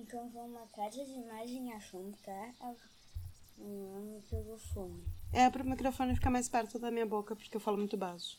Então 0.00 0.30
foi 0.32 0.40
uma 0.42 0.66
casa 0.68 1.04
de 1.04 1.12
imagem 1.12 1.74
assunto, 1.74 2.18
tá? 2.22 2.52
Não 3.58 4.18
pegou 4.30 4.58
fome. 4.58 5.04
É 5.30 5.48
para 5.50 5.62
o 5.62 5.68
microfone 5.68 6.14
ficar 6.14 6.30
mais 6.30 6.48
perto 6.48 6.78
da 6.78 6.90
minha 6.90 7.04
boca, 7.04 7.36
porque 7.36 7.54
eu 7.54 7.60
falo 7.60 7.76
muito 7.76 7.98
baixo. 7.98 8.38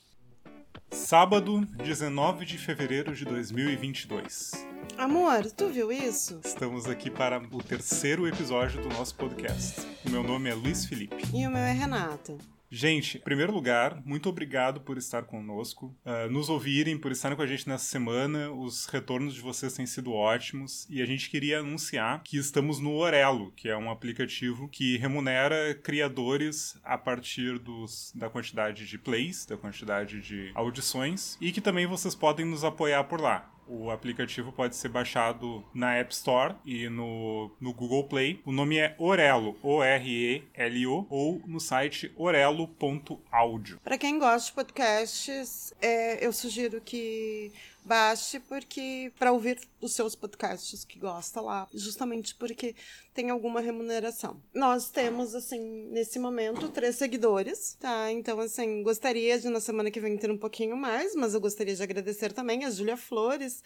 Sábado, 0.90 1.62
19 1.78 2.46
de 2.46 2.58
fevereiro 2.58 3.16
de 3.16 3.26
2022. 3.26 4.52
Amor, 4.98 5.52
tu 5.52 5.70
viu 5.70 5.92
isso? 5.92 6.42
Estamos 6.44 6.88
aqui 6.88 7.12
para 7.12 7.40
o 7.40 7.64
terceiro 7.64 8.28
episódio 8.28 8.82
do 8.82 8.90
nosso 8.90 9.14
podcast. 9.16 9.82
O 10.06 10.10
meu 10.10 10.24
nome 10.24 10.50
é 10.50 10.56
Luiz 10.56 10.86
Felipe. 10.86 11.24
E 11.32 11.46
o 11.46 11.52
meu 11.52 11.62
é 11.62 11.72
Renata. 11.72 12.38
Gente, 12.74 13.18
em 13.18 13.22
primeiro 13.22 13.52
lugar, 13.52 14.02
muito 14.06 14.30
obrigado 14.30 14.80
por 14.80 14.98
estar 14.98 15.24
conosco, 15.24 15.94
uh, 16.06 16.32
nos 16.32 16.48
ouvirem, 16.48 16.98
por 16.98 17.12
estarem 17.12 17.36
com 17.36 17.44
a 17.44 17.46
gente 17.46 17.68
nessa 17.68 17.84
semana. 17.84 18.50
Os 18.50 18.86
retornos 18.86 19.34
de 19.34 19.42
vocês 19.42 19.74
têm 19.74 19.86
sido 19.86 20.14
ótimos 20.14 20.88
e 20.90 21.02
a 21.02 21.06
gente 21.06 21.30
queria 21.30 21.60
anunciar 21.60 22.24
que 22.24 22.38
estamos 22.38 22.80
no 22.80 22.96
Orelo, 22.96 23.52
que 23.58 23.68
é 23.68 23.76
um 23.76 23.92
aplicativo 23.92 24.70
que 24.70 24.96
remunera 24.96 25.76
criadores 25.84 26.80
a 26.82 26.98
partir 26.98 27.60
dos, 27.60 28.14
da 28.16 28.30
quantidade 28.30 28.88
de 28.88 28.98
plays, 28.98 29.46
da 29.46 29.58
quantidade 29.58 30.22
de 30.22 30.52
audições 30.56 31.38
e 31.42 31.52
que 31.52 31.60
também 31.60 31.86
vocês 31.86 32.16
podem 32.16 32.46
nos 32.46 32.64
apoiar 32.64 33.04
por 33.04 33.20
lá. 33.20 33.52
O 33.74 33.90
aplicativo 33.90 34.52
pode 34.52 34.76
ser 34.76 34.90
baixado 34.90 35.64
na 35.74 35.96
App 35.96 36.14
Store 36.14 36.56
e 36.66 36.90
no, 36.90 37.50
no 37.58 37.74
Google 37.74 38.04
Play. 38.04 38.42
O 38.46 38.52
nome 38.52 38.78
é 38.78 38.94
Orelo, 39.00 39.58
O-R-E-L-O, 39.64 41.08
ou 41.10 41.42
no 41.48 41.58
site 41.58 42.12
orelo.audio. 42.18 43.80
Para 43.82 43.98
quem 43.98 44.20
gosta 44.20 44.50
de 44.50 44.54
podcasts, 44.54 45.74
é, 45.82 46.26
eu 46.26 46.34
sugiro 46.34 46.82
que 46.82 47.54
baixe 47.84 48.40
porque 48.40 49.12
para 49.18 49.32
ouvir 49.32 49.60
os 49.80 49.94
seus 49.94 50.16
podcasts 50.16 50.86
que 50.86 51.00
gosta 51.00 51.42
lá, 51.42 51.68
justamente 51.74 52.36
porque 52.36 52.76
tem 53.14 53.30
alguma 53.30 53.62
remuneração. 53.62 54.42
Nós 54.54 54.90
temos 54.90 55.36
assim, 55.36 55.90
nesse 55.92 56.20
momento, 56.20 56.70
três 56.70 56.96
seguidores, 56.96 57.76
tá? 57.80 58.12
Então 58.12 58.40
assim, 58.40 58.84
gostaria 58.84 59.40
de 59.40 59.50
na 59.50 59.60
semana 59.60 59.92
que 59.92 60.00
vem 60.00 60.18
ter 60.18 60.32
um 60.32 60.38
pouquinho 60.38 60.78
mais, 60.78 61.16
mas 61.16 61.34
eu 61.34 61.42
gostaria 61.42 61.76
de 61.76 61.84
agradecer 61.84 62.34
também 62.34 62.66
a 62.66 62.70
Júlia 62.70 62.98
Flores, 62.98 63.64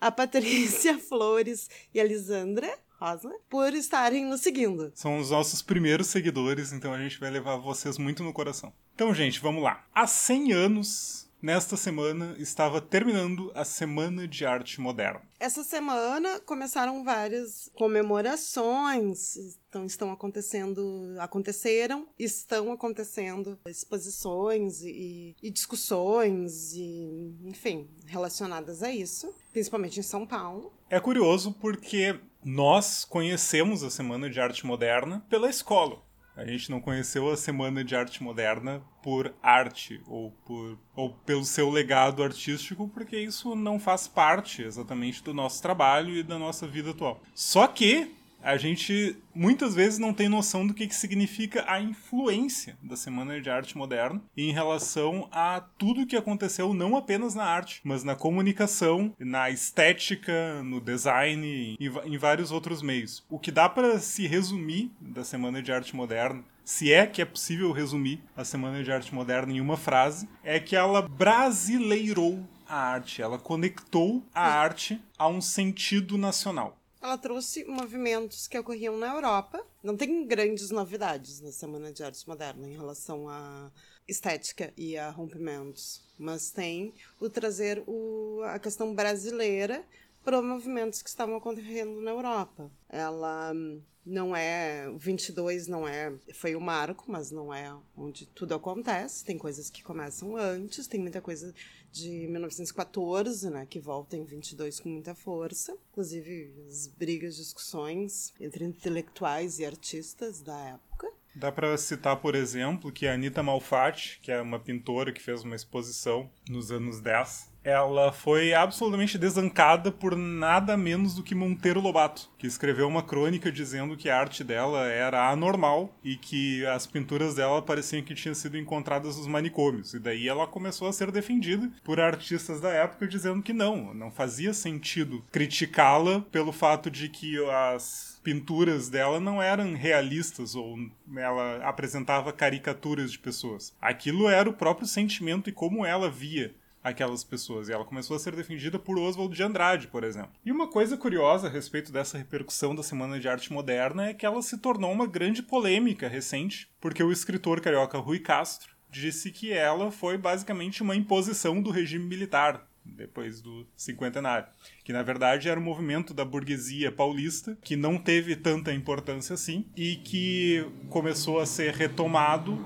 a 0.00 0.10
Patrícia 0.12 0.98
Flores 0.98 1.68
e 1.92 2.00
a 2.00 2.04
Lisandra 2.04 2.78
Rosa, 3.00 3.32
por 3.48 3.72
estarem 3.74 4.24
nos 4.24 4.40
seguindo. 4.40 4.90
São 4.94 5.18
os 5.18 5.30
nossos 5.30 5.62
primeiros 5.62 6.08
seguidores, 6.08 6.72
então 6.72 6.92
a 6.92 6.98
gente 6.98 7.20
vai 7.20 7.30
levar 7.30 7.56
vocês 7.56 7.96
muito 7.96 8.24
no 8.24 8.32
coração. 8.32 8.72
Então, 8.94 9.14
gente, 9.14 9.38
vamos 9.38 9.62
lá. 9.62 9.86
Há 9.94 10.06
100 10.06 10.52
anos, 10.52 11.27
Nesta 11.40 11.76
semana 11.76 12.34
estava 12.36 12.80
terminando 12.80 13.52
a 13.54 13.64
Semana 13.64 14.26
de 14.26 14.44
Arte 14.44 14.80
Moderna. 14.80 15.22
Essa 15.38 15.62
semana 15.62 16.40
começaram 16.40 17.04
várias 17.04 17.70
comemorações, 17.74 19.36
então 19.68 19.86
estão 19.86 20.10
acontecendo, 20.10 21.14
aconteceram, 21.20 22.08
estão 22.18 22.72
acontecendo 22.72 23.56
exposições 23.68 24.82
e, 24.82 25.36
e 25.40 25.48
discussões 25.48 26.72
e, 26.72 27.36
enfim, 27.44 27.88
relacionadas 28.06 28.82
a 28.82 28.90
isso, 28.90 29.32
principalmente 29.52 30.00
em 30.00 30.02
São 30.02 30.26
Paulo. 30.26 30.72
É 30.90 30.98
curioso 30.98 31.52
porque 31.52 32.18
nós 32.44 33.04
conhecemos 33.04 33.84
a 33.84 33.90
Semana 33.90 34.28
de 34.28 34.40
Arte 34.40 34.66
Moderna 34.66 35.24
pela 35.30 35.48
escola. 35.48 36.02
A 36.38 36.46
gente 36.46 36.70
não 36.70 36.80
conheceu 36.80 37.28
a 37.28 37.36
Semana 37.36 37.82
de 37.82 37.96
Arte 37.96 38.22
Moderna 38.22 38.80
por 39.02 39.34
arte 39.42 40.00
ou, 40.06 40.30
por, 40.46 40.78
ou 40.94 41.10
pelo 41.26 41.44
seu 41.44 41.68
legado 41.68 42.22
artístico, 42.22 42.86
porque 42.86 43.18
isso 43.18 43.56
não 43.56 43.80
faz 43.80 44.06
parte 44.06 44.62
exatamente 44.62 45.20
do 45.20 45.34
nosso 45.34 45.60
trabalho 45.60 46.14
e 46.14 46.22
da 46.22 46.38
nossa 46.38 46.64
vida 46.64 46.92
atual. 46.92 47.20
Só 47.34 47.66
que 47.66 48.14
a 48.42 48.56
gente 48.56 49.16
muitas 49.34 49.74
vezes 49.74 49.98
não 49.98 50.12
tem 50.12 50.28
noção 50.28 50.66
do 50.66 50.74
que, 50.74 50.86
que 50.86 50.94
significa 50.94 51.64
a 51.66 51.80
influência 51.80 52.76
da 52.82 52.96
Semana 52.96 53.40
de 53.40 53.50
Arte 53.50 53.76
Moderna 53.76 54.22
em 54.36 54.52
relação 54.52 55.28
a 55.30 55.60
tudo 55.60 56.06
que 56.06 56.16
aconteceu 56.16 56.72
não 56.74 56.96
apenas 56.96 57.34
na 57.34 57.44
arte, 57.44 57.80
mas 57.84 58.04
na 58.04 58.14
comunicação, 58.14 59.14
na 59.18 59.50
estética, 59.50 60.62
no 60.62 60.80
design 60.80 61.76
e 61.78 61.86
em 62.04 62.18
vários 62.18 62.50
outros 62.50 62.82
meios. 62.82 63.24
O 63.28 63.38
que 63.38 63.50
dá 63.50 63.68
para 63.68 63.98
se 63.98 64.26
resumir 64.26 64.90
da 65.00 65.24
Semana 65.24 65.62
de 65.62 65.72
Arte 65.72 65.94
Moderna 65.94 66.44
se 66.64 66.92
é 66.92 67.06
que 67.06 67.22
é 67.22 67.24
possível 67.24 67.72
resumir 67.72 68.22
a 68.36 68.44
Semana 68.44 68.84
de 68.84 68.92
Arte 68.92 69.14
Moderna 69.14 69.54
em 69.54 69.60
uma 69.60 69.78
frase, 69.78 70.28
é 70.44 70.60
que 70.60 70.76
ela 70.76 71.00
brasileirou 71.00 72.46
a 72.68 72.76
arte, 72.76 73.22
ela 73.22 73.38
conectou 73.38 74.22
a 74.34 74.46
arte 74.46 75.00
a 75.18 75.26
um 75.28 75.40
sentido 75.40 76.18
nacional 76.18 76.77
ela 77.00 77.16
trouxe 77.16 77.64
movimentos 77.64 78.46
que 78.46 78.58
ocorriam 78.58 78.96
na 78.96 79.14
Europa. 79.14 79.64
Não 79.82 79.96
tem 79.96 80.26
grandes 80.26 80.70
novidades 80.70 81.40
na 81.40 81.52
Semana 81.52 81.92
de 81.92 82.02
Arte 82.02 82.26
Moderna 82.28 82.68
em 82.68 82.76
relação 82.76 83.28
à 83.28 83.70
estética 84.06 84.72
e 84.76 84.96
a 84.96 85.10
rompimentos, 85.10 86.02
mas 86.18 86.50
tem 86.50 86.94
o 87.20 87.28
trazer 87.28 87.82
o, 87.86 88.40
a 88.44 88.58
questão 88.58 88.94
brasileira 88.94 89.84
para 90.28 90.42
movimentos 90.42 91.00
que 91.00 91.08
estavam 91.08 91.36
acontecendo 91.36 92.02
na 92.02 92.10
Europa. 92.10 92.70
Ela 92.86 93.50
hum, 93.54 93.80
não 94.04 94.36
é. 94.36 94.86
O 94.90 94.98
22 94.98 95.66
não 95.66 95.88
é. 95.88 96.12
Foi 96.34 96.54
o 96.54 96.60
marco, 96.60 97.06
mas 97.08 97.30
não 97.30 97.52
é 97.52 97.74
onde 97.96 98.26
tudo 98.26 98.54
acontece. 98.54 99.24
Tem 99.24 99.38
coisas 99.38 99.70
que 99.70 99.82
começam 99.82 100.36
antes, 100.36 100.86
tem 100.86 101.00
muita 101.00 101.22
coisa 101.22 101.54
de 101.90 102.26
1914, 102.28 103.48
né, 103.48 103.66
que 103.70 103.80
volta 103.80 104.18
em 104.18 104.24
22 104.26 104.80
com 104.80 104.90
muita 104.90 105.14
força. 105.14 105.74
Inclusive, 105.92 106.52
as 106.68 106.88
brigas, 106.88 107.36
discussões 107.36 108.34
entre 108.38 108.66
intelectuais 108.66 109.58
e 109.58 109.64
artistas 109.64 110.42
da 110.42 110.58
época. 110.58 111.10
Dá 111.34 111.50
para 111.50 111.74
citar, 111.78 112.20
por 112.20 112.34
exemplo, 112.34 112.92
que 112.92 113.06
a 113.06 113.14
Anita 113.14 113.42
Malfatti, 113.42 114.18
que 114.20 114.30
é 114.30 114.42
uma 114.42 114.58
pintora 114.58 115.10
que 115.10 115.22
fez 115.22 115.42
uma 115.42 115.56
exposição 115.56 116.30
nos 116.50 116.70
anos 116.70 117.00
10, 117.00 117.48
ela 117.68 118.10
foi 118.10 118.54
absolutamente 118.54 119.18
desancada 119.18 119.92
por 119.92 120.16
nada 120.16 120.76
menos 120.76 121.14
do 121.14 121.22
que 121.22 121.34
Monteiro 121.34 121.80
Lobato, 121.80 122.30
que 122.38 122.46
escreveu 122.46 122.88
uma 122.88 123.02
crônica 123.02 123.52
dizendo 123.52 123.96
que 123.96 124.08
a 124.08 124.18
arte 124.18 124.42
dela 124.42 124.86
era 124.86 125.30
anormal 125.30 125.94
e 126.02 126.16
que 126.16 126.64
as 126.66 126.86
pinturas 126.86 127.34
dela 127.34 127.60
pareciam 127.60 128.02
que 128.02 128.14
tinham 128.14 128.34
sido 128.34 128.56
encontradas 128.56 129.18
nos 129.18 129.26
manicômios. 129.26 129.92
E 129.92 129.98
daí 129.98 130.28
ela 130.28 130.46
começou 130.46 130.88
a 130.88 130.92
ser 130.92 131.10
defendida 131.10 131.70
por 131.84 132.00
artistas 132.00 132.60
da 132.60 132.70
época 132.70 133.06
dizendo 133.06 133.42
que 133.42 133.52
não, 133.52 133.92
não 133.92 134.10
fazia 134.10 134.54
sentido 134.54 135.22
criticá-la 135.30 136.20
pelo 136.32 136.52
fato 136.52 136.90
de 136.90 137.08
que 137.08 137.36
as 137.50 138.18
pinturas 138.22 138.88
dela 138.88 139.20
não 139.20 139.42
eram 139.42 139.74
realistas 139.74 140.54
ou 140.54 140.76
ela 141.16 141.64
apresentava 141.64 142.32
caricaturas 142.32 143.12
de 143.12 143.18
pessoas. 143.18 143.74
Aquilo 143.80 144.28
era 144.28 144.48
o 144.48 144.54
próprio 144.54 144.86
sentimento 144.86 145.48
e 145.48 145.52
como 145.52 145.84
ela 145.84 146.10
via 146.10 146.54
aquelas 146.82 147.24
pessoas. 147.24 147.68
E 147.68 147.72
ela 147.72 147.84
começou 147.84 148.16
a 148.16 148.18
ser 148.18 148.34
defendida 148.34 148.78
por 148.78 148.98
Oswald 148.98 149.34
de 149.34 149.42
Andrade, 149.42 149.88
por 149.88 150.04
exemplo. 150.04 150.32
E 150.44 150.52
uma 150.52 150.68
coisa 150.68 150.96
curiosa 150.96 151.46
a 151.46 151.50
respeito 151.50 151.92
dessa 151.92 152.18
repercussão 152.18 152.74
da 152.74 152.82
Semana 152.82 153.18
de 153.18 153.28
Arte 153.28 153.52
Moderna 153.52 154.06
é 154.06 154.14
que 154.14 154.26
ela 154.26 154.42
se 154.42 154.58
tornou 154.58 154.92
uma 154.92 155.06
grande 155.06 155.42
polêmica 155.42 156.08
recente, 156.08 156.70
porque 156.80 157.02
o 157.02 157.12
escritor 157.12 157.60
carioca 157.60 157.98
Rui 157.98 158.18
Castro 158.18 158.76
disse 158.90 159.30
que 159.30 159.52
ela 159.52 159.90
foi 159.90 160.16
basicamente 160.16 160.82
uma 160.82 160.96
imposição 160.96 161.60
do 161.60 161.70
regime 161.70 162.04
militar 162.04 162.66
depois 162.96 163.40
do 163.40 163.66
cinquentenário, 163.76 164.48
que 164.82 164.92
na 164.92 165.02
verdade 165.02 165.48
era 165.48 165.60
um 165.60 165.62
movimento 165.62 166.14
da 166.14 166.24
burguesia 166.24 166.90
paulista 166.90 167.56
que 167.62 167.76
não 167.76 167.98
teve 167.98 168.34
tanta 168.34 168.72
importância 168.72 169.34
assim 169.34 169.66
e 169.76 169.96
que 169.96 170.66
começou 170.88 171.38
a 171.38 171.46
ser 171.46 171.74
retomado 171.74 172.58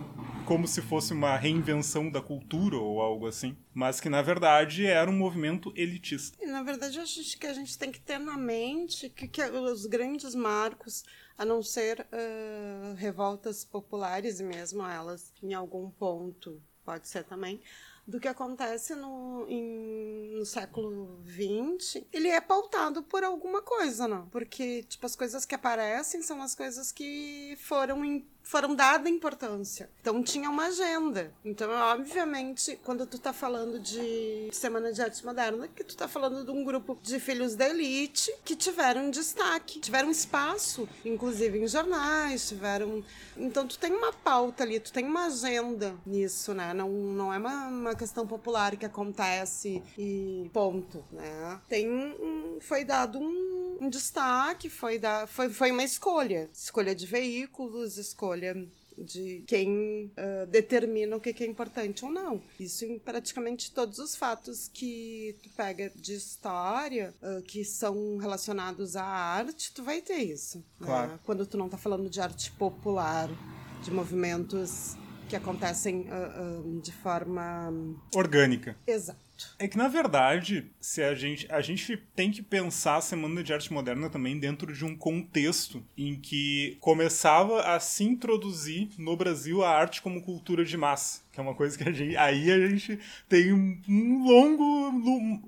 como 0.52 0.68
se 0.68 0.82
fosse 0.82 1.14
uma 1.14 1.34
reinvenção 1.34 2.10
da 2.10 2.20
cultura 2.20 2.76
ou 2.76 3.00
algo 3.00 3.26
assim, 3.26 3.56
mas 3.72 4.02
que 4.02 4.10
na 4.10 4.20
verdade 4.20 4.84
era 4.84 5.10
um 5.10 5.16
movimento 5.16 5.72
elitista. 5.74 6.36
E, 6.38 6.46
na 6.46 6.62
verdade, 6.62 7.00
acho 7.00 7.38
que 7.38 7.46
a 7.46 7.54
gente 7.54 7.78
tem 7.78 7.90
que 7.90 7.98
ter 7.98 8.18
na 8.18 8.36
mente 8.36 9.08
que, 9.08 9.26
que 9.26 9.42
os 9.42 9.86
grandes 9.86 10.34
marcos, 10.34 11.04
a 11.38 11.44
não 11.46 11.62
ser 11.62 12.00
uh, 12.00 12.94
revoltas 12.96 13.64
populares, 13.64 14.42
mesmo 14.42 14.84
elas 14.84 15.32
em 15.42 15.54
algum 15.54 15.88
ponto, 15.88 16.60
pode 16.84 17.08
ser 17.08 17.24
também, 17.24 17.58
do 18.06 18.20
que 18.20 18.28
acontece 18.28 18.94
no, 18.94 19.46
em, 19.48 20.34
no 20.36 20.44
século 20.44 21.18
XX, 21.24 22.04
ele 22.12 22.28
é 22.28 22.42
pautado 22.42 23.02
por 23.02 23.24
alguma 23.24 23.62
coisa, 23.62 24.06
não? 24.06 24.28
Porque, 24.28 24.82
tipo, 24.82 25.06
as 25.06 25.16
coisas 25.16 25.46
que 25.46 25.54
aparecem 25.54 26.20
são 26.20 26.42
as 26.42 26.54
coisas 26.54 26.92
que 26.92 27.56
foram 27.60 28.04
foram 28.42 28.74
dada 28.74 29.08
importância. 29.08 29.88
Então 30.00 30.22
tinha 30.22 30.50
uma 30.50 30.66
agenda. 30.66 31.32
Então, 31.44 31.70
obviamente, 31.70 32.78
quando 32.82 33.06
tu 33.06 33.18
tá 33.18 33.32
falando 33.32 33.78
de 33.78 34.48
Semana 34.52 34.92
de 34.92 35.00
Arte 35.00 35.24
Moderna, 35.24 35.68
que 35.68 35.84
tu 35.84 35.96
tá 35.96 36.08
falando 36.08 36.44
de 36.44 36.50
um 36.50 36.64
grupo 36.64 36.98
de 37.02 37.18
filhos 37.20 37.54
da 37.54 37.68
elite 37.68 38.34
que 38.44 38.56
tiveram 38.56 39.10
destaque, 39.10 39.80
tiveram 39.80 40.10
espaço, 40.10 40.88
inclusive 41.04 41.58
em 41.58 41.66
jornais, 41.66 42.48
tiveram. 42.48 43.02
Então 43.36 43.66
tu 43.66 43.78
tem 43.78 43.92
uma 43.92 44.12
pauta 44.12 44.64
ali, 44.64 44.80
tu 44.80 44.92
tem 44.92 45.04
uma 45.04 45.26
agenda 45.26 45.94
nisso, 46.04 46.52
né? 46.52 46.74
Não, 46.74 46.90
não 46.90 47.32
é 47.32 47.38
uma, 47.38 47.68
uma 47.68 47.94
questão 47.94 48.26
popular 48.26 48.76
que 48.76 48.84
acontece 48.84 49.82
e 49.96 50.50
ponto, 50.52 51.04
né? 51.12 51.60
Tem 51.68 51.88
um, 51.90 52.58
foi 52.60 52.84
dado 52.84 53.18
um, 53.18 53.78
um 53.80 53.88
destaque, 53.88 54.68
foi, 54.68 54.98
da, 54.98 55.26
foi, 55.26 55.48
foi 55.48 55.70
uma 55.70 55.84
escolha. 55.84 56.50
Escolha 56.52 56.94
de 56.94 57.06
veículos, 57.06 57.96
escolha 57.96 58.31
de 58.96 59.42
quem 59.46 60.12
uh, 60.16 60.46
determina 60.46 61.16
o 61.16 61.20
que, 61.20 61.42
é 61.42 61.46
importante 61.46 62.04
ou 62.04 62.10
não. 62.10 62.42
Isso 62.58 62.84
em 62.84 62.98
praticamente 62.98 63.72
todos 63.72 63.98
os 63.98 64.14
fatos 64.14 64.68
que 64.68 65.36
tu 65.42 65.48
pega 65.50 65.90
de 65.94 66.14
história 66.14 67.14
uh, 67.22 67.42
que 67.42 67.64
são 67.64 68.16
relacionados 68.18 68.96
à 68.96 69.04
arte, 69.04 69.72
tu 69.72 69.82
vai 69.82 70.00
ter 70.00 70.18
isso. 70.18 70.58
Né? 70.58 70.86
Claro. 70.86 71.12
Né? 71.12 71.18
Quando 71.24 71.46
tu 71.46 71.56
não 71.56 71.68
tá 71.68 71.78
falando 71.78 72.08
de 72.08 72.20
arte 72.20 72.50
popular, 72.52 73.28
de 73.82 73.90
movimentos 73.90 74.96
que 75.28 75.36
acontecem 75.36 76.06
uh, 76.10 76.80
de 76.80 76.92
forma 76.92 77.72
orgânica. 78.14 78.76
Exato. 78.86 79.31
É 79.58 79.68
que, 79.68 79.76
na 79.76 79.88
verdade, 79.88 80.70
se 80.80 81.02
a 81.02 81.14
gente, 81.14 81.46
a 81.50 81.60
gente 81.60 81.96
tem 82.14 82.30
que 82.30 82.42
pensar 82.42 82.96
a 82.96 83.00
Semana 83.00 83.42
de 83.42 83.52
Arte 83.52 83.72
Moderna 83.72 84.10
também 84.10 84.38
dentro 84.38 84.72
de 84.72 84.84
um 84.84 84.96
contexto 84.96 85.84
em 85.96 86.16
que 86.16 86.76
começava 86.80 87.62
a 87.62 87.80
se 87.80 88.04
introduzir 88.04 88.90
no 88.98 89.16
Brasil 89.16 89.62
a 89.62 89.70
arte 89.70 90.02
como 90.02 90.22
cultura 90.22 90.64
de 90.64 90.76
massa. 90.76 91.22
Que 91.32 91.40
é 91.40 91.42
uma 91.42 91.54
coisa 91.54 91.76
que 91.78 91.88
a 91.88 91.92
gente, 91.92 92.16
aí 92.16 92.50
a 92.50 92.68
gente 92.68 92.98
tem 93.28 93.52
um, 93.52 94.24
longo, 94.24 94.64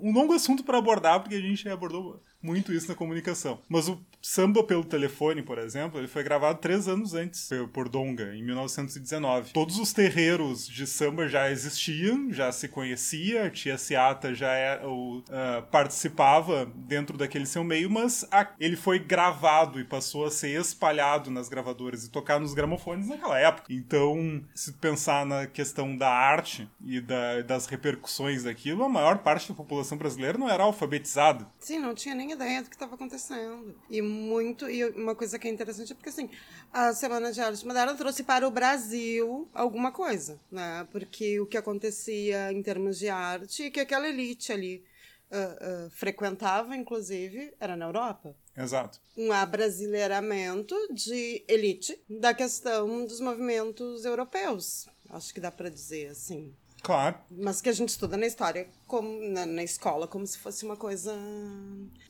um 0.01 0.13
longo 0.13 0.33
assunto 0.33 0.65
para 0.65 0.79
abordar, 0.79 1.21
porque 1.21 1.35
a 1.35 1.41
gente 1.41 1.69
abordou 1.69 2.23
muito 2.43 2.73
isso 2.73 2.89
na 2.89 2.95
comunicação. 2.95 3.61
Mas 3.69 3.89
o 3.89 4.01
Samba 4.27 4.65
pelo 4.65 4.83
Telefone, 4.83 5.43
por 5.43 5.59
exemplo, 5.59 6.01
ele 6.01 6.09
foi 6.09 6.23
gravado 6.23 6.59
três 6.59 6.89
anos 6.89 7.13
antes 7.13 7.51
por 7.75 7.91
Donga, 7.91 8.35
em 8.35 8.43
1919. 8.43 9.53
Todos 9.53 9.79
os 9.79 9.93
terreiros 9.93 10.67
de 10.67 10.87
samba 10.87 11.29
já 11.29 11.51
existiam, 11.51 12.33
já 12.33 12.51
se 12.51 12.67
conhecia, 12.67 13.45
a 13.45 13.51
tia 13.51 13.77
Seata 13.77 14.35
já 14.35 14.51
era, 14.51 14.89
uh, 14.89 15.23
participava 15.71 16.65
dentro 16.75 17.19
daquele 17.19 17.45
seu 17.45 17.63
meio, 17.63 17.91
mas 17.91 18.27
a, 18.31 18.49
ele 18.59 18.77
foi 18.77 18.99
gravado 18.99 19.79
e 19.79 19.85
passou 19.85 20.25
a 20.25 20.31
ser 20.31 20.59
espalhado 20.59 21.31
nas 21.31 21.51
gravadoras 21.51 22.07
e 22.07 22.11
tocar 22.11 22.41
nos 22.41 22.55
gramofones 22.55 23.07
naquela 23.07 23.39
época. 23.39 23.71
Então, 23.75 24.43
se 24.55 24.73
pensar 24.73 25.27
na 25.27 25.47
questão 25.47 25.95
da 25.95 26.09
arte 26.09 26.67
e 26.83 26.99
da, 26.99 27.43
das 27.43 27.67
repercussões 27.67 28.45
daquilo, 28.45 28.85
a 28.85 28.89
maior 28.89 29.19
parte 29.19 29.51
da 29.51 29.55
população 29.55 29.99
brasileira 29.99 30.39
não 30.39 30.49
era 30.49 30.63
alfabetizada. 30.63 31.47
Sim, 31.59 31.79
não 31.79 31.95
tinha 31.95 32.15
nem 32.15 32.33
ideia 32.33 32.63
do 32.63 32.71
que 32.71 32.75
estava 32.75 32.95
acontecendo. 32.95 33.77
E 33.91 34.14
muito. 34.15 34.69
E 34.69 34.85
uma 34.91 35.15
coisa 35.15 35.39
que 35.39 35.49
é 35.49 35.51
interessante 35.51 35.93
é 35.93 35.95
porque, 35.95 36.09
assim, 36.09 36.31
a 36.73 36.93
Semana 36.95 37.33
de 37.33 37.41
Arte 37.41 37.67
Moderna 37.67 37.95
trouxe 37.95 38.23
para 38.23 38.47
o 38.47 38.51
Brasil 38.51 39.49
alguma 39.53 39.93
coisa, 39.93 40.41
né? 40.51 40.87
Porque 40.91 41.41
o 41.41 41.47
que 41.47 41.57
acontecia 41.57 42.53
em 42.53 42.63
termos 42.63 42.99
de 42.99 43.09
arte, 43.09 43.71
que 43.71 43.81
aquela 43.81 44.09
elite 44.09 44.53
ali 44.53 44.85
uh, 45.31 45.87
uh, 45.87 45.91
frequentava, 45.91 46.77
inclusive, 46.77 47.53
era 47.61 47.77
na 47.77 47.87
Europa. 47.87 48.35
Exato. 48.57 49.01
Um 49.17 49.33
abrasileiramento 49.33 50.77
de 50.93 51.45
elite 51.49 51.99
da 52.09 52.33
questão 52.33 53.05
dos 53.05 53.21
movimentos 53.21 54.05
europeus. 54.05 54.87
Acho 55.11 55.35
que 55.35 55.41
dá 55.41 55.51
para 55.51 55.69
dizer 55.69 56.09
assim. 56.09 56.55
Claro. 56.83 57.17
Mas 57.31 57.63
que 57.63 57.71
a 57.71 57.73
gente 57.73 57.89
estuda 57.89 58.17
na 58.17 58.27
história, 58.27 58.69
como 58.87 59.19
na, 59.31 59.47
na 59.47 59.63
escola, 59.63 60.07
como 60.07 60.27
se 60.27 60.39
fosse 60.39 60.65
uma 60.65 60.77
coisa 60.77 61.17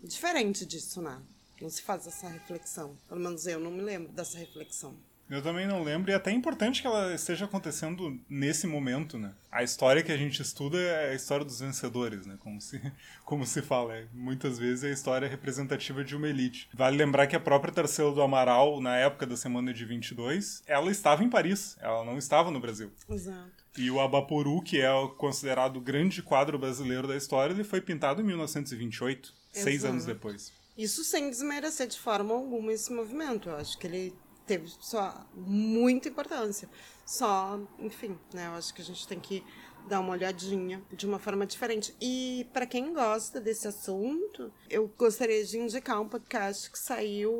diferente 0.02 0.66
disso, 0.66 1.00
né? 1.00 1.22
Não 1.60 1.70
se 1.70 1.82
faz 1.82 2.06
essa 2.06 2.28
reflexão. 2.28 2.96
Pelo 3.08 3.20
menos 3.20 3.46
eu 3.46 3.60
não 3.60 3.70
me 3.70 3.82
lembro 3.82 4.12
dessa 4.12 4.38
reflexão. 4.38 4.96
Eu 5.30 5.42
também 5.42 5.66
não 5.66 5.82
lembro, 5.82 6.10
e 6.10 6.12
é 6.12 6.16
até 6.16 6.30
importante 6.30 6.82
que 6.82 6.86
ela 6.86 7.14
esteja 7.14 7.46
acontecendo 7.46 8.20
nesse 8.28 8.66
momento, 8.66 9.18
né? 9.18 9.32
A 9.50 9.62
história 9.62 10.02
que 10.02 10.12
a 10.12 10.16
gente 10.16 10.42
estuda 10.42 10.78
é 10.78 11.12
a 11.12 11.14
história 11.14 11.44
dos 11.44 11.60
vencedores, 11.60 12.26
né? 12.26 12.36
Como 12.40 12.60
se, 12.60 12.80
como 13.24 13.46
se 13.46 13.62
fala. 13.62 13.94
É, 13.94 14.06
muitas 14.12 14.58
vezes 14.58 14.84
é 14.84 14.88
a 14.88 14.92
história 14.92 15.26
representativa 15.26 16.04
de 16.04 16.14
uma 16.14 16.28
elite. 16.28 16.68
Vale 16.74 16.98
lembrar 16.98 17.26
que 17.26 17.34
a 17.34 17.40
própria 17.40 17.72
Tarsila 17.72 18.12
do 18.12 18.20
Amaral, 18.20 18.80
na 18.82 18.96
época 18.96 19.26
da 19.26 19.36
Semana 19.36 19.72
de 19.72 19.84
22, 19.84 20.62
ela 20.66 20.90
estava 20.90 21.24
em 21.24 21.30
Paris, 21.30 21.76
ela 21.80 22.04
não 22.04 22.18
estava 22.18 22.50
no 22.50 22.60
Brasil. 22.60 22.92
Exato. 23.08 23.64
E 23.78 23.90
o 23.90 24.00
Abaporu, 24.00 24.60
que 24.62 24.80
é 24.80 24.90
considerado 25.16 25.78
o 25.78 25.80
grande 25.80 26.22
quadro 26.22 26.58
brasileiro 26.58 27.08
da 27.08 27.16
história, 27.16 27.54
ele 27.54 27.64
foi 27.64 27.80
pintado 27.80 28.20
em 28.20 28.24
1928, 28.24 29.32
Exato. 29.52 29.64
seis 29.64 29.84
anos 29.84 30.04
depois. 30.04 30.52
Isso 30.76 31.04
sem 31.04 31.30
desmerecer 31.30 31.86
de 31.86 31.98
forma 31.98 32.34
alguma 32.34 32.72
esse 32.72 32.92
movimento. 32.92 33.48
Eu 33.48 33.56
acho 33.56 33.78
que 33.78 33.86
ele 33.86 34.14
teve 34.46 34.72
só 34.80 35.24
muita 35.34 36.08
importância. 36.08 36.68
Só, 37.06 37.60
enfim, 37.78 38.18
né? 38.32 38.46
Eu 38.48 38.52
acho 38.52 38.74
que 38.74 38.82
a 38.82 38.84
gente 38.84 39.06
tem 39.06 39.20
que 39.20 39.44
dar 39.88 40.00
uma 40.00 40.12
olhadinha 40.12 40.82
de 40.92 41.06
uma 41.06 41.18
forma 41.18 41.46
diferente. 41.46 41.94
E 42.00 42.46
para 42.52 42.66
quem 42.66 42.92
gosta 42.92 43.40
desse 43.40 43.68
assunto, 43.68 44.52
eu 44.68 44.90
gostaria 44.96 45.44
de 45.44 45.58
indicar 45.58 46.00
um 46.00 46.08
podcast 46.08 46.70
que 46.70 46.78
saiu, 46.78 47.32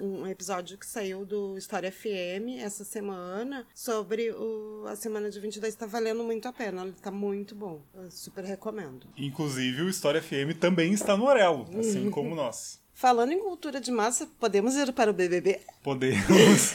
um 0.00 0.26
episódio 0.26 0.78
que 0.78 0.86
saiu 0.86 1.24
do 1.24 1.56
História 1.56 1.90
FM 1.90 2.60
essa 2.60 2.84
semana, 2.84 3.66
sobre 3.74 4.30
o, 4.30 4.84
a 4.86 4.96
semana 4.96 5.30
de 5.30 5.40
22. 5.40 5.72
Está 5.72 5.86
valendo 5.86 6.22
muito 6.24 6.46
a 6.48 6.52
pena, 6.52 6.82
ele 6.82 6.92
tá 6.92 7.10
muito 7.10 7.54
bom. 7.54 7.82
Eu 7.94 8.10
super 8.10 8.44
recomendo. 8.44 9.08
Inclusive, 9.16 9.82
o 9.82 9.88
História 9.88 10.22
FM 10.22 10.58
também 10.58 10.92
está 10.92 11.16
no 11.16 11.26
Orelo, 11.26 11.66
assim 11.78 12.08
como 12.10 12.34
nós. 12.34 12.84
Falando 12.96 13.30
em 13.30 13.38
cultura 13.38 13.78
de 13.78 13.92
massa, 13.92 14.26
podemos 14.40 14.74
ir 14.74 14.90
para 14.90 15.10
o 15.10 15.12
BBB? 15.12 15.60
Podemos. 15.82 16.72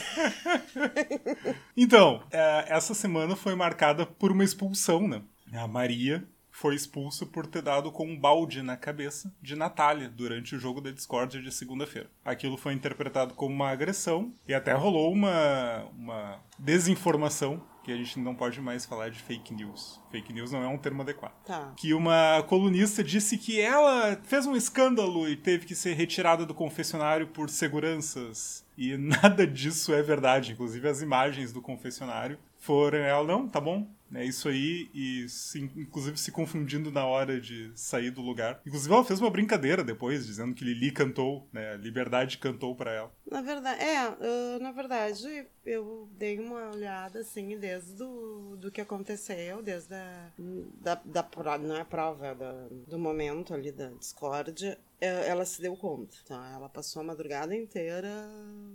então, 1.76 2.22
é, 2.30 2.66
essa 2.68 2.94
semana 2.94 3.34
foi 3.34 3.56
marcada 3.56 4.06
por 4.06 4.30
uma 4.30 4.44
expulsão, 4.44 5.08
né? 5.08 5.20
A 5.52 5.66
Maria 5.66 6.24
foi 6.48 6.76
expulsa 6.76 7.26
por 7.26 7.44
ter 7.48 7.60
dado 7.60 7.90
com 7.90 8.06
um 8.06 8.16
balde 8.16 8.62
na 8.62 8.76
cabeça 8.76 9.34
de 9.42 9.56
Natália 9.56 10.08
durante 10.08 10.54
o 10.54 10.60
jogo 10.60 10.80
da 10.80 10.92
Discord 10.92 11.42
de 11.42 11.50
segunda-feira. 11.50 12.08
Aquilo 12.24 12.56
foi 12.56 12.72
interpretado 12.72 13.34
como 13.34 13.52
uma 13.52 13.70
agressão 13.70 14.32
e 14.46 14.54
até 14.54 14.72
rolou 14.74 15.12
uma, 15.12 15.88
uma 15.98 16.40
desinformação 16.56 17.60
que 17.82 17.92
a 17.92 17.96
gente 17.96 18.18
não 18.18 18.34
pode 18.34 18.60
mais 18.60 18.84
falar 18.84 19.10
de 19.10 19.18
fake 19.18 19.54
news. 19.54 20.00
Fake 20.10 20.32
news 20.32 20.52
não 20.52 20.62
é 20.62 20.68
um 20.68 20.78
termo 20.78 21.02
adequado. 21.02 21.34
Tá. 21.44 21.72
Que 21.76 21.92
uma 21.92 22.42
colunista 22.48 23.02
disse 23.02 23.36
que 23.36 23.60
ela 23.60 24.16
fez 24.24 24.46
um 24.46 24.54
escândalo 24.54 25.28
e 25.28 25.36
teve 25.36 25.66
que 25.66 25.74
ser 25.74 25.94
retirada 25.94 26.46
do 26.46 26.54
confessionário 26.54 27.26
por 27.26 27.50
seguranças. 27.50 28.64
E 28.76 28.96
nada 28.98 29.46
disso 29.46 29.92
é 29.92 30.02
verdade. 30.02 30.52
Inclusive 30.52 30.88
as 30.88 31.02
imagens 31.02 31.52
do 31.52 31.60
confessionário 31.60 32.38
foram 32.56 32.98
ela, 32.98 33.26
não, 33.26 33.48
tá 33.48 33.60
bom, 33.60 33.88
é 34.14 34.24
isso 34.24 34.48
aí, 34.48 34.90
e 34.94 35.28
se, 35.28 35.60
inclusive 35.60 36.18
se 36.18 36.30
confundindo 36.30 36.90
na 36.90 37.06
hora 37.06 37.40
de 37.40 37.70
sair 37.74 38.10
do 38.10 38.20
lugar. 38.20 38.60
Inclusive 38.66 38.92
ela 38.92 39.04
fez 39.04 39.20
uma 39.20 39.30
brincadeira 39.30 39.82
depois, 39.82 40.26
dizendo 40.26 40.54
que 40.54 40.64
Lili 40.64 40.90
cantou, 40.90 41.48
né? 41.52 41.76
Liberdade 41.76 42.38
cantou 42.38 42.74
para 42.74 42.92
ela. 42.92 43.12
Na 43.30 43.40
verdade, 43.40 43.82
é, 43.82 44.58
na 44.58 44.72
verdade, 44.72 45.46
eu 45.64 46.08
dei 46.18 46.38
uma 46.38 46.70
olhada, 46.70 47.20
assim, 47.20 47.58
desde 47.58 47.94
do, 47.94 48.56
do 48.56 48.70
que 48.70 48.80
aconteceu, 48.80 49.62
desde 49.62 49.94
a, 49.94 50.32
da, 50.80 50.94
da, 51.04 51.58
não 51.58 51.76
é 51.76 51.84
prova, 51.84 52.34
da, 52.34 52.68
do 52.86 52.98
momento 52.98 53.54
ali 53.54 53.72
da 53.72 53.88
discórdia, 53.90 54.78
é, 55.00 55.28
ela 55.28 55.44
se 55.44 55.60
deu 55.60 55.76
conta. 55.76 56.16
Tá? 56.26 56.52
Ela 56.54 56.68
passou 56.68 57.00
a 57.00 57.04
madrugada 57.04 57.56
inteira 57.56 58.08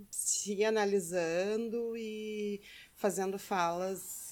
se 0.10 0.64
analisando 0.64 1.96
e 1.96 2.62
fazendo 2.96 3.38
falas 3.38 4.27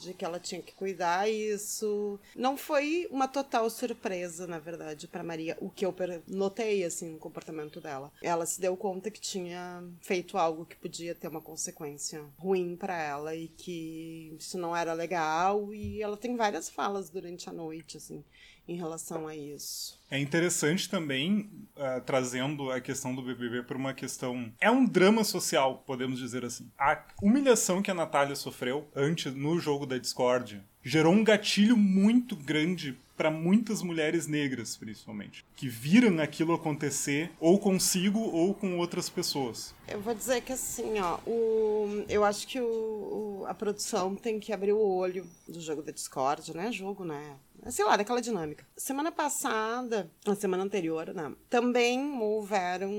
de 0.00 0.14
que 0.14 0.24
ela 0.24 0.40
tinha 0.40 0.62
que 0.62 0.72
cuidar 0.72 1.28
isso 1.28 2.18
não 2.34 2.56
foi 2.56 3.06
uma 3.10 3.28
total 3.28 3.68
surpresa 3.68 4.46
na 4.46 4.58
verdade 4.58 5.06
para 5.06 5.22
Maria 5.22 5.56
o 5.60 5.70
que 5.70 5.84
eu 5.84 5.94
notei 6.26 6.84
assim 6.84 7.10
no 7.10 7.18
comportamento 7.18 7.80
dela. 7.80 8.12
Ela 8.22 8.46
se 8.46 8.60
deu 8.60 8.76
conta 8.76 9.10
que 9.10 9.20
tinha 9.20 9.84
feito 10.00 10.38
algo 10.38 10.64
que 10.64 10.76
podia 10.76 11.14
ter 11.14 11.28
uma 11.28 11.40
consequência 11.40 12.24
ruim 12.38 12.76
para 12.76 13.00
ela 13.00 13.34
e 13.34 13.48
que 13.48 14.34
isso 14.38 14.58
não 14.58 14.74
era 14.74 14.92
legal 14.92 15.72
e 15.74 16.02
ela 16.02 16.16
tem 16.16 16.36
várias 16.36 16.68
falas 16.68 17.10
durante 17.10 17.48
a 17.48 17.52
noite 17.52 17.96
assim 17.96 18.24
em 18.66 18.76
relação 18.76 19.26
a 19.26 19.34
isso. 19.34 19.98
É 20.10 20.18
interessante 20.18 20.88
também, 20.88 21.50
uh, 21.76 22.00
trazendo 22.04 22.70
a 22.70 22.80
questão 22.80 23.14
do 23.14 23.22
BBB 23.22 23.62
por 23.62 23.76
uma 23.76 23.94
questão. 23.94 24.52
É 24.60 24.70
um 24.70 24.84
drama 24.84 25.24
social, 25.24 25.82
podemos 25.86 26.18
dizer 26.18 26.44
assim. 26.44 26.70
A 26.78 27.04
humilhação 27.22 27.82
que 27.82 27.90
a 27.90 27.94
Natália 27.94 28.34
sofreu 28.34 28.88
antes 28.94 29.34
no 29.34 29.58
jogo 29.58 29.86
da 29.86 29.98
Discord 29.98 30.60
gerou 30.82 31.12
um 31.12 31.24
gatilho 31.24 31.76
muito 31.76 32.34
grande 32.34 32.96
para 33.20 33.30
muitas 33.30 33.82
mulheres 33.82 34.26
negras, 34.26 34.78
principalmente, 34.78 35.44
que 35.54 35.68
viram 35.68 36.18
aquilo 36.20 36.54
acontecer 36.54 37.30
ou 37.38 37.58
consigo 37.58 38.18
ou 38.18 38.54
com 38.54 38.78
outras 38.78 39.10
pessoas. 39.10 39.74
Eu 39.86 40.00
vou 40.00 40.14
dizer 40.14 40.40
que 40.40 40.54
assim, 40.54 40.98
ó, 40.98 41.18
o, 41.26 42.02
eu 42.08 42.24
acho 42.24 42.48
que 42.48 42.58
o, 42.58 42.64
o, 42.64 43.44
a 43.46 43.52
produção 43.52 44.16
tem 44.16 44.40
que 44.40 44.54
abrir 44.54 44.72
o 44.72 44.80
olho 44.80 45.26
do 45.46 45.60
jogo 45.60 45.82
da 45.82 45.92
Discord, 45.92 46.56
né? 46.56 46.72
Jogo, 46.72 47.04
né? 47.04 47.36
Sei 47.68 47.84
lá, 47.84 47.96
daquela 47.96 48.20
dinâmica. 48.20 48.66
Semana 48.76 49.12
passada, 49.12 50.10
na 50.26 50.34
semana 50.34 50.62
anterior, 50.62 51.12
né, 51.12 51.34
também 51.48 52.18
houveram 52.20 52.90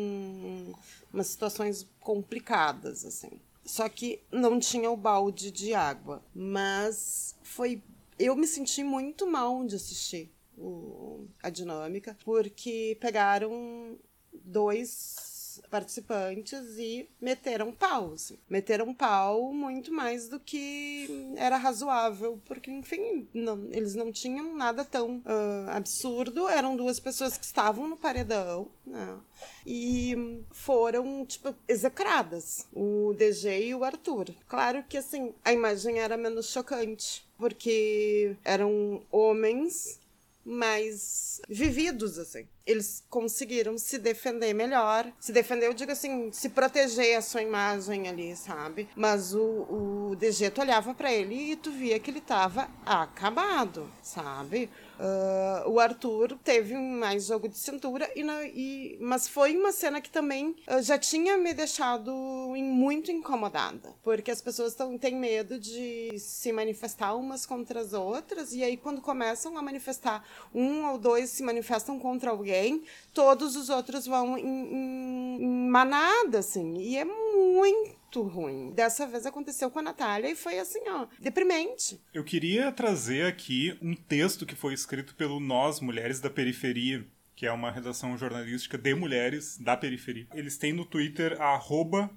umas 1.11 1.27
situações 1.27 1.87
complicadas, 1.99 3.05
assim. 3.05 3.39
Só 3.63 3.87
que 3.87 4.21
não 4.31 4.59
tinha 4.59 4.89
o 4.89 4.97
balde 4.97 5.51
de 5.51 5.73
água. 5.73 6.23
Mas 6.33 7.35
foi. 7.43 7.81
Eu 8.17 8.35
me 8.35 8.47
senti 8.47 8.83
muito 8.83 9.25
mal 9.25 9.63
de 9.65 9.75
assistir 9.75 10.31
o, 10.57 11.27
a 11.41 11.49
dinâmica, 11.49 12.17
porque 12.23 12.97
pegaram 12.99 13.97
dois 14.33 15.30
participantes 15.69 16.77
e 16.77 17.09
meteram 17.19 17.71
pau, 17.71 18.13
assim. 18.13 18.37
Meteram 18.49 18.93
pau 18.93 19.51
muito 19.53 19.91
mais 19.93 20.27
do 20.27 20.39
que 20.39 21.33
era 21.35 21.57
razoável, 21.57 22.39
porque, 22.45 22.71
enfim, 22.71 23.27
não, 23.33 23.67
eles 23.71 23.95
não 23.95 24.11
tinham 24.11 24.55
nada 24.55 24.83
tão 24.83 25.17
uh, 25.17 25.69
absurdo. 25.69 26.47
Eram 26.47 26.75
duas 26.75 26.99
pessoas 26.99 27.37
que 27.37 27.45
estavam 27.45 27.87
no 27.87 27.97
paredão, 27.97 28.67
né? 28.85 29.17
E 29.65 30.43
foram, 30.51 31.25
tipo, 31.25 31.55
execradas. 31.67 32.67
O 32.73 33.13
DG 33.17 33.67
e 33.67 33.75
o 33.75 33.83
Arthur. 33.83 34.33
Claro 34.47 34.83
que, 34.87 34.97
assim, 34.97 35.33
a 35.43 35.53
imagem 35.53 35.99
era 35.99 36.17
menos 36.17 36.51
chocante, 36.51 37.25
porque 37.37 38.35
eram 38.43 39.01
homens 39.11 40.00
mais 40.45 41.41
vividos, 41.47 42.17
assim 42.17 42.47
eles 42.65 43.03
conseguiram 43.09 43.77
se 43.77 43.97
defender 43.97 44.53
melhor. 44.53 45.11
Se 45.19 45.31
defender, 45.31 45.67
eu 45.67 45.73
digo 45.73 45.91
assim, 45.91 46.31
se 46.31 46.49
proteger 46.49 47.17
a 47.17 47.21
sua 47.21 47.41
imagem 47.41 48.07
ali, 48.07 48.35
sabe? 48.35 48.87
Mas 48.95 49.33
o, 49.33 49.41
o 49.41 50.15
DG, 50.17 50.49
tu 50.51 50.61
olhava 50.61 50.93
para 50.93 51.11
ele 51.11 51.51
e 51.51 51.55
tu 51.55 51.71
via 51.71 51.99
que 51.99 52.11
ele 52.11 52.21
tava 52.21 52.69
acabado, 52.85 53.91
sabe? 54.01 54.69
Uh, 55.01 55.67
o 55.67 55.79
Arthur 55.79 56.37
teve 56.43 56.75
mais 56.75 57.25
jogo 57.25 57.49
de 57.49 57.57
cintura, 57.57 58.07
e, 58.15 58.23
na, 58.23 58.43
e 58.43 58.99
mas 59.01 59.27
foi 59.27 59.57
uma 59.57 59.71
cena 59.71 59.99
que 59.99 60.11
também 60.11 60.55
uh, 60.67 60.79
já 60.79 60.95
tinha 60.95 61.39
me 61.39 61.55
deixado 61.55 62.11
em, 62.55 62.63
muito 62.63 63.11
incomodada, 63.11 63.95
porque 64.03 64.29
as 64.29 64.41
pessoas 64.41 64.75
tão, 64.75 64.99
têm 64.99 65.15
medo 65.15 65.57
de 65.59 66.19
se 66.19 66.51
manifestar 66.53 67.15
umas 67.15 67.47
contra 67.47 67.79
as 67.79 67.93
outras, 67.93 68.53
e 68.53 68.63
aí 68.63 68.77
quando 68.77 69.01
começam 69.01 69.57
a 69.57 69.61
manifestar, 69.63 70.23
um 70.53 70.85
ou 70.91 70.99
dois 70.99 71.31
se 71.31 71.41
manifestam 71.41 71.97
contra 71.97 72.29
alguém 72.29 72.83
todos 73.11 73.55
os 73.55 73.69
outros 73.69 74.05
vão 74.05 74.37
em, 74.37 74.45
em, 74.45 75.43
em 75.43 75.69
manada, 75.69 76.37
assim. 76.39 76.77
E 76.77 76.97
é 76.97 77.05
muito 77.05 78.00
ruim. 78.19 78.71
Dessa 78.73 79.07
vez 79.07 79.25
aconteceu 79.25 79.69
com 79.69 79.79
a 79.79 79.83
Natália 79.83 80.29
e 80.29 80.35
foi 80.35 80.59
assim, 80.59 80.81
ó, 80.89 81.07
deprimente. 81.19 82.01
Eu 82.13 82.23
queria 82.23 82.71
trazer 82.71 83.25
aqui 83.25 83.77
um 83.81 83.95
texto 83.95 84.45
que 84.45 84.55
foi 84.55 84.73
escrito 84.73 85.15
pelo 85.15 85.39
Nós 85.39 85.79
Mulheres 85.79 86.19
da 86.19 86.29
Periferia, 86.29 87.05
que 87.41 87.47
é 87.47 87.51
uma 87.51 87.71
redação 87.71 88.15
jornalística 88.15 88.77
de 88.77 88.93
mulheres 88.93 89.57
da 89.57 89.75
periferia. 89.75 90.27
Eles 90.31 90.59
têm 90.59 90.73
no 90.73 90.85
Twitter 90.85 91.41
arroba. 91.41 92.07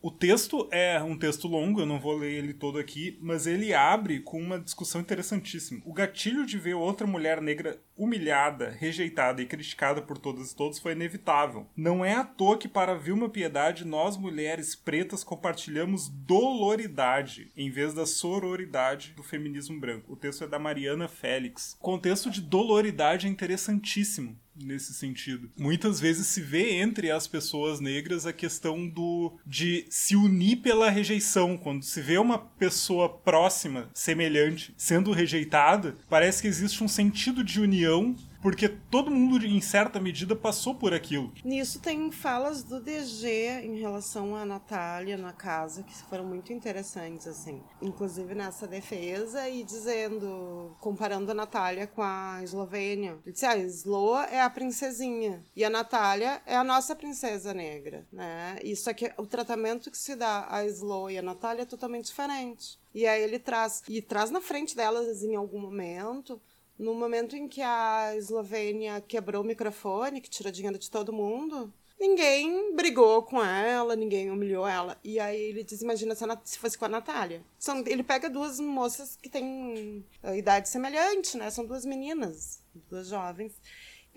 O 0.00 0.10
texto 0.10 0.66
é 0.72 1.02
um 1.02 1.18
texto 1.18 1.46
longo, 1.46 1.80
eu 1.80 1.84
não 1.84 2.00
vou 2.00 2.16
ler 2.16 2.32
ele 2.32 2.54
todo 2.54 2.78
aqui, 2.78 3.18
mas 3.20 3.46
ele 3.46 3.74
abre 3.74 4.20
com 4.20 4.40
uma 4.40 4.58
discussão 4.58 5.02
interessantíssima. 5.02 5.82
O 5.84 5.92
gatilho 5.92 6.46
de 6.46 6.58
ver 6.58 6.72
outra 6.72 7.06
mulher 7.06 7.42
negra 7.42 7.78
humilhada, 7.96 8.70
rejeitada 8.70 9.40
e 9.40 9.46
criticada 9.46 10.02
por 10.02 10.18
todas 10.18 10.50
e 10.50 10.56
todos 10.56 10.78
foi 10.78 10.92
inevitável. 10.92 11.66
Não 11.76 12.04
é 12.04 12.14
à 12.14 12.24
toa 12.24 12.58
que 12.58 12.68
para 12.68 12.94
Vilma 12.94 13.28
Piedade 13.28 13.86
nós 13.86 14.16
mulheres 14.16 14.74
pretas 14.74 15.24
compartilhamos 15.24 16.08
doloridade 16.08 17.50
em 17.56 17.70
vez 17.70 17.94
da 17.94 18.06
sororidade 18.06 19.12
do 19.16 19.22
feminismo 19.22 19.78
branco. 19.80 20.12
O 20.12 20.16
texto 20.16 20.44
é 20.44 20.48
da 20.48 20.58
Mariana 20.58 21.08
Félix. 21.08 21.76
Contexto 21.80 22.30
de 22.30 22.40
doloridade 22.40 23.25
é 23.26 23.30
interessantíssimo 23.30 24.36
nesse 24.62 24.94
sentido. 24.94 25.50
Muitas 25.58 26.00
vezes 26.00 26.26
se 26.26 26.40
vê 26.40 26.80
entre 26.80 27.10
as 27.10 27.26
pessoas 27.26 27.80
negras 27.80 28.26
a 28.26 28.32
questão 28.32 28.88
do 28.88 29.36
de 29.46 29.86
se 29.90 30.16
unir 30.16 30.56
pela 30.56 30.88
rejeição. 30.88 31.56
Quando 31.56 31.84
se 31.84 32.00
vê 32.00 32.18
uma 32.18 32.38
pessoa 32.38 33.08
próxima, 33.08 33.90
semelhante, 33.92 34.72
sendo 34.76 35.12
rejeitada, 35.12 35.96
parece 36.08 36.42
que 36.42 36.48
existe 36.48 36.82
um 36.82 36.88
sentido 36.88 37.44
de 37.44 37.60
união 37.60 38.16
porque 38.46 38.68
todo 38.68 39.10
mundo, 39.10 39.44
em 39.44 39.60
certa 39.60 39.98
medida, 39.98 40.36
passou 40.36 40.72
por 40.72 40.94
aquilo. 40.94 41.32
Nisso 41.44 41.80
tem 41.80 42.12
falas 42.12 42.62
do 42.62 42.80
DG 42.80 43.26
em 43.64 43.80
relação 43.80 44.36
à 44.36 44.44
Natália 44.44 45.16
na 45.16 45.32
casa 45.32 45.82
que 45.82 45.92
foram 46.04 46.24
muito 46.24 46.52
interessantes, 46.52 47.26
assim. 47.26 47.60
Inclusive 47.82 48.36
nessa 48.36 48.64
defesa 48.68 49.48
e 49.48 49.64
dizendo, 49.64 50.76
comparando 50.78 51.32
a 51.32 51.34
Natália 51.34 51.88
com 51.88 52.00
a 52.00 52.38
Eslovênia. 52.40 53.18
Ele 53.24 53.32
disse, 53.32 53.46
ah, 53.46 53.50
a 53.50 53.58
Slo 53.58 54.16
é 54.16 54.40
a 54.40 54.48
princesinha 54.48 55.42
e 55.56 55.64
a 55.64 55.68
Natália 55.68 56.40
é 56.46 56.54
a 56.54 56.62
nossa 56.62 56.94
princesa 56.94 57.52
negra, 57.52 58.06
né? 58.12 58.60
Isso 58.62 58.88
aqui, 58.88 59.10
o 59.16 59.26
tratamento 59.26 59.90
que 59.90 59.98
se 59.98 60.14
dá 60.14 60.46
a 60.48 60.64
Slo 60.66 61.10
e 61.10 61.18
a 61.18 61.22
Natália 61.22 61.62
é 61.62 61.66
totalmente 61.66 62.04
diferente. 62.04 62.78
E 62.94 63.08
aí 63.08 63.24
ele 63.24 63.40
traz, 63.40 63.82
e 63.88 64.00
traz 64.00 64.30
na 64.30 64.40
frente 64.40 64.76
delas 64.76 65.24
em 65.24 65.34
algum 65.34 65.58
momento 65.58 66.40
no 66.78 66.94
momento 66.94 67.36
em 67.36 67.48
que 67.48 67.62
a 67.62 68.14
Eslovênia 68.16 69.00
quebrou 69.00 69.42
o 69.42 69.46
microfone, 69.46 70.20
que 70.20 70.30
tirou 70.30 70.52
dinheiro 70.52 70.78
de 70.78 70.90
todo 70.90 71.12
mundo, 71.12 71.72
ninguém 71.98 72.74
brigou 72.74 73.22
com 73.22 73.42
ela, 73.42 73.96
ninguém 73.96 74.30
humilhou 74.30 74.66
ela. 74.66 74.98
E 75.02 75.18
aí 75.18 75.40
ele 75.40 75.64
diz: 75.64 75.80
imagina 75.82 76.14
se, 76.44 76.58
fosse 76.58 76.76
com 76.76 76.84
a 76.84 76.88
Natália. 76.88 77.42
São, 77.58 77.82
ele 77.86 78.02
pega 78.02 78.28
duas 78.28 78.60
moças 78.60 79.16
que 79.16 79.28
têm 79.28 80.04
idade 80.36 80.68
semelhante, 80.68 81.36
né? 81.36 81.50
São 81.50 81.64
duas 81.64 81.84
meninas, 81.84 82.62
duas 82.88 83.08
jovens. 83.08 83.52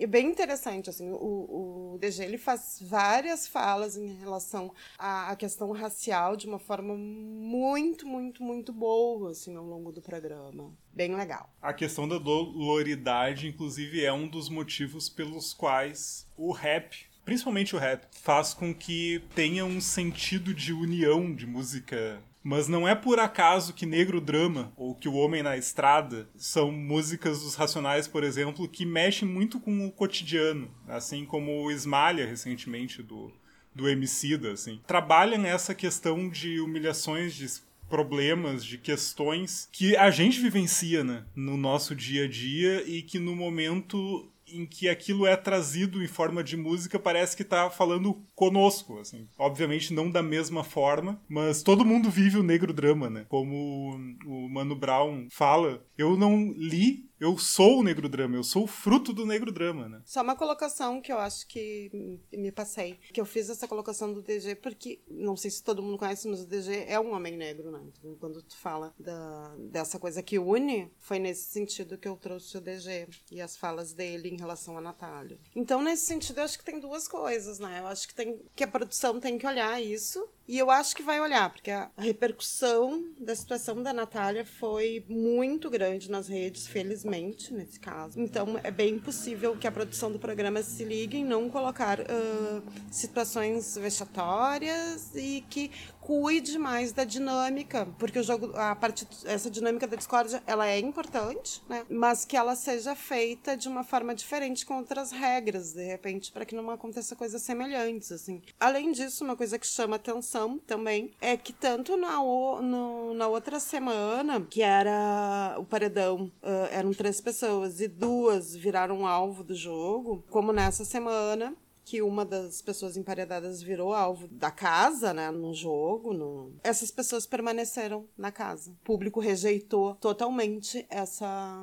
E 0.00 0.06
bem 0.06 0.28
interessante, 0.28 0.88
assim, 0.88 1.10
o, 1.10 1.92
o 1.92 1.98
DG 2.00 2.24
ele 2.24 2.38
faz 2.38 2.78
várias 2.80 3.46
falas 3.46 3.98
em 3.98 4.14
relação 4.14 4.72
à, 4.98 5.30
à, 5.30 5.36
questão 5.36 5.70
racial 5.72 6.38
de 6.38 6.46
uma 6.46 6.58
forma 6.58 6.96
muito, 6.96 8.06
muito, 8.06 8.42
muito 8.42 8.72
boa, 8.72 9.32
assim, 9.32 9.54
ao 9.54 9.62
longo 9.62 9.92
do 9.92 10.00
programa. 10.00 10.72
Bem 10.90 11.14
legal. 11.14 11.52
A 11.60 11.74
questão 11.74 12.08
da 12.08 12.16
doloridade, 12.16 13.46
inclusive, 13.46 14.02
é 14.02 14.10
um 14.10 14.26
dos 14.26 14.48
motivos 14.48 15.10
pelos 15.10 15.52
quais 15.52 16.26
o 16.34 16.50
rap 16.50 17.10
principalmente 17.22 17.76
o 17.76 17.78
rap, 17.78 18.06
faz 18.10 18.54
com 18.54 18.74
que 18.74 19.22
tenha 19.36 19.64
um 19.64 19.80
sentido 19.80 20.52
de 20.52 20.72
união 20.72 21.32
de 21.32 21.46
música 21.46 22.20
mas 22.42 22.68
não 22.68 22.88
é 22.88 22.94
por 22.94 23.18
acaso 23.18 23.74
que 23.74 23.86
Negro 23.86 24.20
Drama 24.20 24.72
ou 24.76 24.94
que 24.94 25.08
O 25.08 25.14
Homem 25.14 25.42
na 25.42 25.56
Estrada 25.56 26.28
são 26.36 26.72
músicas 26.72 27.42
dos 27.42 27.54
Racionais, 27.54 28.08
por 28.08 28.24
exemplo, 28.24 28.68
que 28.68 28.86
mexem 28.86 29.28
muito 29.28 29.60
com 29.60 29.86
o 29.86 29.92
cotidiano, 29.92 30.70
assim 30.88 31.24
como 31.24 31.62
o 31.62 31.70
Esmalha 31.70 32.26
recentemente 32.26 33.02
do 33.02 33.32
do 33.74 33.88
Emicida, 33.88 34.52
assim. 34.52 34.80
Trabalham 34.86 35.46
essa 35.46 35.74
questão 35.74 36.28
de 36.28 36.60
humilhações, 36.60 37.34
de 37.34 37.46
problemas, 37.88 38.64
de 38.64 38.78
questões 38.78 39.68
que 39.72 39.96
a 39.96 40.10
gente 40.10 40.40
vivencia 40.40 41.02
né, 41.02 41.24
no 41.34 41.56
nosso 41.56 41.94
dia 41.94 42.24
a 42.24 42.28
dia 42.28 42.84
e 42.86 43.02
que 43.02 43.18
no 43.18 43.34
momento 43.34 44.30
em 44.52 44.66
que 44.66 44.88
aquilo 44.88 45.26
é 45.26 45.36
trazido 45.36 46.02
em 46.02 46.06
forma 46.06 46.42
de 46.42 46.56
música 46.56 46.98
parece 46.98 47.36
que 47.36 47.44
tá 47.44 47.70
falando 47.70 48.22
conosco, 48.34 48.98
assim. 48.98 49.28
Obviamente 49.38 49.92
não 49.92 50.10
da 50.10 50.22
mesma 50.22 50.64
forma, 50.64 51.20
mas 51.28 51.62
todo 51.62 51.84
mundo 51.84 52.10
vive 52.10 52.38
o 52.38 52.42
negro 52.42 52.72
drama, 52.72 53.10
né? 53.10 53.26
Como 53.28 53.96
o 54.26 54.48
Mano 54.48 54.74
Brown 54.74 55.26
fala, 55.30 55.84
eu 55.96 56.16
não 56.16 56.52
li 56.56 57.09
eu 57.20 57.36
sou 57.36 57.80
o 57.80 57.82
negro 57.82 58.08
drama, 58.08 58.36
eu 58.36 58.42
sou 58.42 58.64
o 58.64 58.66
fruto 58.66 59.12
do 59.12 59.26
negro 59.26 59.52
drama, 59.52 59.88
né? 59.88 60.02
Só 60.06 60.22
uma 60.22 60.34
colocação 60.34 61.02
que 61.02 61.12
eu 61.12 61.18
acho 61.18 61.46
que 61.46 61.90
me 62.32 62.50
passei. 62.50 62.98
Que 63.12 63.20
eu 63.20 63.26
fiz 63.26 63.50
essa 63.50 63.68
colocação 63.68 64.12
do 64.12 64.22
DG 64.22 64.54
porque, 64.56 65.02
não 65.06 65.36
sei 65.36 65.50
se 65.50 65.62
todo 65.62 65.82
mundo 65.82 65.98
conhece, 65.98 66.26
mas 66.26 66.40
o 66.40 66.46
DG 66.46 66.86
é 66.88 66.98
um 66.98 67.12
homem 67.12 67.36
negro, 67.36 67.70
né? 67.70 67.82
Então, 67.86 68.16
quando 68.18 68.42
tu 68.42 68.56
fala 68.56 68.94
da, 68.98 69.54
dessa 69.58 69.98
coisa 69.98 70.22
que 70.22 70.38
une, 70.38 70.90
foi 70.98 71.18
nesse 71.18 71.50
sentido 71.50 71.98
que 71.98 72.08
eu 72.08 72.16
trouxe 72.16 72.56
o 72.56 72.60
DG 72.60 73.08
e 73.30 73.40
as 73.40 73.56
falas 73.56 73.92
dele 73.92 74.30
em 74.30 74.38
relação 74.38 74.78
à 74.78 74.80
Natália. 74.80 75.38
Então, 75.54 75.82
nesse 75.82 76.06
sentido, 76.06 76.38
eu 76.38 76.44
acho 76.44 76.58
que 76.58 76.64
tem 76.64 76.80
duas 76.80 77.06
coisas, 77.06 77.58
né? 77.58 77.80
Eu 77.80 77.86
acho 77.86 78.08
que, 78.08 78.14
tem, 78.14 78.40
que 78.56 78.64
a 78.64 78.68
produção 78.68 79.20
tem 79.20 79.36
que 79.36 79.46
olhar 79.46 79.80
isso 79.82 80.26
e 80.50 80.58
eu 80.58 80.68
acho 80.68 80.96
que 80.96 81.02
vai 81.04 81.20
olhar, 81.20 81.48
porque 81.48 81.70
a 81.70 81.88
repercussão 81.96 83.04
da 83.20 83.36
situação 83.36 83.80
da 83.80 83.92
Natália 83.92 84.44
foi 84.44 85.04
muito 85.08 85.70
grande 85.70 86.10
nas 86.10 86.26
redes, 86.26 86.66
felizmente, 86.66 87.54
nesse 87.54 87.78
caso. 87.78 88.18
Então, 88.20 88.58
é 88.64 88.70
bem 88.72 88.98
possível 88.98 89.56
que 89.56 89.68
a 89.68 89.70
produção 89.70 90.10
do 90.10 90.18
programa 90.18 90.60
se 90.60 90.82
ligue 90.82 91.18
em 91.18 91.24
não 91.24 91.48
colocar 91.48 92.00
uh, 92.00 92.62
situações 92.90 93.76
vexatórias 93.76 95.14
e 95.14 95.44
que 95.48 95.70
cuide 96.10 96.58
mais 96.58 96.90
da 96.90 97.04
dinâmica, 97.04 97.86
porque 97.96 98.18
o 98.18 98.22
jogo, 98.24 98.50
a 98.56 98.74
parte, 98.74 99.06
essa 99.26 99.48
dinâmica 99.48 99.86
da 99.86 99.94
discórdia, 99.94 100.42
ela 100.44 100.66
é 100.66 100.76
importante, 100.76 101.62
né? 101.68 101.86
Mas 101.88 102.24
que 102.24 102.36
ela 102.36 102.56
seja 102.56 102.96
feita 102.96 103.56
de 103.56 103.68
uma 103.68 103.84
forma 103.84 104.12
diferente 104.12 104.66
com 104.66 104.78
outras 104.78 105.12
regras, 105.12 105.72
de 105.72 105.84
repente, 105.84 106.32
para 106.32 106.44
que 106.44 106.52
não 106.52 106.68
aconteça 106.68 107.14
coisas 107.14 107.40
semelhantes, 107.42 108.10
assim. 108.10 108.42
Além 108.58 108.90
disso, 108.90 109.22
uma 109.22 109.36
coisa 109.36 109.56
que 109.56 109.68
chama 109.68 109.94
atenção 109.94 110.58
também 110.58 111.12
é 111.20 111.36
que 111.36 111.52
tanto 111.52 111.96
na, 111.96 112.20
o, 112.20 112.60
no, 112.60 113.14
na 113.14 113.28
outra 113.28 113.60
semana, 113.60 114.40
que 114.40 114.62
era 114.62 115.54
o 115.60 115.64
paredão, 115.64 116.24
uh, 116.42 116.66
eram 116.72 116.92
três 116.92 117.20
pessoas 117.20 117.80
e 117.80 117.86
duas 117.86 118.56
viraram 118.56 119.06
alvo 119.06 119.44
do 119.44 119.54
jogo, 119.54 120.24
como 120.28 120.52
nessa 120.52 120.84
semana, 120.84 121.54
que 121.90 122.00
uma 122.00 122.24
das 122.24 122.62
pessoas 122.62 122.96
emparedadas 122.96 123.60
virou 123.60 123.92
alvo 123.92 124.28
da 124.28 124.48
casa, 124.48 125.12
né, 125.12 125.28
no 125.32 125.52
jogo, 125.52 126.12
no... 126.12 126.52
essas 126.62 126.88
pessoas 126.88 127.26
permaneceram 127.26 128.06
na 128.16 128.30
casa. 128.30 128.70
O 128.70 128.84
público 128.84 129.18
rejeitou 129.18 129.96
totalmente 129.96 130.86
essa 130.88 131.58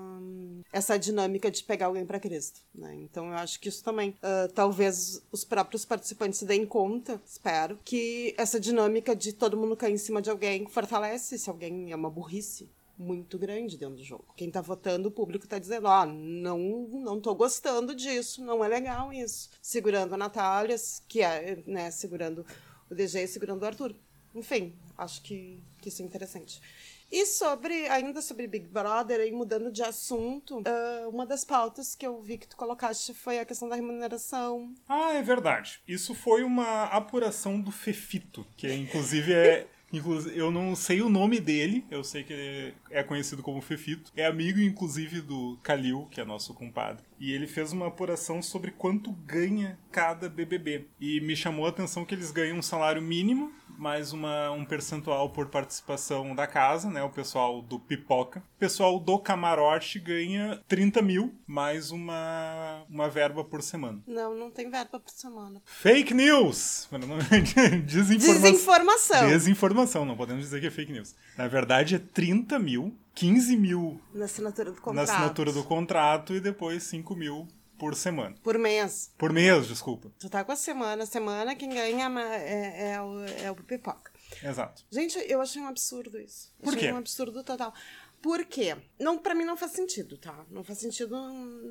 essa 0.74 1.00
dinâmica 1.00 1.50
de 1.50 1.64
pegar 1.64 1.86
alguém 1.86 2.06
para 2.06 2.20
Cristo, 2.20 2.60
né? 2.76 2.94
Então 2.96 3.28
eu 3.28 3.36
acho 3.36 3.58
que 3.58 3.70
isso 3.70 3.82
também, 3.82 4.10
uh, 4.10 4.52
talvez 4.54 5.22
os 5.32 5.46
próprios 5.46 5.86
participantes 5.86 6.40
se 6.40 6.46
deem 6.46 6.66
conta, 6.66 7.22
espero, 7.26 7.80
que 7.86 8.36
essa 8.38 8.60
dinâmica 8.60 9.16
de 9.16 9.32
todo 9.32 9.56
mundo 9.56 9.78
cair 9.78 9.94
em 9.94 9.98
cima 9.98 10.22
de 10.22 10.30
alguém 10.30 10.68
fortalece 10.68 11.40
se 11.40 11.50
alguém 11.50 11.90
é 11.90 11.96
uma 11.96 12.10
burrice, 12.10 12.70
muito 12.98 13.38
grande 13.38 13.78
dentro 13.78 13.96
do 13.96 14.04
jogo. 14.04 14.34
Quem 14.36 14.50
tá 14.50 14.62
votando, 14.62 15.10
o 15.10 15.12
público 15.12 15.48
tá 15.48 15.60
dizendo, 15.60 15.88
ó, 15.88 16.04
oh, 16.04 16.06
não, 16.06 16.60
não 16.90 17.22
tô 17.22 17.36
gostando 17.36 17.94
disso, 17.94 18.44
não 18.44 18.64
é 18.64 18.68
legal 18.68 19.14
isso. 19.14 19.50
Segurando 19.62 20.14
a 20.14 20.18
Natália, 20.18 20.76
que 21.08 21.22
é, 21.22 21.62
né, 21.68 21.92
segurando 21.92 22.46
o 22.90 22.96
DG 22.96 23.24
e 23.24 23.28
segurando 23.28 23.62
o 23.62 23.66
Arthur. 23.66 23.96
Enfim, 24.34 24.76
acho 24.98 25.22
que, 25.22 25.64
que 25.82 25.90
isso 25.90 26.02
é 26.02 26.06
interessante. 26.06 26.62
E 27.10 27.26
sobre, 27.26 27.88
ainda 27.88 28.22
sobre 28.22 28.48
Big 28.48 28.68
Brother, 28.68 29.22
aí 29.22 29.32
mudando 29.32 29.72
de 29.72 29.82
assunto, 29.82 30.60
uh, 30.60 31.10
uma 31.10 31.26
das 31.26 31.46
pautas 31.46 31.96
que 31.96 32.06
eu 32.06 32.22
vi 32.22 32.38
que 32.38 32.48
tu 32.48 32.58
colocaste 32.58 33.14
foi 33.14 33.40
a 33.40 33.46
questão 33.46 33.70
da 33.70 33.76
remuneração. 33.76 34.74
Ah, 34.90 35.14
é 35.14 35.22
verdade. 35.22 35.80
Isso 35.88 36.14
foi 36.14 36.44
uma 36.44 36.84
apuração 36.86 37.62
do 37.62 37.72
Fefito, 37.72 38.46
que 38.58 38.72
inclusive 38.74 39.34
é. 39.34 39.68
Inclusive, 39.92 40.38
eu 40.38 40.52
não 40.52 40.76
sei 40.76 41.02
o 41.02 41.10
nome 41.10 41.40
dele, 41.40 41.86
eu 41.90 42.04
sei 42.04 42.24
que 42.24 42.74
é 42.92 43.04
conhecido 43.04 43.42
como 43.42 43.62
Fefito. 43.62 44.12
É 44.16 44.26
amigo, 44.26 44.60
inclusive, 44.60 45.22
do 45.22 45.58
Kalil, 45.64 46.08
que 46.12 46.20
é 46.20 46.26
nosso 46.26 46.54
compadre. 46.54 47.04
E 47.20 47.32
ele 47.32 47.48
fez 47.48 47.72
uma 47.72 47.88
apuração 47.88 48.42
sobre 48.42 48.72
quanto 48.72 49.12
ganha 49.12 49.80
cada 49.92 50.30
BBB. 50.30 50.88
E 51.00 51.22
me 51.22 51.36
chamou 51.36 51.66
a 51.66 51.70
atenção 51.70 52.06
que 52.06 52.14
eles 52.14 52.32
ganham 52.32 52.58
um 52.58 52.62
salário 52.62 53.02
mínimo 53.02 53.52
mais 53.78 54.12
uma, 54.12 54.52
um 54.52 54.66
percentual 54.66 55.30
por 55.30 55.48
participação 55.48 56.36
da 56.36 56.48
casa, 56.48 56.90
né? 56.90 57.04
O 57.04 57.10
pessoal 57.10 57.62
do 57.62 57.80
Pipoca. 57.80 58.40
O 58.40 58.60
pessoal 58.60 59.00
do 59.00 59.20
Camarote 59.20 60.00
ganha 60.00 60.62
30 60.68 61.02
mil, 61.02 61.36
mais 61.46 61.92
uma, 61.92 62.84
uma 62.90 63.10
verba 63.10 63.44
por 63.44 63.62
semana. 63.62 64.02
Não, 64.08 64.36
não 64.36 64.50
tem 64.50 64.70
verba 64.70 65.00
por 65.00 65.12
semana. 65.12 65.62
Fake 65.66 66.14
news! 66.14 66.90
Desinformação. 67.86 68.42
Desinformação. 68.42 69.28
Desinformação, 69.28 70.06
não 70.06 70.18
podemos 70.18 70.44
dizer 70.44 70.60
que 70.60 70.68
é 70.68 70.72
fake 70.72 70.92
news. 70.92 71.16
Na 71.38 71.48
verdade, 71.48 71.96
é 71.96 72.00
30 72.00 72.58
mil, 72.60 72.96
15 73.14 73.56
mil 73.56 74.02
na 74.14 74.26
assinatura 74.26 74.72
do 74.72 74.82
contrato. 74.82 74.96
Na 74.96 75.14
assinatura 75.14 75.52
do 75.52 75.64
contrato 75.64 76.34
e 76.34 76.40
depois 76.40 76.84
5 76.84 77.16
mil 77.16 77.48
por 77.78 77.96
semana. 77.96 78.36
Por 78.44 78.58
mês. 78.58 79.12
Por 79.18 79.32
mês, 79.32 79.68
desculpa. 79.68 80.12
Tu 80.20 80.30
tá 80.30 80.44
com 80.44 80.52
a 80.52 80.56
semana. 80.56 81.06
Semana 81.06 81.56
quem 81.56 81.70
ganha 81.70 82.10
é, 82.34 82.92
é, 82.92 83.02
o, 83.02 83.24
é 83.26 83.52
o 83.52 83.56
pipoca. 83.56 84.12
Exato. 84.44 84.84
Gente, 84.92 85.18
eu 85.28 85.42
achei 85.42 85.62
um 85.62 85.68
absurdo 85.68 86.20
isso. 86.20 86.54
Por 86.62 86.70
achei 86.70 86.88
quê? 86.88 86.94
um 86.94 86.98
absurdo 86.98 87.44
total. 87.44 87.74
Por 88.22 88.44
quê? 88.46 88.76
Não, 89.00 89.18
pra 89.18 89.36
mim 89.36 89.46
não 89.46 89.56
faz 89.56 89.74
sentido, 89.74 90.18
tá? 90.18 90.46
Não 90.50 90.64
faz 90.64 90.80
sentido 90.80 91.16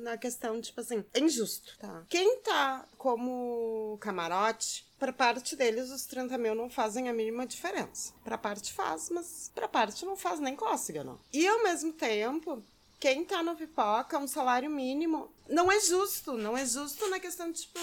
na 0.01 0.17
questão, 0.17 0.59
tipo 0.61 0.79
assim, 0.79 1.03
é 1.13 1.19
injusto, 1.19 1.77
tá? 1.77 2.05
Quem 2.07 2.39
tá 2.39 2.85
como 2.97 3.97
camarote, 3.99 4.87
pra 4.97 5.11
parte 5.11 5.55
deles, 5.55 5.91
os 5.91 6.05
30 6.05 6.37
mil 6.37 6.55
não 6.55 6.69
fazem 6.69 7.09
a 7.09 7.13
mínima 7.13 7.45
diferença. 7.45 8.13
Pra 8.23 8.37
parte 8.37 8.71
faz, 8.73 9.09
mas 9.09 9.51
pra 9.53 9.67
parte 9.67 10.05
não 10.05 10.15
faz 10.15 10.39
nem 10.39 10.55
cócega, 10.55 11.03
não. 11.03 11.19
E 11.33 11.45
ao 11.45 11.63
mesmo 11.63 11.91
tempo, 11.91 12.63
quem 12.99 13.23
tá 13.23 13.43
no 13.43 13.55
pipoca, 13.55 14.17
um 14.17 14.27
salário 14.27 14.69
mínimo, 14.69 15.29
não 15.47 15.71
é 15.71 15.79
justo. 15.79 16.33
Não 16.33 16.57
é 16.57 16.65
justo 16.65 17.07
na 17.09 17.19
questão 17.19 17.51
de, 17.51 17.61
tipo, 17.61 17.79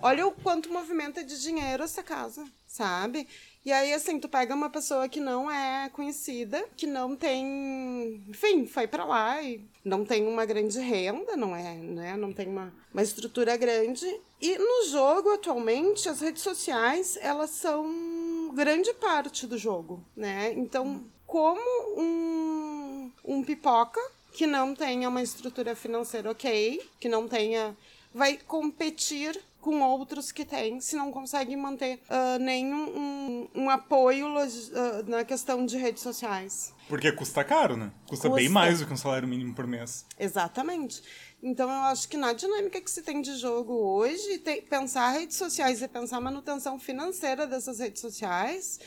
olha 0.00 0.26
o 0.26 0.32
quanto 0.32 0.72
movimenta 0.72 1.24
de 1.24 1.40
dinheiro 1.40 1.82
essa 1.82 2.02
casa, 2.02 2.44
sabe? 2.66 3.26
E 3.64 3.72
aí, 3.72 3.92
assim, 3.92 4.20
tu 4.20 4.28
pega 4.28 4.54
uma 4.54 4.70
pessoa 4.70 5.08
que 5.08 5.18
não 5.18 5.50
é 5.50 5.88
conhecida, 5.88 6.64
que 6.76 6.86
não 6.86 7.16
tem. 7.16 8.24
Enfim, 8.28 8.64
foi 8.64 8.86
para 8.86 9.04
lá 9.04 9.42
e 9.42 9.68
não 9.84 10.04
tem 10.04 10.26
uma 10.28 10.46
grande 10.46 10.78
renda, 10.78 11.36
não 11.36 11.54
é, 11.54 11.74
né? 11.74 12.16
Não 12.16 12.32
tem 12.32 12.46
uma, 12.46 12.72
uma 12.94 13.02
estrutura 13.02 13.56
grande. 13.56 14.06
E 14.40 14.56
no 14.56 14.88
jogo, 14.88 15.32
atualmente, 15.32 16.08
as 16.08 16.20
redes 16.20 16.42
sociais, 16.42 17.18
elas 17.20 17.50
são 17.50 18.52
grande 18.54 18.94
parte 18.94 19.48
do 19.48 19.58
jogo, 19.58 20.04
né? 20.14 20.52
Então, 20.52 21.04
como 21.26 21.60
um, 22.00 23.12
um 23.24 23.42
pipoca 23.42 24.00
que 24.36 24.46
não 24.46 24.74
tenha 24.74 25.08
uma 25.08 25.22
estrutura 25.22 25.74
financeira 25.74 26.30
ok, 26.30 26.80
que 27.00 27.08
não 27.08 27.26
tenha. 27.26 27.74
vai 28.14 28.36
competir 28.36 29.40
com 29.62 29.80
outros 29.82 30.30
que 30.30 30.44
têm, 30.44 30.80
se 30.80 30.94
não 30.94 31.10
consegue 31.10 31.56
manter 31.56 31.98
uh, 32.08 32.38
nenhum 32.38 33.48
um, 33.56 33.62
um 33.62 33.70
apoio 33.70 34.26
uh, 34.28 35.10
na 35.10 35.24
questão 35.24 35.66
de 35.66 35.76
redes 35.76 36.02
sociais. 36.02 36.72
Porque 36.86 37.10
custa 37.10 37.42
caro, 37.42 37.76
né? 37.76 37.90
Custa, 38.06 38.28
custa, 38.28 38.30
bem 38.30 38.48
mais 38.48 38.78
do 38.78 38.86
que 38.86 38.92
um 38.92 38.96
salário 38.96 39.26
mínimo 39.26 39.54
por 39.54 39.66
mês. 39.66 40.06
Exatamente. 40.20 41.02
Então 41.42 41.68
eu 41.68 41.80
acho 41.86 42.08
que 42.08 42.16
na 42.16 42.32
dinâmica 42.32 42.80
que 42.80 42.90
se 42.90 43.02
tem 43.02 43.20
de 43.20 43.36
jogo 43.36 43.72
hoje, 43.72 44.38
tem, 44.38 44.62
pensar 44.62 45.10
redes 45.10 45.36
sociais 45.36 45.82
e 45.82 45.88
pensar 45.88 46.20
manutenção 46.20 46.78
financeira 46.78 47.46
dessas 47.46 47.80
redes 47.80 48.00
sociais 48.00 48.78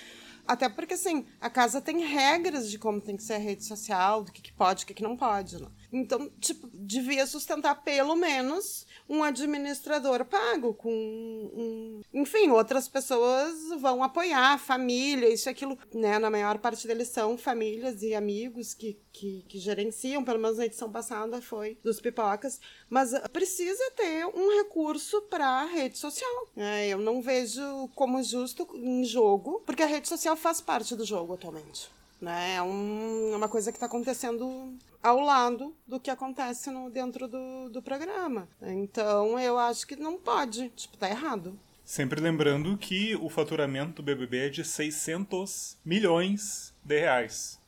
até 0.49 0.67
porque, 0.67 0.95
assim, 0.95 1.27
a 1.39 1.47
casa 1.47 1.79
tem 1.79 2.03
regras 2.03 2.71
de 2.71 2.79
como 2.79 2.99
tem 2.99 3.15
que 3.15 3.21
ser 3.21 3.33
a 3.33 3.37
rede 3.37 3.63
social, 3.63 4.23
do 4.23 4.31
que, 4.31 4.41
que 4.41 4.51
pode, 4.51 4.83
o 4.83 4.87
que, 4.87 4.95
que 4.95 5.03
não 5.03 5.15
pode. 5.15 5.61
Né? 5.61 5.67
Então, 5.91 6.29
tipo, 6.39 6.69
devia 6.73 7.25
sustentar 7.25 7.83
pelo 7.83 8.15
menos 8.15 8.85
um 9.07 9.23
administrador 9.23 10.23
pago, 10.25 10.73
com 10.73 10.91
um... 10.91 12.01
enfim, 12.13 12.49
outras 12.49 12.87
pessoas 12.87 13.55
vão 13.79 14.03
apoiar, 14.03 14.59
família, 14.59 15.33
isso 15.33 15.49
e 15.49 15.51
aquilo, 15.51 15.77
né? 15.93 16.19
Na 16.19 16.29
maior 16.29 16.59
parte 16.59 16.87
deles 16.87 17.07
são 17.07 17.37
famílias 17.37 18.03
e 18.03 18.13
amigos 18.13 18.73
que, 18.73 18.99
que, 19.11 19.43
que 19.47 19.57
gerenciam, 19.57 20.23
pelo 20.23 20.39
menos 20.39 20.57
na 20.57 20.65
edição 20.65 20.91
passada 20.91 21.41
foi 21.41 21.77
dos 21.83 21.99
pipocas, 21.99 22.59
mas 22.89 23.11
precisa 23.29 23.91
ter 23.95 24.25
um 24.27 24.57
recurso 24.57 25.21
para 25.23 25.65
rede 25.65 25.97
social. 25.97 26.47
É, 26.55 26.89
eu 26.89 26.99
não 26.99 27.21
vejo 27.21 27.89
como 27.95 28.21
justo 28.21 28.67
em 28.75 29.03
jogo, 29.03 29.63
porque 29.65 29.83
a 29.83 29.87
rede 29.87 30.07
social 30.07 30.35
faz 30.35 30.61
parte 30.61 30.95
do 30.95 31.03
jogo 31.03 31.33
atualmente. 31.33 31.89
Né? 32.21 32.55
É 32.55 32.61
um, 32.61 33.35
uma 33.35 33.47
coisa 33.47 33.71
que 33.71 33.77
está 33.77 33.85
acontecendo 33.85 34.77
ao 35.01 35.19
lado 35.19 35.75
do 35.87 35.99
que 35.99 36.09
acontece 36.09 36.69
no, 36.69 36.89
dentro 36.89 37.27
do, 37.27 37.69
do 37.69 37.81
programa. 37.81 38.47
Então 38.61 39.39
eu 39.39 39.57
acho 39.57 39.87
que 39.87 39.95
não 39.95 40.17
pode, 40.17 40.69
tipo, 40.69 40.97
tá 40.97 41.09
errado. 41.09 41.57
Sempre 41.83 42.21
lembrando 42.21 42.77
que 42.77 43.15
o 43.15 43.29
faturamento 43.29 44.01
do 44.01 44.03
BBB 44.03 44.45
é 44.45 44.49
de 44.49 44.63
600 44.63 45.77
milhões 45.83 46.71
de 46.83 46.99
reais. 46.99 47.58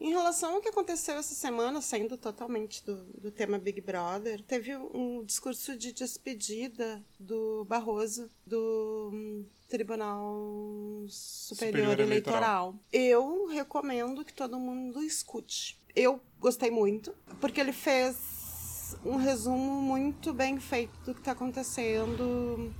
Em 0.00 0.10
relação 0.10 0.54
ao 0.54 0.60
que 0.60 0.68
aconteceu 0.68 1.16
essa 1.16 1.34
semana, 1.34 1.80
saindo 1.80 2.16
totalmente 2.16 2.84
do, 2.84 3.04
do 3.20 3.30
tema 3.30 3.58
Big 3.58 3.80
Brother, 3.80 4.42
teve 4.42 4.76
um 4.76 5.24
discurso 5.24 5.76
de 5.76 5.92
despedida 5.92 7.02
do 7.18 7.64
Barroso 7.64 8.30
do 8.46 9.10
hum, 9.12 9.44
Tribunal 9.68 11.06
Superior, 11.08 11.94
Superior 11.94 12.00
Eleitoral. 12.00 12.10
Eleitoral. 12.10 12.74
Eu 12.92 13.46
recomendo 13.46 14.24
que 14.24 14.32
todo 14.32 14.58
mundo 14.58 15.02
escute. 15.02 15.80
Eu 15.94 16.20
gostei 16.40 16.70
muito, 16.70 17.14
porque 17.40 17.60
ele 17.60 17.72
fez 17.72 18.96
um 19.04 19.16
resumo 19.16 19.80
muito 19.80 20.32
bem 20.32 20.58
feito 20.60 20.92
do 21.04 21.14
que 21.14 21.20
está 21.20 21.32
acontecendo 21.32 22.72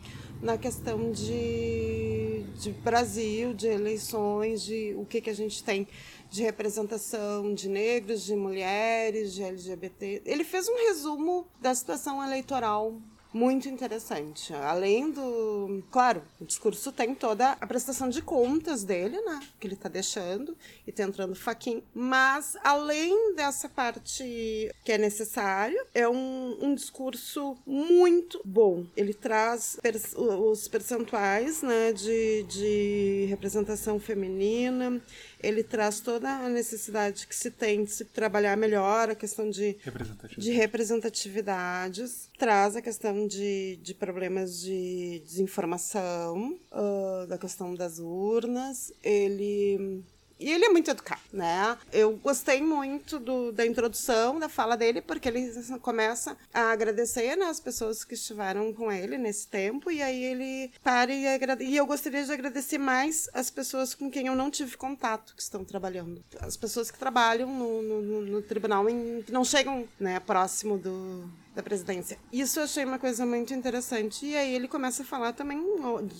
na 0.42 0.58
questão 0.58 1.10
de, 1.10 2.23
de 2.54 2.70
Brasil, 2.70 3.52
de 3.52 3.66
eleições, 3.66 4.62
de 4.62 4.94
o 4.96 5.04
que, 5.04 5.20
que 5.20 5.30
a 5.30 5.34
gente 5.34 5.62
tem 5.62 5.86
de 6.30 6.42
representação 6.42 7.54
de 7.54 7.68
negros, 7.68 8.24
de 8.24 8.34
mulheres, 8.34 9.34
de 9.34 9.42
LGBT. 9.42 10.22
Ele 10.24 10.44
fez 10.44 10.68
um 10.68 10.76
resumo 10.88 11.46
da 11.60 11.74
situação 11.74 12.24
eleitoral 12.24 13.00
muito 13.34 13.68
interessante. 13.68 14.54
Além 14.54 15.10
do, 15.10 15.82
claro, 15.90 16.22
o 16.40 16.44
discurso 16.44 16.92
tem 16.92 17.14
toda 17.14 17.50
a 17.60 17.66
prestação 17.66 18.08
de 18.08 18.22
contas 18.22 18.84
dele, 18.84 19.20
né? 19.20 19.40
Que 19.58 19.66
ele 19.66 19.76
tá 19.76 19.88
deixando 19.88 20.56
e 20.86 20.92
tá 20.92 21.02
entrando 21.02 21.34
faquinho. 21.34 21.82
Mas, 21.92 22.56
além 22.62 23.34
dessa 23.34 23.68
parte 23.68 24.70
que 24.84 24.92
é 24.92 24.96
necessário, 24.96 25.84
é 25.92 26.08
um, 26.08 26.58
um 26.62 26.74
discurso 26.74 27.56
muito 27.66 28.40
bom. 28.44 28.86
Ele 28.96 29.12
traz 29.12 29.78
os 30.16 30.68
percentuais, 30.68 31.60
né? 31.60 31.92
De, 31.92 32.44
de 32.44 33.26
representação 33.28 33.98
feminina 33.98 35.02
ele 35.44 35.62
traz 35.62 36.00
toda 36.00 36.28
a 36.28 36.48
necessidade 36.48 37.26
que 37.26 37.34
se 37.34 37.50
tem 37.50 37.84
de 37.84 37.90
se 37.90 38.04
trabalhar 38.04 38.56
melhor 38.56 39.10
a 39.10 39.14
questão 39.14 39.50
de, 39.50 39.76
Representatividade. 39.82 40.40
de 40.40 40.50
representatividades, 40.52 42.28
traz 42.38 42.76
a 42.76 42.82
questão 42.82 43.26
de, 43.26 43.76
de 43.82 43.94
problemas 43.94 44.60
de 44.60 45.22
desinformação, 45.24 46.58
uh, 46.72 47.26
da 47.26 47.38
questão 47.38 47.74
das 47.74 47.98
urnas, 47.98 48.92
ele 49.02 50.02
e 50.38 50.50
ele 50.50 50.64
é 50.64 50.68
muito 50.68 50.90
educado, 50.90 51.20
né? 51.32 51.76
Eu 51.92 52.16
gostei 52.16 52.60
muito 52.60 53.18
do, 53.18 53.52
da 53.52 53.66
introdução, 53.66 54.38
da 54.38 54.48
fala 54.48 54.76
dele, 54.76 55.00
porque 55.00 55.28
ele 55.28 55.50
começa 55.80 56.36
a 56.52 56.72
agradecer 56.72 57.36
né, 57.36 57.46
as 57.46 57.60
pessoas 57.60 58.04
que 58.04 58.14
estiveram 58.14 58.72
com 58.72 58.90
ele 58.90 59.16
nesse 59.16 59.46
tempo, 59.46 59.90
e 59.90 60.02
aí 60.02 60.24
ele 60.24 60.72
para 60.82 61.12
e 61.12 61.26
agradece. 61.26 61.70
E 61.70 61.76
eu 61.76 61.86
gostaria 61.86 62.24
de 62.24 62.32
agradecer 62.32 62.78
mais 62.78 63.28
as 63.32 63.50
pessoas 63.50 63.94
com 63.94 64.10
quem 64.10 64.26
eu 64.26 64.34
não 64.34 64.50
tive 64.50 64.76
contato, 64.76 65.34
que 65.34 65.42
estão 65.42 65.64
trabalhando. 65.64 66.22
As 66.40 66.56
pessoas 66.56 66.90
que 66.90 66.98
trabalham 66.98 67.48
no, 67.48 67.82
no, 67.82 68.22
no 68.22 68.42
tribunal, 68.42 68.84
que 69.24 69.32
não 69.32 69.44
chegam 69.44 69.88
né, 69.98 70.18
próximo 70.20 70.76
do, 70.76 71.30
da 71.54 71.62
presidência. 71.62 72.18
Isso 72.32 72.58
eu 72.58 72.64
achei 72.64 72.84
uma 72.84 72.98
coisa 72.98 73.24
muito 73.24 73.54
interessante. 73.54 74.26
E 74.26 74.36
aí 74.36 74.54
ele 74.54 74.66
começa 74.66 75.02
a 75.02 75.06
falar 75.06 75.32
também 75.32 75.62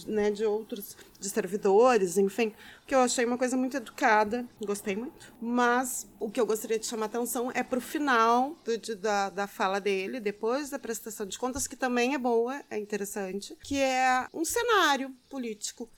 né, 0.06 0.30
de 0.30 0.44
outros, 0.44 0.96
de 1.18 1.28
servidores, 1.28 2.16
enfim, 2.16 2.54
que 2.86 2.94
eu 2.94 3.00
achei 3.00 3.24
uma 3.24 3.36
coisa 3.36 3.56
muito 3.56 3.76
educada, 3.76 4.46
gostei 4.64 4.94
muito. 4.94 5.34
Mas 5.40 6.06
o 6.20 6.30
que 6.30 6.40
eu 6.40 6.46
gostaria 6.46 6.78
de 6.78 6.86
chamar 6.86 7.06
atenção 7.06 7.50
é 7.52 7.62
pro 7.62 7.80
final 7.80 8.56
do, 8.64 8.78
de, 8.78 8.94
da, 8.94 9.30
da 9.30 9.46
fala 9.46 9.80
dele, 9.80 10.20
depois 10.20 10.70
da 10.70 10.78
prestação 10.78 11.26
de 11.26 11.38
contas, 11.38 11.66
que 11.66 11.76
também 11.76 12.14
é 12.14 12.18
boa, 12.18 12.62
é 12.70 12.78
interessante, 12.78 13.56
que 13.62 13.78
é 13.78 14.28
um 14.32 14.44
cenário 14.44 15.10
político. 15.28 15.90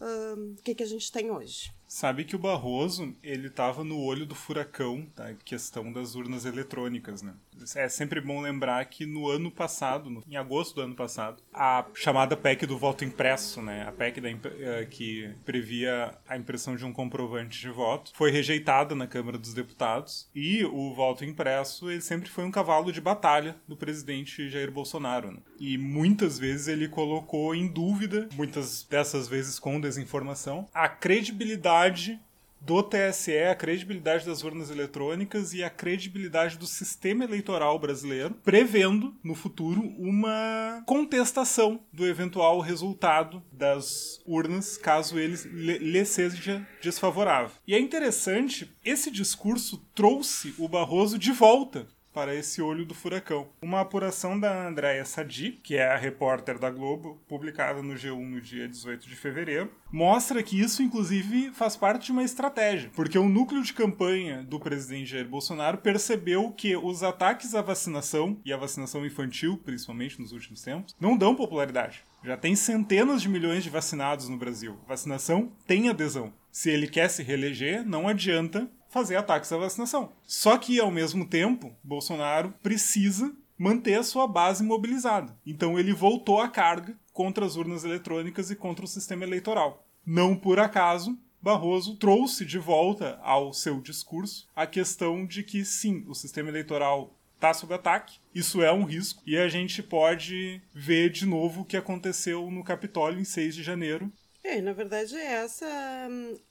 O 0.00 0.34
um, 0.36 0.56
que, 0.62 0.74
que 0.74 0.82
a 0.82 0.86
gente 0.86 1.10
tem 1.10 1.30
hoje? 1.30 1.72
Sabe 1.86 2.24
que 2.24 2.34
o 2.34 2.38
Barroso, 2.38 3.14
ele 3.22 3.48
estava 3.48 3.84
no 3.84 4.00
olho 4.00 4.26
do 4.26 4.34
furacão, 4.34 5.06
tá? 5.14 5.32
questão 5.44 5.92
das 5.92 6.14
urnas 6.14 6.44
eletrônicas, 6.44 7.22
né? 7.22 7.34
É 7.76 7.88
sempre 7.88 8.20
bom 8.20 8.40
lembrar 8.40 8.84
que 8.86 9.06
no 9.06 9.28
ano 9.28 9.48
passado, 9.48 10.22
em 10.28 10.36
agosto 10.36 10.74
do 10.74 10.80
ano 10.80 10.94
passado, 10.94 11.40
a 11.52 11.84
chamada 11.94 12.36
PEC 12.36 12.66
do 12.66 12.76
voto 12.76 13.04
impresso, 13.04 13.62
né? 13.62 13.86
A 13.86 13.92
PEC 13.92 14.20
da, 14.20 14.28
eh, 14.28 14.86
que 14.90 15.30
previa 15.44 16.12
a 16.28 16.36
impressão 16.36 16.74
de 16.74 16.84
um 16.84 16.92
comprovante 16.92 17.60
de 17.60 17.70
voto, 17.70 18.10
foi 18.12 18.32
rejeitada 18.32 18.96
na 18.96 19.06
Câmara 19.06 19.38
dos 19.38 19.54
Deputados 19.54 20.28
e 20.34 20.64
o 20.64 20.92
voto 20.92 21.24
impresso, 21.24 21.88
ele 21.88 22.00
sempre 22.00 22.28
foi 22.28 22.44
um 22.44 22.50
cavalo 22.50 22.92
de 22.92 23.00
batalha 23.00 23.56
do 23.68 23.76
presidente 23.76 24.50
Jair 24.50 24.72
Bolsonaro, 24.72 25.30
né? 25.30 25.38
E 25.60 25.78
muitas 25.78 26.40
vezes 26.40 26.66
ele 26.66 26.88
colocou 26.88 27.54
em 27.54 27.68
dúvida, 27.68 28.28
muitas 28.34 28.82
dessas 28.82 29.28
vezes 29.28 29.60
com 29.60 29.80
desinformação, 29.80 30.68
a 30.74 30.88
credibilidade 30.88 31.73
credibilidade 31.74 32.20
do 32.60 32.82
TSE, 32.82 33.36
a 33.50 33.54
credibilidade 33.54 34.24
das 34.24 34.42
urnas 34.42 34.70
eletrônicas 34.70 35.52
e 35.52 35.62
a 35.62 35.68
credibilidade 35.68 36.56
do 36.56 36.66
sistema 36.66 37.24
eleitoral 37.24 37.78
brasileiro, 37.78 38.34
prevendo 38.42 39.14
no 39.22 39.34
futuro 39.34 39.82
uma 39.98 40.82
contestação 40.86 41.80
do 41.92 42.06
eventual 42.06 42.60
resultado 42.60 43.42
das 43.52 44.22
urnas, 44.24 44.78
caso 44.78 45.18
ele 45.18 45.36
lhe 45.52 46.04
seja 46.06 46.66
desfavorável. 46.80 47.50
E 47.66 47.74
é 47.74 47.78
interessante, 47.78 48.74
esse 48.82 49.10
discurso 49.10 49.86
trouxe 49.94 50.54
o 50.56 50.66
Barroso 50.66 51.18
de 51.18 51.32
volta 51.32 51.86
para 52.14 52.34
esse 52.34 52.62
olho 52.62 52.86
do 52.86 52.94
furacão. 52.94 53.48
Uma 53.60 53.80
apuração 53.80 54.38
da 54.38 54.68
Andréa 54.68 55.04
Sadi, 55.04 55.58
que 55.62 55.76
é 55.76 55.88
a 55.88 55.96
repórter 55.96 56.58
da 56.58 56.70
Globo, 56.70 57.20
publicada 57.28 57.82
no 57.82 57.94
G1 57.94 58.30
no 58.30 58.40
dia 58.40 58.68
18 58.68 59.08
de 59.08 59.16
fevereiro, 59.16 59.70
mostra 59.92 60.42
que 60.42 60.58
isso, 60.58 60.82
inclusive, 60.82 61.50
faz 61.52 61.76
parte 61.76 62.06
de 62.06 62.12
uma 62.12 62.22
estratégia, 62.22 62.90
porque 62.94 63.18
o 63.18 63.28
núcleo 63.28 63.62
de 63.62 63.72
campanha 63.72 64.44
do 64.44 64.60
presidente 64.60 65.10
Jair 65.10 65.28
Bolsonaro 65.28 65.78
percebeu 65.78 66.52
que 66.52 66.76
os 66.76 67.02
ataques 67.02 67.54
à 67.54 67.60
vacinação, 67.60 68.38
e 68.44 68.52
à 68.52 68.56
vacinação 68.56 69.04
infantil, 69.04 69.60
principalmente 69.64 70.20
nos 70.20 70.30
últimos 70.30 70.62
tempos, 70.62 70.94
não 71.00 71.16
dão 71.16 71.34
popularidade. 71.34 72.04
Já 72.22 72.36
tem 72.36 72.56
centenas 72.56 73.20
de 73.20 73.28
milhões 73.28 73.62
de 73.62 73.70
vacinados 73.70 74.28
no 74.28 74.38
Brasil. 74.38 74.78
Vacinação 74.88 75.52
tem 75.66 75.90
adesão. 75.90 76.32
Se 76.50 76.70
ele 76.70 76.86
quer 76.86 77.08
se 77.10 77.22
reeleger, 77.22 77.84
não 77.84 78.08
adianta 78.08 78.70
fazer 78.94 79.16
ataques 79.16 79.50
à 79.50 79.58
vacinação. 79.58 80.12
Só 80.24 80.56
que, 80.56 80.78
ao 80.78 80.88
mesmo 80.88 81.26
tempo, 81.26 81.76
Bolsonaro 81.82 82.54
precisa 82.62 83.34
manter 83.58 83.96
a 83.96 84.04
sua 84.04 84.28
base 84.28 84.62
mobilizada. 84.62 85.36
Então 85.44 85.76
ele 85.76 85.92
voltou 85.92 86.40
à 86.40 86.48
carga 86.48 86.96
contra 87.12 87.44
as 87.44 87.56
urnas 87.56 87.82
eletrônicas 87.82 88.52
e 88.52 88.56
contra 88.56 88.84
o 88.84 88.88
sistema 88.88 89.24
eleitoral. 89.24 89.84
Não 90.06 90.36
por 90.36 90.60
acaso, 90.60 91.18
Barroso 91.42 91.96
trouxe 91.96 92.44
de 92.44 92.58
volta 92.58 93.18
ao 93.22 93.52
seu 93.52 93.80
discurso 93.80 94.48
a 94.54 94.64
questão 94.64 95.26
de 95.26 95.42
que 95.42 95.64
sim, 95.64 96.04
o 96.06 96.14
sistema 96.14 96.48
eleitoral 96.48 97.12
está 97.34 97.52
sob 97.52 97.74
ataque, 97.74 98.18
isso 98.32 98.62
é 98.62 98.72
um 98.72 98.84
risco, 98.84 99.22
e 99.26 99.36
a 99.36 99.48
gente 99.48 99.82
pode 99.82 100.62
ver 100.72 101.10
de 101.10 101.26
novo 101.26 101.60
o 101.62 101.64
que 101.64 101.76
aconteceu 101.76 102.48
no 102.50 102.64
Capitólio 102.64 103.20
em 103.20 103.24
6 103.24 103.56
de 103.56 103.62
janeiro. 103.62 104.10
É, 104.44 104.60
na 104.60 104.74
verdade, 104.74 105.16
essa 105.16 105.66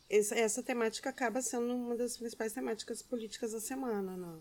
essa 0.10 0.62
temática 0.62 1.10
acaba 1.10 1.42
sendo 1.42 1.74
uma 1.74 1.96
das 1.96 2.18
principais 2.18 2.54
temáticas 2.54 3.02
políticas 3.02 3.52
da 3.52 3.60
semana. 3.60 4.16
Né? 4.16 4.40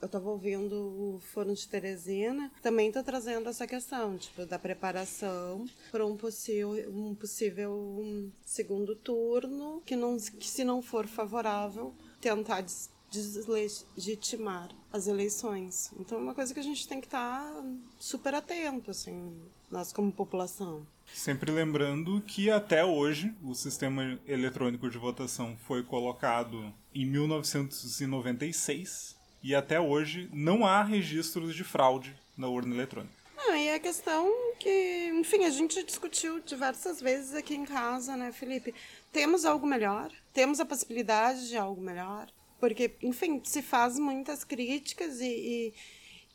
Eu 0.00 0.06
estava 0.06 0.30
ouvindo 0.30 0.74
o 0.74 1.20
Fórum 1.20 1.54
de 1.54 1.66
Teresina, 1.66 2.52
também 2.60 2.88
está 2.88 3.02
trazendo 3.02 3.48
essa 3.48 3.66
questão 3.66 4.16
tipo, 4.16 4.46
da 4.46 4.58
preparação 4.58 5.64
para 5.90 6.06
um 6.06 6.16
possível, 6.16 6.70
um 6.92 7.14
possível 7.14 8.30
segundo 8.44 8.94
turno, 8.94 9.82
que, 9.84 9.96
não, 9.96 10.16
que 10.16 10.48
se 10.48 10.62
não 10.62 10.82
for 10.82 11.06
favorável, 11.06 11.94
tentar 12.20 12.64
deslegitimar 13.10 14.70
as 14.92 15.06
eleições. 15.06 15.92
Então 15.98 16.18
é 16.18 16.20
uma 16.20 16.34
coisa 16.34 16.54
que 16.54 16.60
a 16.60 16.64
gente 16.64 16.86
tem 16.88 17.00
que 17.00 17.06
estar 17.06 17.42
tá 17.42 17.64
super 17.98 18.34
atento, 18.34 18.90
assim, 18.90 19.36
nós 19.70 19.92
como 19.92 20.12
população. 20.12 20.86
Sempre 21.14 21.52
lembrando 21.52 22.20
que 22.22 22.50
até 22.50 22.84
hoje 22.84 23.32
o 23.42 23.54
sistema 23.54 24.18
eletrônico 24.26 24.90
de 24.90 24.98
votação 24.98 25.56
foi 25.66 25.82
colocado 25.82 26.74
em 26.94 27.06
1996 27.06 29.16
e 29.42 29.54
até 29.54 29.80
hoje 29.80 30.28
não 30.32 30.66
há 30.66 30.82
registros 30.82 31.54
de 31.54 31.64
fraude 31.64 32.14
na 32.36 32.48
urna 32.48 32.74
eletrônica. 32.74 33.14
Não, 33.36 33.56
e 33.56 33.70
a 33.70 33.78
questão 33.78 34.30
que, 34.58 35.10
enfim, 35.14 35.44
a 35.44 35.50
gente 35.50 35.82
discutiu 35.82 36.40
diversas 36.40 37.00
vezes 37.00 37.34
aqui 37.34 37.54
em 37.54 37.64
casa, 37.64 38.16
né, 38.16 38.32
Felipe? 38.32 38.74
Temos 39.12 39.44
algo 39.44 39.66
melhor? 39.66 40.10
Temos 40.32 40.60
a 40.60 40.64
possibilidade 40.64 41.48
de 41.48 41.56
algo 41.56 41.80
melhor? 41.80 42.28
Porque, 42.60 42.94
enfim, 43.02 43.40
se 43.44 43.60
faz 43.60 43.98
muitas 43.98 44.44
críticas 44.44 45.20
e, 45.20 45.74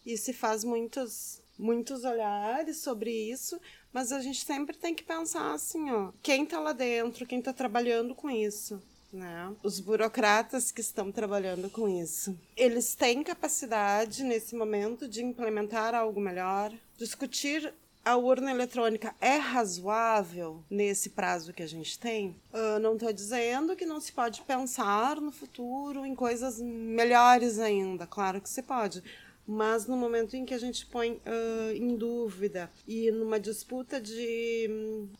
e, 0.05 0.13
e 0.13 0.17
se 0.17 0.33
faz 0.33 0.65
muitos, 0.65 1.41
muitos 1.57 2.03
olhares 2.03 2.77
sobre 2.77 3.09
isso, 3.09 3.59
mas 3.93 4.11
a 4.11 4.21
gente 4.21 4.43
sempre 4.43 4.75
tem 4.77 4.93
que 4.93 5.03
pensar 5.03 5.53
assim, 5.53 5.89
ó, 5.91 6.11
quem 6.21 6.43
está 6.43 6.59
lá 6.59 6.73
dentro, 6.73 7.25
quem 7.25 7.39
está 7.39 7.53
trabalhando 7.53 8.13
com 8.13 8.29
isso, 8.29 8.81
né? 9.11 9.53
Os 9.63 9.79
burocratas 9.79 10.71
que 10.71 10.81
estão 10.81 11.11
trabalhando 11.11 11.69
com 11.69 11.87
isso. 11.87 12.37
Eles 12.55 12.95
têm 12.95 13.23
capacidade 13.23 14.23
nesse 14.23 14.55
momento 14.55 15.07
de 15.07 15.23
implementar 15.23 15.95
algo 15.95 16.19
melhor, 16.19 16.73
discutir 16.97 17.73
a 18.07 18.15
urna 18.15 18.51
eletrônica 18.51 19.13
é 19.19 19.35
razoável 19.35 20.63
nesse 20.69 21.09
prazo 21.09 21.51
que 21.51 21.61
a 21.61 21.67
gente 21.67 21.99
tem? 21.99 22.29
Uh, 22.53 22.79
não 22.79 22.93
estou 22.93 23.11
dizendo 23.11 23.75
que 23.75 23.85
não 23.85 23.99
se 23.99 24.13
pode 24.13 24.41
pensar 24.43 25.19
no 25.19 25.29
futuro 25.29 26.05
em 26.05 26.15
coisas 26.15 26.61
melhores 26.61 27.59
ainda, 27.59 28.07
claro 28.07 28.39
que 28.39 28.49
se 28.49 28.61
pode 28.63 29.03
mas 29.47 29.87
no 29.87 29.95
momento 29.95 30.35
em 30.35 30.45
que 30.45 30.53
a 30.53 30.57
gente 30.57 30.85
põe 30.85 31.13
uh, 31.13 31.71
em 31.73 31.95
dúvida 31.95 32.69
e 32.85 33.09
numa 33.11 33.39
disputa 33.39 34.01
de, 34.01 34.69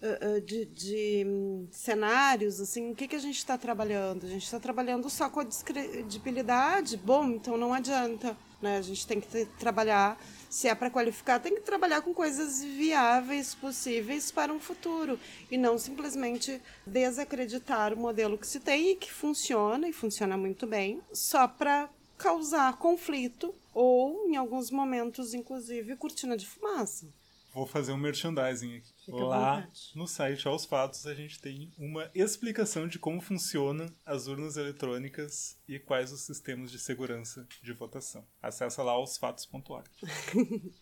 uh, 0.01 0.41
de, 0.41 0.65
de 0.65 1.23
um, 1.25 1.67
cenários, 1.71 2.59
assim, 2.59 2.91
o 2.91 2.95
que, 2.95 3.07
que 3.07 3.15
a 3.15 3.19
gente 3.19 3.37
está 3.37 3.57
trabalhando? 3.57 4.25
A 4.25 4.29
gente 4.29 4.43
está 4.43 4.59
trabalhando 4.59 5.09
só 5.09 5.29
com 5.29 5.39
a 5.39 5.43
descredibilidade? 5.45 6.97
Bom, 6.97 7.29
então 7.29 7.57
não 7.57 7.73
adianta. 7.73 8.35
Né? 8.61 8.77
A 8.77 8.81
gente 8.81 9.05
tem 9.05 9.21
que 9.21 9.45
trabalhar, 9.59 10.19
se 10.49 10.67
é 10.67 10.75
para 10.75 10.89
qualificar, 10.89 11.39
tem 11.39 11.55
que 11.55 11.61
trabalhar 11.61 12.01
com 12.01 12.13
coisas 12.13 12.63
viáveis, 12.63 13.53
possíveis 13.55 14.31
para 14.31 14.51
um 14.51 14.59
futuro 14.59 15.19
e 15.49 15.57
não 15.57 15.77
simplesmente 15.77 16.59
desacreditar 16.85 17.93
o 17.93 17.97
modelo 17.97 18.37
que 18.37 18.47
se 18.47 18.59
tem 18.59 18.91
e 18.91 18.95
que 18.95 19.13
funciona 19.13 19.87
e 19.87 19.93
funciona 19.93 20.35
muito 20.35 20.65
bem, 20.65 20.99
só 21.13 21.47
para 21.47 21.89
causar 22.17 22.77
conflito 22.77 23.53
ou, 23.77 24.27
em 24.27 24.35
alguns 24.35 24.71
momentos, 24.71 25.35
inclusive, 25.35 25.95
cortina 25.97 26.35
de 26.35 26.47
fumaça. 26.47 27.07
Vou 27.53 27.67
fazer 27.67 27.91
um 27.91 27.97
merchandising 27.97 28.77
aqui. 28.77 28.91
Fica 29.05 29.17
Lá 29.17 29.69
no 29.93 30.07
site 30.07 30.47
Aos 30.47 30.65
Fatos 30.65 31.05
a 31.05 31.13
gente 31.13 31.39
tem 31.39 31.71
uma 31.77 32.09
explicação 32.15 32.87
de 32.87 32.97
como 32.97 33.21
funcionam 33.21 33.87
as 34.03 34.25
urnas 34.25 34.57
eletrônicas 34.57 35.55
e 35.67 35.77
quais 35.77 36.11
os 36.11 36.21
sistemas 36.21 36.71
de 36.71 36.79
segurança 36.79 37.47
de 37.61 37.71
votação. 37.71 38.25
Acesse 38.41 38.81
lá 38.81 38.93
aosfatos.org. 38.93 39.87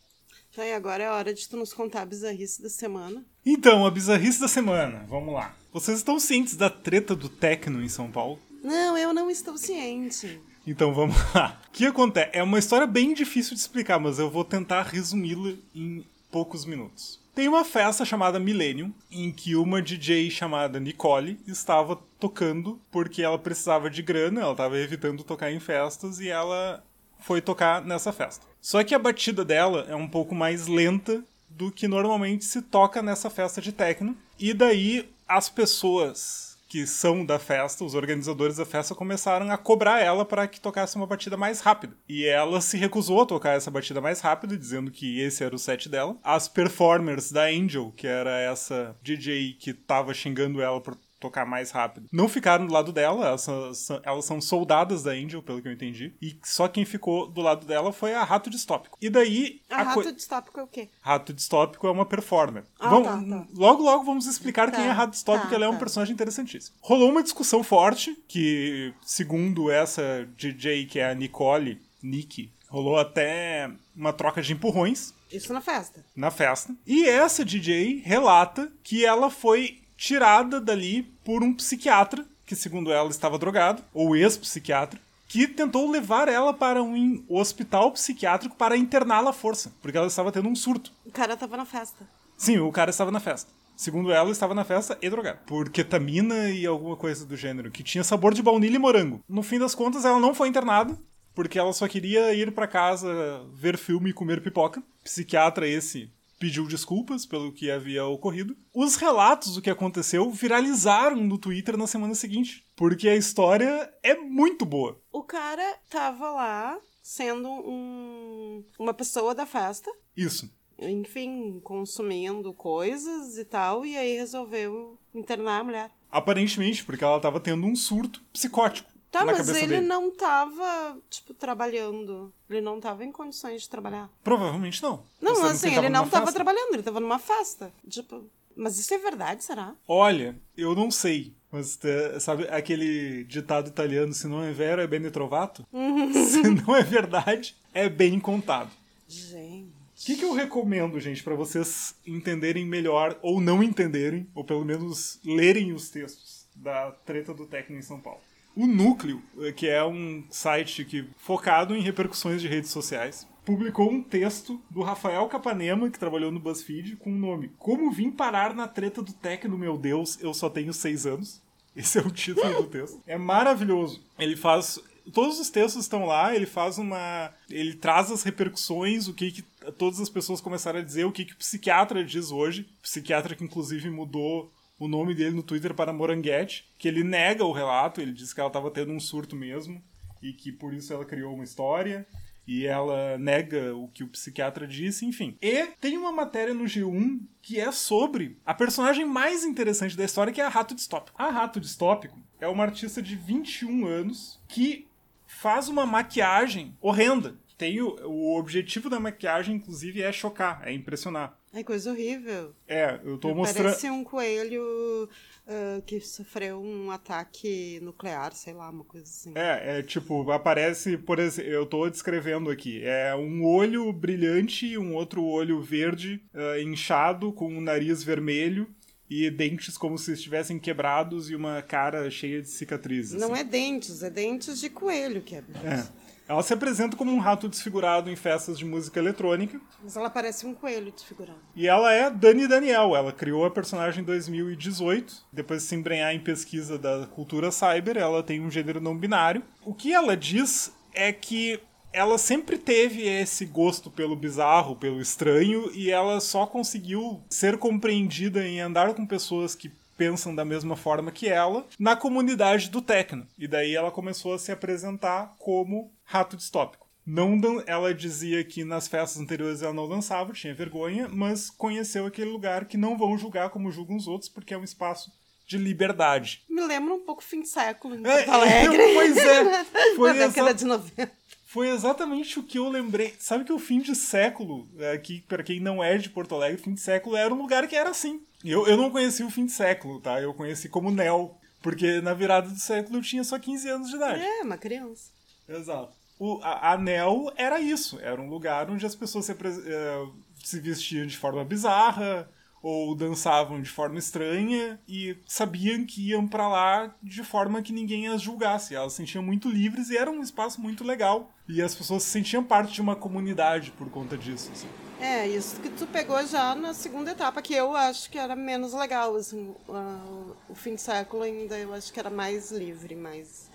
Tá, 0.54 0.66
e 0.66 0.74
agora 0.74 1.04
é 1.04 1.08
a 1.08 1.14
hora 1.14 1.34
de 1.34 1.48
tu 1.48 1.56
nos 1.56 1.74
contar 1.74 2.02
a 2.02 2.06
bizarrice 2.06 2.62
da 2.62 2.70
semana. 2.70 3.26
Então, 3.46 3.86
a 3.86 3.92
bizarrice 3.92 4.40
da 4.40 4.50
semana. 4.50 5.06
Vamos 5.08 5.34
lá. 5.34 5.56
Vocês 5.72 5.98
estão 5.98 6.20
cientes 6.20 6.56
da 6.56 6.70
treta 6.70 7.16
do 7.16 7.30
Tecno 7.30 7.82
em 7.82 7.90
São 7.90 8.12
Paulo? 8.12 8.40
Não, 8.62 8.98
eu 8.98 9.14
não 9.14 9.30
estou 9.30 9.58
ciente. 9.58 10.42
Então 10.66 10.94
vamos 10.94 11.16
lá. 11.34 11.60
O 11.68 11.72
que 11.72 11.86
acontece? 11.86 12.30
É 12.34 12.44
uma 12.44 12.60
história 12.60 12.88
bem 12.88 13.14
difícil 13.14 13.54
de 13.54 13.60
explicar, 13.60 14.00
mas 14.00 14.20
eu 14.20 14.30
vou 14.30 14.44
tentar 14.44 14.84
resumi-la 14.84 15.54
em 15.74 16.06
poucos 16.32 16.66
minutos. 16.66 17.20
Tem 17.34 17.50
uma 17.50 17.66
festa 17.66 18.06
chamada 18.06 18.40
Millennium, 18.40 18.94
em 19.12 19.30
que 19.30 19.58
uma 19.58 19.82
DJ 19.82 20.30
chamada 20.32 20.80
Nicole 20.80 21.38
estava 21.46 22.00
tocando 22.18 22.80
porque 22.90 23.22
ela 23.22 23.38
precisava 23.38 23.90
de 23.90 24.02
grana, 24.02 24.40
ela 24.40 24.52
estava 24.52 24.78
evitando 24.78 25.24
tocar 25.24 25.52
em 25.52 25.60
festas 25.60 26.22
e 26.22 26.30
ela 26.30 26.82
foi 27.20 27.42
tocar 27.42 27.84
nessa 27.84 28.14
festa. 28.14 28.46
Só 28.62 28.84
que 28.84 28.96
a 28.96 29.00
batida 29.00 29.44
dela 29.44 29.86
é 29.90 29.96
um 29.96 30.08
pouco 30.08 30.34
mais 30.34 30.68
lenta 30.68 31.24
do 31.50 31.72
que 31.72 31.88
normalmente 31.88 32.46
se 32.46 32.62
toca 32.62 33.02
nessa 33.02 33.30
festa 33.30 33.62
de 33.62 33.72
techno. 33.72 34.16
E 34.40 34.54
daí 34.54 35.10
as 35.28 35.50
pessoas 35.50 36.45
que 36.68 36.86
são 36.88 37.26
da 37.26 37.38
festa, 37.38 37.84
os 37.84 37.94
organizadores 37.94 38.58
da 38.58 38.66
festa, 38.66 38.96
começaram 38.96 39.50
a 39.52 39.58
cobrar 39.58 40.02
ela 40.02 40.26
para 40.26 40.48
que 40.48 40.60
tocasse 40.60 40.96
uma 40.96 41.08
batida 41.08 41.38
mais 41.38 41.60
rápida. 41.60 41.96
E 42.08 42.26
ela 42.26 42.62
se 42.62 42.78
recusou 42.78 43.22
a 43.22 43.26
tocar 43.26 43.56
essa 43.56 43.72
batida 43.72 44.02
mais 44.02 44.20
rápida, 44.22 44.58
dizendo 44.58 44.92
que 44.92 45.20
esse 45.20 45.44
era 45.44 45.56
o 45.56 45.60
set 45.60 45.88
dela. 45.88 46.18
As 46.24 46.48
performers 46.48 47.32
da 47.32 47.46
Angel, 47.46 47.94
que 47.96 48.08
era 48.08 48.40
essa 48.40 48.96
DJ 49.02 49.54
que 49.54 49.74
tava 49.74 50.14
xingando 50.14 50.62
ela 50.62 50.82
por 50.82 50.98
tocar 51.20 51.46
mais 51.46 51.72
rápido. 51.72 52.08
Não 52.12 52.28
ficaram 52.28 52.68
do 52.68 52.74
lado 52.74 52.92
dela, 52.92 53.28
elas 53.28 53.42
são, 53.42 54.02
elas 54.04 54.26
são 54.26 54.40
soldadas 54.42 55.04
da 55.04 55.12
Angel, 55.12 55.42
pelo 55.42 55.62
que 55.62 55.68
eu 55.68 55.72
entendi. 55.72 56.14
E 56.22 56.38
só 56.44 56.68
quem 56.68 56.86
ficou 56.86 57.28
do 57.28 57.42
lado 57.42 57.66
dela 57.66 57.92
foi 57.92 58.14
a 58.14 58.24
Rato 58.24 58.50
Distópico. 58.50 58.98
E 59.02 59.10
daí. 59.10 59.62
A, 59.70 59.78
a 59.78 59.84
rato 59.84 60.12
distópico 60.12 60.60
é 60.60 60.64
o 60.64 60.68
quê? 60.68 60.90
Rato 61.02 61.34
Distópico 61.34 61.88
é 61.88 61.92
uma 61.92 62.06
performer. 62.06 62.64
Ah, 62.80 62.90
Vamos- 62.90 63.08
tá, 63.08 63.38
tá. 63.38 63.48
Logo, 63.54 63.84
logo 63.84 64.04
vamos 64.04 64.26
explicar 64.28 64.70
Tá, 64.70 64.78
quem 64.78 64.86
é 64.86 64.92
Rato 64.92 65.12
Distópico, 65.12 65.50
tá, 65.50 65.56
ela 65.56 65.66
é 65.66 65.70
um 65.70 65.74
tá. 65.74 65.80
personagem 65.80 66.14
interessantíssimo. 66.14 66.76
Rolou 66.82 67.10
uma 67.10 67.24
discussão 67.24 67.64
forte, 67.64 68.16
que, 68.28 68.94
segundo 69.06 69.72
essa 69.72 70.28
DJ, 70.38 70.86
que 70.86 71.00
é 71.00 71.10
a 71.10 71.16
Nicole, 71.16 71.82
Nick, 72.04 72.52
rolou 72.70 72.98
até 72.98 73.72
uma 73.96 74.12
troca 74.12 74.42
de 74.42 74.54
empurrões 74.54 75.14
Isso 75.32 75.54
na 75.54 75.62
festa. 75.62 76.06
na 76.16 76.30
festa. 76.30 76.76
E 76.86 77.06
essa 77.08 77.46
DJ 77.46 78.02
relata 78.04 78.72
que 78.84 79.06
ela 79.06 79.30
foi 79.30 79.80
tirada 79.98 80.60
dali 80.60 81.04
por 81.24 81.44
um 81.44 81.54
psiquiatra, 81.54 82.26
que 82.46 82.56
segundo 82.56 82.92
ela 82.92 83.10
estava 83.10 83.40
drogado, 83.40 83.84
ou 83.94 84.16
ex-psiquiatra, 84.16 85.00
que 85.28 85.48
tentou 85.48 85.90
levar 85.90 86.28
ela 86.28 86.54
para 86.54 86.82
um 86.84 87.24
hospital 87.28 87.92
psiquiátrico 87.92 88.56
para 88.56 88.78
interná-la 88.78 89.32
à 89.32 89.34
força, 89.34 89.74
porque 89.82 89.98
ela 89.98 90.08
estava 90.08 90.32
tendo 90.32 90.48
um 90.48 90.56
surto. 90.56 90.92
O 91.06 91.12
cara 91.12 91.36
tava 91.36 91.58
na 91.58 91.66
festa. 91.66 92.08
Sim, 92.38 92.60
o 92.60 92.72
cara 92.72 92.92
estava 92.92 93.12
na 93.12 93.20
festa. 93.20 93.52
Segundo 93.76 94.12
ela, 94.12 94.32
estava 94.32 94.54
na 94.54 94.64
festa 94.64 94.98
e 95.02 95.10
drogado. 95.10 95.40
Por 95.46 95.70
ketamina 95.70 96.50
e 96.50 96.66
alguma 96.66 96.96
coisa 96.96 97.26
do 97.26 97.36
gênero, 97.36 97.72
que 97.72 97.84
tinha 97.84 98.04
sabor 98.04 98.34
de 98.34 98.42
baunilha 98.42 98.76
e 98.76 98.80
morango. 98.80 99.22
No 99.28 99.44
fim 99.44 99.60
das 99.60 99.76
contas, 99.76 100.06
ela 100.06 100.20
não 100.20 100.34
foi 100.34 100.48
internada, 100.48 100.98
porque 101.34 101.60
ela 101.60 101.74
só 101.74 101.88
queria 101.88 102.34
ir 102.34 102.54
para 102.54 102.68
casa 102.68 103.44
ver 103.54 103.78
filme 103.78 104.12
e 104.12 104.14
comer 104.14 104.42
pipoca. 104.42 104.82
Psiquiatra 105.04 105.68
esse 105.68 106.10
pediu 106.40 106.68
desculpas 106.68 107.26
pelo 107.26 107.52
que 107.52 107.72
havia 107.72 108.06
ocorrido. 108.06 108.56
Os 108.74 108.96
relatos 108.96 109.56
do 109.56 109.62
que 109.62 109.70
aconteceu 109.70 110.30
viralizaram 110.32 111.18
no 111.18 111.38
Twitter 111.38 111.78
na 111.78 111.88
semana 111.88 112.16
seguinte, 112.16 112.66
porque 112.76 113.08
a 113.08 113.16
história 113.16 113.92
é 114.04 114.16
muito 114.16 114.66
boa. 114.66 115.00
O 115.12 115.24
cara 115.24 115.78
tava 115.90 116.32
lá 116.32 116.80
sendo 117.02 117.48
um, 117.48 118.64
uma 118.80 118.94
pessoa 118.94 119.36
da 119.36 119.46
festa, 119.46 119.92
Isso. 120.18 120.50
enfim, 120.80 121.60
consumindo 121.64 122.54
coisas 122.54 123.38
e 123.38 123.46
tal, 123.46 123.86
e 123.86 123.96
aí 123.96 124.18
resolveu 124.18 124.98
internar 125.14 125.60
a 125.60 125.64
mulher. 125.64 125.92
Aparentemente, 126.12 126.84
porque 126.84 127.04
ela 127.04 127.18
estava 127.18 127.40
tendo 127.40 127.68
um 127.68 127.76
surto 127.76 128.24
psicótico. 128.34 128.95
Tá, 129.16 129.24
na 129.24 129.32
mas 129.32 129.48
ele 129.48 129.68
dele. 129.68 129.82
não 129.82 130.12
tava, 130.12 130.98
tipo, 131.10 131.34
trabalhando. 131.34 132.34
Ele 132.50 132.60
não 132.60 132.82
tava 132.82 133.06
em 133.06 133.12
condições 133.14 133.62
de 133.62 133.70
trabalhar. 133.70 134.10
Provavelmente 134.22 134.84
não. 134.84 135.04
Não, 135.22 135.34
que 135.36 135.42
assim, 135.48 135.70
ele 135.70 135.88
não 135.88 136.02
numa 136.02 136.12
tava 136.12 136.26
festa. 136.26 136.34
trabalhando, 136.34 136.74
ele 136.74 136.84
tava 136.84 137.00
numa 137.00 137.18
festa. 137.18 137.72
Tipo, 137.88 138.30
mas 138.58 138.78
isso 138.78 138.94
é 138.94 138.98
verdade, 138.98 139.42
será? 139.42 139.74
Olha, 139.88 140.36
eu 140.58 140.76
não 140.76 140.92
sei. 140.92 141.34
Mas 141.50 141.80
eh, 141.86 142.20
sabe 142.20 142.46
aquele 142.50 143.24
ditado 143.24 143.70
italiano, 143.70 144.14
se 144.14 144.28
não 144.28 144.44
é 144.44 144.52
vero, 144.52 144.82
é 144.82 144.88
bene 144.88 145.10
trovato? 145.10 145.66
se 145.72 146.42
não 146.50 146.76
é 146.76 146.84
verdade, 146.84 147.56
é 147.74 147.88
bem 147.88 148.20
contado. 148.20 148.72
Gente. 149.08 149.72
O 150.02 150.06
que, 150.06 150.18
que 150.18 150.26
eu 150.26 150.34
recomendo, 150.34 151.00
gente, 151.00 151.24
pra 151.24 151.36
vocês 151.36 151.96
entenderem 152.06 152.66
melhor, 152.66 153.18
ou 153.22 153.40
não 153.40 153.64
entenderem, 153.64 154.28
ou 154.36 154.44
pelo 154.44 154.66
menos 154.66 155.22
lerem 155.24 155.72
os 155.72 155.90
textos 155.90 156.46
da 156.54 156.92
treta 156.92 157.34
do 157.34 157.46
Tecno 157.46 157.78
em 157.78 157.82
São 157.82 158.02
Paulo? 158.02 158.20
O 158.56 158.66
Núcleo, 158.66 159.22
eh, 159.42 159.52
que 159.52 159.68
é 159.68 159.84
um 159.84 160.24
site 160.30 160.86
que 160.86 161.06
focado 161.18 161.76
em 161.76 161.82
repercussões 161.82 162.42
de 162.42 162.48
redes 162.48 162.72
sociais, 162.72 163.28
publicou 163.44 163.92
um 163.92 164.02
texto 164.02 164.60
do 164.70 164.82
Rafael 164.82 165.28
Capanema, 165.28 165.90
que 165.90 166.00
trabalhou 166.00 166.32
no 166.32 166.40
BuzzFeed, 166.40 166.96
com 166.96 167.12
o 167.12 167.16
nome 167.16 167.52
Como 167.60 167.92
Vim 167.92 168.10
Parar 168.10 168.56
na 168.56 168.68
Treta 168.68 169.02
do 169.02 169.14
Tecno, 169.14 169.58
meu 169.58 169.78
Deus, 169.78 170.18
eu 170.22 170.34
só 170.34 170.50
tenho 170.50 170.74
seis 170.74 171.06
anos. 171.06 171.42
Esse 171.76 172.00
é 172.00 172.02
o 172.02 172.10
título 172.10 172.64
do 172.64 172.68
texto. 172.70 173.02
É 173.06 173.18
maravilhoso. 173.18 174.02
Ele 174.18 174.36
faz. 174.36 174.80
Todos 175.14 175.40
os 175.40 175.50
textos 175.50 175.84
estão 175.84 176.06
lá, 176.06 176.34
ele 176.34 176.46
faz 176.46 176.78
uma. 176.78 177.32
Ele 177.50 177.74
traz 177.74 178.10
as 178.10 178.24
repercussões, 178.24 179.08
o 179.08 179.14
que, 179.14 179.32
que 179.32 179.44
todas 179.78 180.00
as 180.00 180.10
pessoas 180.10 180.40
começaram 180.40 180.80
a 180.80 180.82
dizer, 180.82 181.04
o 181.04 181.12
que, 181.12 181.26
que 181.26 181.34
o 181.34 181.38
psiquiatra 181.38 182.04
diz 182.04 182.32
hoje. 182.32 182.68
Psiquiatra 182.82 183.36
que 183.36 183.44
inclusive 183.44 183.90
mudou 183.90 184.52
o 184.78 184.88
nome 184.88 185.14
dele 185.14 185.36
no 185.36 185.44
Twitter 185.44 185.74
para 185.74 185.94
Moranguete, 185.94 186.70
que 186.78 186.88
ele 186.88 187.04
nega 187.04 187.46
o 187.46 187.52
relato, 187.52 188.02
ele 188.02 188.12
diz 188.12 188.34
que 188.34 188.40
ela 188.40 188.50
estava 188.50 188.70
tendo 188.72 188.92
um 188.92 189.00
surto 189.00 189.36
mesmo, 189.36 189.82
e 190.22 190.34
que 190.34 190.52
por 190.52 190.74
isso 190.74 190.92
ela 190.94 191.06
criou 191.06 191.34
uma 191.34 191.44
história. 191.44 192.06
E 192.48 192.68
ela 192.68 193.18
nega 193.18 193.76
o 193.76 193.88
que 193.88 194.04
o 194.04 194.08
psiquiatra 194.08 194.68
disse, 194.68 195.04
enfim. 195.04 195.36
E 195.42 195.66
tem 195.82 195.98
uma 195.98 196.12
matéria 196.12 196.54
no 196.54 196.66
G1 196.66 197.22
que 197.42 197.60
é 197.60 197.72
sobre 197.72 198.38
a 198.46 198.54
personagem 198.54 199.04
mais 199.04 199.44
interessante 199.44 199.98
da 199.98 200.04
história, 200.04 200.32
que 200.32 200.40
é 200.40 200.46
a 200.46 200.50
Rato 200.50 200.76
Distópico. 200.76 201.20
A 201.20 201.32
Rato 201.32 201.60
Distópico 201.60 202.20
é 202.40 202.48
uma 202.48 202.64
artista 202.64 203.02
de 203.02 203.16
21 203.16 203.88
anos 203.88 204.40
que 204.48 204.88
faz 205.26 205.68
uma 205.68 205.88
maquiagem 205.88 206.78
horrenda. 206.80 207.36
Tem 207.58 207.82
o, 207.82 207.96
o 208.06 208.38
objetivo 208.38 208.90
da 208.90 209.00
maquiagem, 209.00 209.56
inclusive, 209.56 210.04
é 210.04 210.12
chocar, 210.12 210.62
é 210.66 210.74
impressionar. 210.74 211.40
Ai, 211.56 211.64
coisa 211.64 211.90
horrível. 211.90 212.54
É, 212.68 213.00
eu 213.06 213.18
tô 213.18 213.34
mostrando. 213.34 213.68
Parece 213.68 213.90
um 213.90 214.04
coelho 214.04 215.08
ah, 215.48 215.82
que 215.86 216.02
sofreu 216.02 216.62
um 216.62 216.92
ataque 216.92 217.80
nuclear, 217.82 218.34
sei 218.34 218.54
lá, 218.54 218.70
uma 218.70 218.84
coisa 218.84 219.06
assim. 219.06 219.32
É, 219.36 219.80
é 219.80 219.82
tipo, 219.82 220.30
aparece, 220.32 220.98
por 220.98 221.18
exemplo, 221.18 221.50
eu 221.50 221.66
tô 221.66 221.90
descrevendo 221.90 222.50
aqui, 222.50 222.84
é 222.84 223.16
um 223.16 223.46
olho 223.46 223.94
brilhante 223.94 224.66
e 224.66 224.78
um 224.78 224.94
outro 224.96 225.24
olho 225.24 225.62
verde, 225.62 226.22
ah, 226.34 226.60
inchado, 226.60 227.32
com 227.32 227.48
um 227.48 227.62
nariz 227.62 228.04
vermelho 228.04 228.68
e 229.10 229.30
dentes 229.30 229.78
como 229.78 229.98
se 229.98 230.14
estivessem 230.14 230.58
quebrados 230.58 231.30
e 231.30 231.36
uma 231.36 231.62
cara 231.62 232.10
cheia 232.10 232.42
de 232.42 232.50
cicatrizes. 232.50 233.20
Não 233.20 233.34
assim. 233.34 233.42
é 233.42 233.44
dentes, 233.44 234.04
é 234.04 234.10
dentes 234.10 234.60
de 234.60 234.70
coelho 234.70 235.22
que 235.22 235.36
é. 235.36 235.44
É. 235.64 236.06
Ela 236.28 236.42
se 236.42 236.54
apresenta 236.54 236.98
como 236.98 237.12
um 237.12 237.20
rato 237.20 237.48
desfigurado 237.48 238.10
em 238.10 238.16
festas 238.16 238.58
de 238.58 238.66
música 238.66 239.00
eletrônica. 239.00 239.62
Mas 239.84 239.96
ela 239.96 240.10
parece 240.10 240.48
um 240.48 240.56
coelho 240.56 240.92
desfigurado. 240.92 241.38
E 241.56 241.68
ela 241.68 241.94
é 241.94 242.10
Dani 242.10 242.48
Daniel. 242.48 242.96
Ela 242.96 243.12
criou 243.12 243.46
a 243.46 243.52
personagem 243.52 244.02
em 244.02 244.06
2018. 244.06 245.24
Depois 245.32 245.62
de 245.62 245.68
se 245.68 245.76
embrenhar 245.76 246.16
em 246.16 246.20
pesquisa 246.20 246.80
da 246.80 247.06
cultura 247.06 247.52
cyber, 247.52 247.98
ela 247.98 248.24
tem 248.24 248.42
um 248.42 248.50
gênero 248.50 248.82
não 248.82 248.98
binário. 248.98 249.44
O 249.64 249.72
que 249.72 249.94
ela 249.94 250.18
diz 250.18 250.74
é 250.96 251.14
que 251.14 251.60
ela 251.96 252.18
sempre 252.18 252.58
teve 252.58 253.08
esse 253.08 253.46
gosto 253.46 253.90
pelo 253.90 254.16
bizarro, 254.16 254.76
pelo 254.76 255.00
estranho, 255.00 255.72
e 255.74 255.90
ela 255.90 256.20
só 256.20 256.46
conseguiu 256.46 257.24
ser 257.30 257.58
compreendida 257.58 258.46
em 258.46 258.60
andar 258.60 258.94
com 258.94 259.06
pessoas 259.06 259.56
que 259.56 259.72
pensam 259.98 260.36
da 260.36 260.44
mesma 260.44 260.76
forma 260.76 261.10
que 261.10 261.30
ela 261.30 261.66
na 261.80 261.96
comunidade 261.96 262.70
do 262.70 262.82
techno. 262.82 263.26
E 263.38 263.48
daí 263.48 263.74
ela 263.74 263.92
começou 263.92 264.34
a 264.34 264.40
se 264.40 264.52
apresentar 264.52 265.34
como 265.40 265.90
rato 266.04 266.36
distópico. 266.36 266.86
Não 267.06 267.40
ela 267.66 267.94
dizia 267.94 268.44
que 268.44 268.66
nas 268.66 268.88
festas 268.88 269.22
anteriores 269.22 269.62
ela 269.62 269.74
não 269.74 269.88
dançava, 269.88 270.34
tinha 270.34 270.54
vergonha, 270.54 271.08
mas 271.08 271.50
conheceu 271.50 272.06
aquele 272.06 272.30
lugar 272.30 272.66
que 272.66 272.78
não 272.78 272.98
vão 272.98 273.18
julgar 273.18 273.52
como 273.52 273.72
julgam 273.72 273.96
os 273.96 274.08
outros, 274.08 274.28
porque 274.28 274.54
é 274.54 274.58
um 274.58 274.64
espaço 274.64 275.12
de 275.48 275.58
liberdade. 275.58 276.42
Me 276.50 276.62
lembra 276.66 276.94
um 276.94 277.06
pouco 277.06 277.24
fim 277.24 277.42
de 277.42 277.48
século 277.48 277.96
em 277.96 278.06
É, 278.06 278.24
Porto 278.24 278.32
Alegre. 278.32 278.78
pois 278.96 279.18
é. 279.18 279.64
Foi 279.96 280.14
Na 280.14 280.28
década 280.28 280.54
de 280.54 280.66
90. 280.66 281.12
Foi 281.56 281.70
exatamente 281.70 282.38
o 282.38 282.44
que 282.44 282.60
eu 282.60 282.68
lembrei. 282.68 283.14
Sabe 283.18 283.46
que 283.46 283.54
o 283.54 283.58
fim 283.58 283.80
de 283.80 283.96
século, 283.96 284.68
aqui, 284.94 285.22
para 285.22 285.42
quem 285.42 285.58
não 285.58 285.82
é 285.82 285.98
de 285.98 286.10
Porto 286.10 286.36
Alegre, 286.36 286.60
o 286.60 286.64
fim 286.66 286.74
de 286.74 286.82
século 286.82 287.16
era 287.16 287.34
um 287.34 287.38
lugar 287.38 287.66
que 287.66 287.78
era 287.78 287.92
assim. 287.92 288.22
Eu, 288.44 288.68
eu 288.68 288.76
não 288.76 288.92
conheci 288.92 289.24
o 289.24 289.30
fim 289.30 289.46
de 289.46 289.54
século, 289.54 290.02
tá? 290.02 290.22
Eu 290.22 290.34
conheci 290.34 290.68
como 290.68 290.92
Nel. 290.92 291.40
Porque 291.62 292.02
na 292.02 292.14
virada 292.14 292.50
do 292.50 292.60
século 292.60 292.98
eu 292.98 293.02
tinha 293.02 293.24
só 293.24 293.40
15 293.40 293.70
anos 293.70 293.90
de 293.90 293.96
idade. 293.96 294.22
É, 294.22 294.42
uma 294.42 294.58
criança. 294.58 295.12
Exato. 295.48 295.94
O, 296.20 296.42
a, 296.44 296.74
a 296.74 296.78
Nel 296.78 297.32
era 297.38 297.58
isso. 297.62 298.02
Era 298.02 298.22
um 298.22 298.28
lugar 298.28 298.70
onde 298.70 298.86
as 298.86 298.94
pessoas 298.94 299.24
se, 299.24 299.32
eh, 299.32 300.08
se 300.44 300.60
vestiam 300.60 301.08
de 301.08 301.18
forma 301.18 301.46
bizarra, 301.46 302.30
ou 302.68 302.96
dançavam 302.96 303.62
de 303.62 303.70
forma 303.70 304.00
estranha 304.00 304.80
e 304.88 305.16
sabiam 305.28 305.86
que 305.86 306.10
iam 306.10 306.28
para 306.28 306.48
lá 306.48 306.96
de 307.04 307.24
forma 307.24 307.62
que 307.62 307.72
ninguém 307.72 308.08
as 308.08 308.24
julgasse. 308.24 308.74
Elas 308.74 308.94
se 308.94 308.98
sentiam 308.98 309.22
muito 309.22 309.48
livres 309.48 309.92
e 309.92 309.98
era 309.98 310.10
um 310.10 310.20
espaço 310.20 310.60
muito 310.60 310.84
legal. 310.84 311.32
E 311.48 311.62
as 311.62 311.76
pessoas 311.76 312.02
se 312.02 312.10
sentiam 312.10 312.44
parte 312.44 312.74
de 312.74 312.82
uma 312.82 312.96
comunidade 312.96 313.70
por 313.70 313.88
conta 313.92 314.18
disso. 314.18 314.50
Assim. 314.52 314.68
É, 315.00 315.28
isso 315.28 315.62
que 315.62 315.70
tu 315.70 315.86
pegou 315.86 316.26
já 316.26 316.56
na 316.56 316.74
segunda 316.74 317.12
etapa, 317.12 317.40
que 317.40 317.54
eu 317.54 317.76
acho 317.76 318.10
que 318.10 318.18
era 318.18 318.36
menos 318.36 318.74
legal. 318.74 319.16
Assim, 319.16 319.54
uh, 319.70 320.36
o 320.50 320.56
fim 320.56 320.74
de 320.74 320.82
século 320.82 321.22
ainda 321.22 321.56
eu 321.60 321.72
acho 321.72 321.94
que 321.94 322.00
era 322.00 322.10
mais 322.10 322.52
livre, 322.52 322.96
mais, 322.96 323.48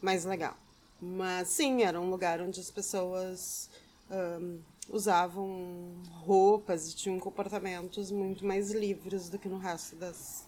mais 0.00 0.24
legal. 0.24 0.56
Mas 0.98 1.48
sim, 1.48 1.82
era 1.82 2.00
um 2.00 2.08
lugar 2.08 2.40
onde 2.40 2.58
as 2.58 2.70
pessoas. 2.70 3.68
Um, 4.10 4.71
usavam 4.88 5.94
roupas 6.10 6.88
e 6.88 6.96
tinham 6.96 7.18
comportamentos 7.18 8.10
muito 8.10 8.44
mais 8.44 8.70
livres 8.70 9.28
do 9.28 9.38
que 9.38 9.48
no 9.48 9.58
resto 9.58 9.96
das, 9.96 10.46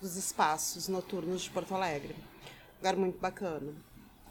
dos 0.00 0.16
espaços 0.16 0.88
noturnos 0.88 1.42
de 1.42 1.50
Porto 1.50 1.74
Alegre. 1.74 2.14
Um 2.14 2.76
lugar 2.78 2.96
muito 2.96 3.18
bacana. 3.18 3.72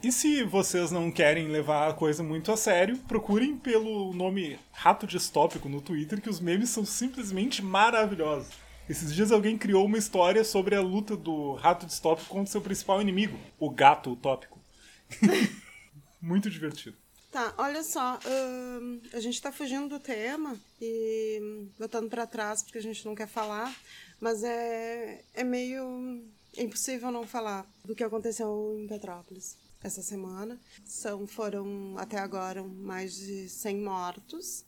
E 0.03 0.12
se 0.12 0.43
vocês 0.43 0.91
não 0.91 1.10
querem 1.12 1.47
levar 1.47 1.89
a 1.89 1.93
coisa 1.93 2.21
muito 2.21 2.51
a 2.51 2.58
sério, 2.58 2.97
procurem 3.08 3.58
pelo 3.58 4.13
nome 4.13 4.60
Rato 4.71 5.08
Distópico 5.08 5.67
no 5.67 5.81
Twitter, 5.81 6.21
que 6.21 6.29
os 6.29 6.39
memes 6.39 6.69
são 6.69 6.86
simplesmente 6.86 7.63
maravilhosos. 7.63 8.53
Esses 8.88 9.13
dias 9.13 9.31
alguém 9.31 9.58
criou 9.58 9.86
uma 9.86 9.97
história 9.97 10.43
sobre 10.43 10.75
a 10.75 10.81
luta 10.81 11.17
do 11.17 11.53
rato 11.53 11.88
distópico 11.88 12.29
contra 12.29 12.51
seu 12.51 12.62
principal 12.62 13.01
inimigo, 13.01 13.36
o 13.58 13.67
gato 13.71 14.12
utópico. 14.12 14.60
muito 16.21 16.51
divertido. 16.51 16.95
Tá, 17.35 17.53
olha 17.57 17.83
só, 17.83 18.17
a 19.11 19.19
gente 19.19 19.41
tá 19.41 19.51
fugindo 19.51 19.89
do 19.89 19.99
tema 19.99 20.57
e 20.79 21.67
botando 21.77 22.09
para 22.09 22.25
trás 22.25 22.63
porque 22.63 22.77
a 22.77 22.81
gente 22.81 23.05
não 23.05 23.13
quer 23.13 23.27
falar, 23.27 23.77
mas 24.21 24.41
é, 24.41 25.21
é 25.33 25.43
meio 25.43 26.23
impossível 26.57 27.11
não 27.11 27.27
falar 27.27 27.69
do 27.83 27.93
que 27.93 28.05
aconteceu 28.05 28.77
em 28.79 28.87
Petrópolis 28.87 29.57
essa 29.83 30.01
semana. 30.01 30.57
São, 30.85 31.27
foram 31.27 31.97
até 31.97 32.19
agora 32.19 32.63
mais 32.63 33.17
de 33.17 33.49
100 33.49 33.81
mortos 33.81 34.63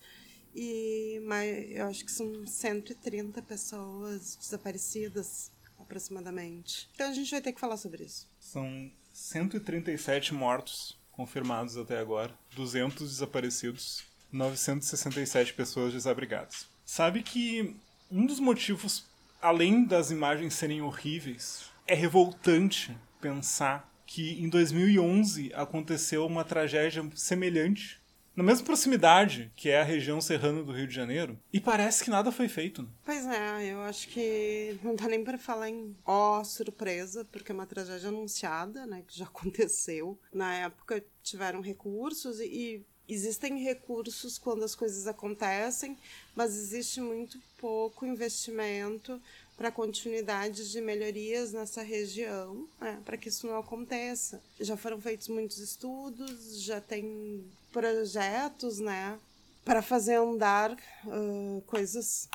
e 0.54 1.22
mais, 1.24 1.72
eu 1.72 1.86
acho 1.86 2.04
que 2.04 2.12
são 2.12 2.46
130 2.46 3.42
pessoas 3.44 4.36
desaparecidas 4.36 5.54
aproximadamente. 5.80 6.90
Então 6.94 7.10
a 7.10 7.14
gente 7.14 7.32
vai 7.32 7.40
ter 7.40 7.54
que 7.54 7.62
falar 7.62 7.78
sobre 7.78 8.04
isso. 8.04 8.30
São 8.42 8.92
137 9.14 10.34
mortos 10.34 10.97
confirmados 11.18 11.76
até 11.76 11.98
agora, 11.98 12.32
200 12.56 13.10
desaparecidos, 13.10 14.04
967 14.32 15.54
pessoas 15.54 15.92
desabrigadas. 15.92 16.68
Sabe 16.86 17.24
que 17.24 17.76
um 18.10 18.26
dos 18.26 18.40
motivos, 18.40 19.06
além 19.42 19.84
das 19.84 20.12
imagens 20.12 20.54
serem 20.54 20.82
horríveis, 20.82 21.66
é 21.88 21.96
revoltante 21.96 22.96
pensar 23.20 23.92
que 24.06 24.42
em 24.42 24.48
2011 24.48 25.52
aconteceu 25.54 26.26
uma 26.26 26.46
tragédia 26.46 27.04
semelhante 27.16 28.00
na 28.38 28.44
mesma 28.44 28.64
proximidade, 28.64 29.52
que 29.56 29.68
é 29.68 29.82
a 29.82 29.84
região 29.84 30.22
serrana 30.22 30.64
do 30.64 30.72
Rio 30.72 30.88
de 30.88 30.94
Janeiro, 30.94 31.40
e 31.52 31.60
parece 31.60 32.04
que 32.04 32.12
nada 32.12 32.32
foi 32.32 32.48
feito. 32.48 32.84
Né? 32.84 32.90
Pois 33.04 33.26
é, 33.26 33.74
eu 33.74 33.82
acho 33.82 34.08
que 34.10 34.80
não 34.84 34.96
dá 34.96 35.08
nem 35.08 35.24
para 35.24 35.40
falar 35.40 35.70
em 35.70 35.96
ó, 36.06 36.40
oh, 36.40 36.46
surpresa, 36.46 37.26
porque 37.26 37.52
é 37.52 37.56
uma 37.56 37.66
tragédia 37.66 38.10
anunciada, 38.10 38.86
né, 38.86 39.04
que 39.08 39.18
já 39.18 39.26
aconteceu. 39.28 40.20
Na 40.32 40.54
época 40.54 41.04
tiveram 41.24 41.62
recursos 41.62 42.40
e, 42.40 42.46
e 42.46 42.86
existem 43.10 43.58
recursos 43.64 44.38
quando 44.38 44.64
as 44.64 44.76
coisas 44.76 45.08
acontecem, 45.08 45.98
mas 46.36 46.56
existe 46.56 47.02
muito 47.02 47.40
pouco 47.58 48.06
investimento 48.06 49.20
para 49.58 49.72
continuidade 49.72 50.72
de 50.72 50.80
melhorias 50.80 51.52
nessa 51.52 51.82
região, 51.82 52.70
né, 52.80 53.02
para 53.04 53.18
que 53.18 53.28
isso 53.28 53.48
não 53.48 53.58
aconteça. 53.58 54.40
Já 54.60 54.78
foram 54.78 55.02
feitos 55.02 55.28
muitos 55.28 55.58
estudos, 55.58 56.62
já 56.62 56.80
tem 56.80 57.44
projetos, 57.74 58.80
né, 58.80 59.20
para 59.66 59.82
fazer 59.82 60.16
andar 60.16 60.72
uh, 60.72 61.62
coisas 61.66 62.30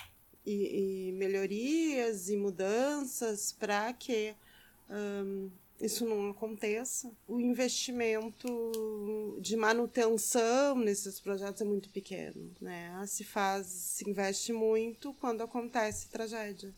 e, 0.45 1.09
e, 1.09 1.13
melhorias 1.13 2.29
e 2.29 2.37
mudanças 2.37 3.53
para 3.53 3.93
que 3.93 4.35
um, 4.91 5.49
isso 5.81 6.05
não 6.05 6.31
aconteça. 6.31 7.11
O 7.27 7.41
investimento 7.41 9.39
de 9.41 9.57
manutenção 9.57 10.77
nesses 10.77 11.21
projetos 11.21 11.63
é 11.63 11.65
muito 11.65 11.89
pequeno, 11.89 12.51
né? 12.61 13.05
Se 13.07 13.25
faz, 13.25 13.67
se 13.67 14.09
investe 14.09 14.53
muito 14.53 15.15
quando 15.15 15.43
acontece 15.43 16.09
tragédia 16.09 16.75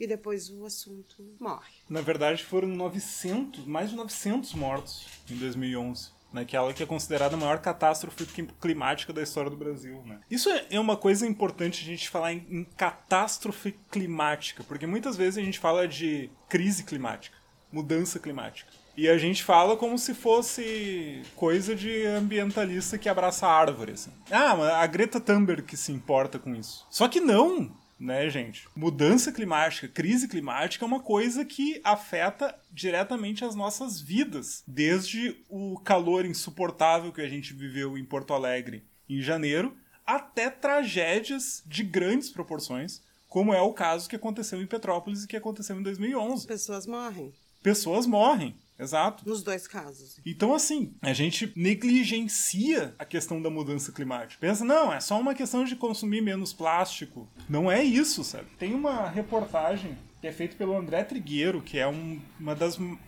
e 0.00 0.06
depois 0.06 0.48
o 0.48 0.64
assunto 0.64 1.22
morre. 1.38 1.74
Na 1.88 2.00
verdade, 2.00 2.42
foram 2.42 2.68
900, 2.68 3.66
mais 3.66 3.90
de 3.90 3.96
900 3.96 4.54
mortos 4.54 5.06
em 5.30 5.36
2011 5.36 6.18
naquela 6.32 6.72
que 6.72 6.80
é 6.80 6.86
considerada 6.86 7.34
a 7.34 7.38
maior 7.38 7.58
catástrofe 7.58 8.24
climática 8.60 9.12
da 9.12 9.20
história 9.20 9.50
do 9.50 9.56
Brasil. 9.56 10.00
Né? 10.06 10.20
Isso 10.30 10.48
é, 10.48 10.64
é 10.70 10.80
uma 10.80 10.96
coisa 10.96 11.26
importante 11.26 11.82
a 11.82 11.84
gente 11.84 12.08
falar 12.08 12.32
em, 12.32 12.46
em, 12.48 12.64
catástrofe 12.76 13.72
climática, 13.90 14.62
porque 14.62 14.86
muitas 14.86 15.16
vezes 15.16 15.38
a 15.38 15.42
gente 15.42 15.58
fala 15.58 15.88
de 15.88 16.30
crise 16.48 16.84
climática, 16.84 17.36
mudança 17.72 18.20
climática. 18.20 18.70
E 18.96 19.08
a 19.08 19.16
gente 19.16 19.42
fala 19.42 19.76
como 19.76 19.96
se 19.98 20.12
fosse 20.12 21.22
coisa 21.34 21.74
de 21.74 22.04
ambientalista 22.06 22.98
que 22.98 23.08
abraça 23.08 23.46
árvores. 23.46 24.08
Assim. 24.08 24.12
Ah, 24.30 24.82
a 24.82 24.86
Greta 24.86 25.18
Thunberg 25.18 25.62
que 25.62 25.76
se 25.76 25.90
importa 25.90 26.38
com 26.38 26.54
isso. 26.54 26.86
Só 26.90 27.08
que 27.08 27.20
não 27.20 27.72
né, 28.00 28.30
gente? 28.30 28.66
Mudança 28.74 29.30
climática, 29.30 29.86
crise 29.86 30.26
climática 30.26 30.84
é 30.84 30.88
uma 30.88 31.00
coisa 31.00 31.44
que 31.44 31.80
afeta 31.84 32.58
diretamente 32.72 33.44
as 33.44 33.54
nossas 33.54 34.00
vidas, 34.00 34.64
desde 34.66 35.36
o 35.50 35.78
calor 35.80 36.24
insuportável 36.24 37.12
que 37.12 37.20
a 37.20 37.28
gente 37.28 37.52
viveu 37.52 37.98
em 37.98 38.04
Porto 38.04 38.32
Alegre 38.32 38.82
em 39.08 39.20
janeiro, 39.20 39.76
até 40.06 40.48
tragédias 40.48 41.62
de 41.66 41.84
grandes 41.84 42.30
proporções, 42.30 43.02
como 43.28 43.52
é 43.52 43.60
o 43.60 43.72
caso 43.72 44.08
que 44.08 44.16
aconteceu 44.16 44.60
em 44.60 44.66
Petrópolis 44.66 45.24
e 45.24 45.28
que 45.28 45.36
aconteceu 45.36 45.78
em 45.78 45.82
2011. 45.82 46.46
Pessoas 46.46 46.86
morrem. 46.86 47.32
Pessoas 47.62 48.06
morrem. 48.06 48.56
Exato. 48.80 49.28
Nos 49.28 49.42
dois 49.42 49.66
casos. 49.66 50.18
Então, 50.24 50.54
assim, 50.54 50.94
a 51.02 51.12
gente 51.12 51.52
negligencia 51.54 52.94
a 52.98 53.04
questão 53.04 53.40
da 53.40 53.50
mudança 53.50 53.92
climática. 53.92 54.40
Pensa, 54.40 54.64
não, 54.64 54.92
é 54.92 55.00
só 55.00 55.20
uma 55.20 55.34
questão 55.34 55.64
de 55.64 55.76
consumir 55.76 56.20
menos 56.20 56.52
plástico. 56.52 57.28
Não 57.48 57.70
é 57.70 57.82
isso, 57.82 58.24
sabe? 58.24 58.46
Tem 58.58 58.74
uma 58.74 59.08
reportagem 59.08 59.96
que 60.20 60.26
é 60.26 60.32
feita 60.32 60.56
pelo 60.56 60.76
André 60.76 61.02
Trigueiro, 61.04 61.62
que 61.62 61.78
é 61.78 61.86
um, 61.86 62.20
uma 62.38 62.54
das, 62.54 62.78
um 62.78 62.98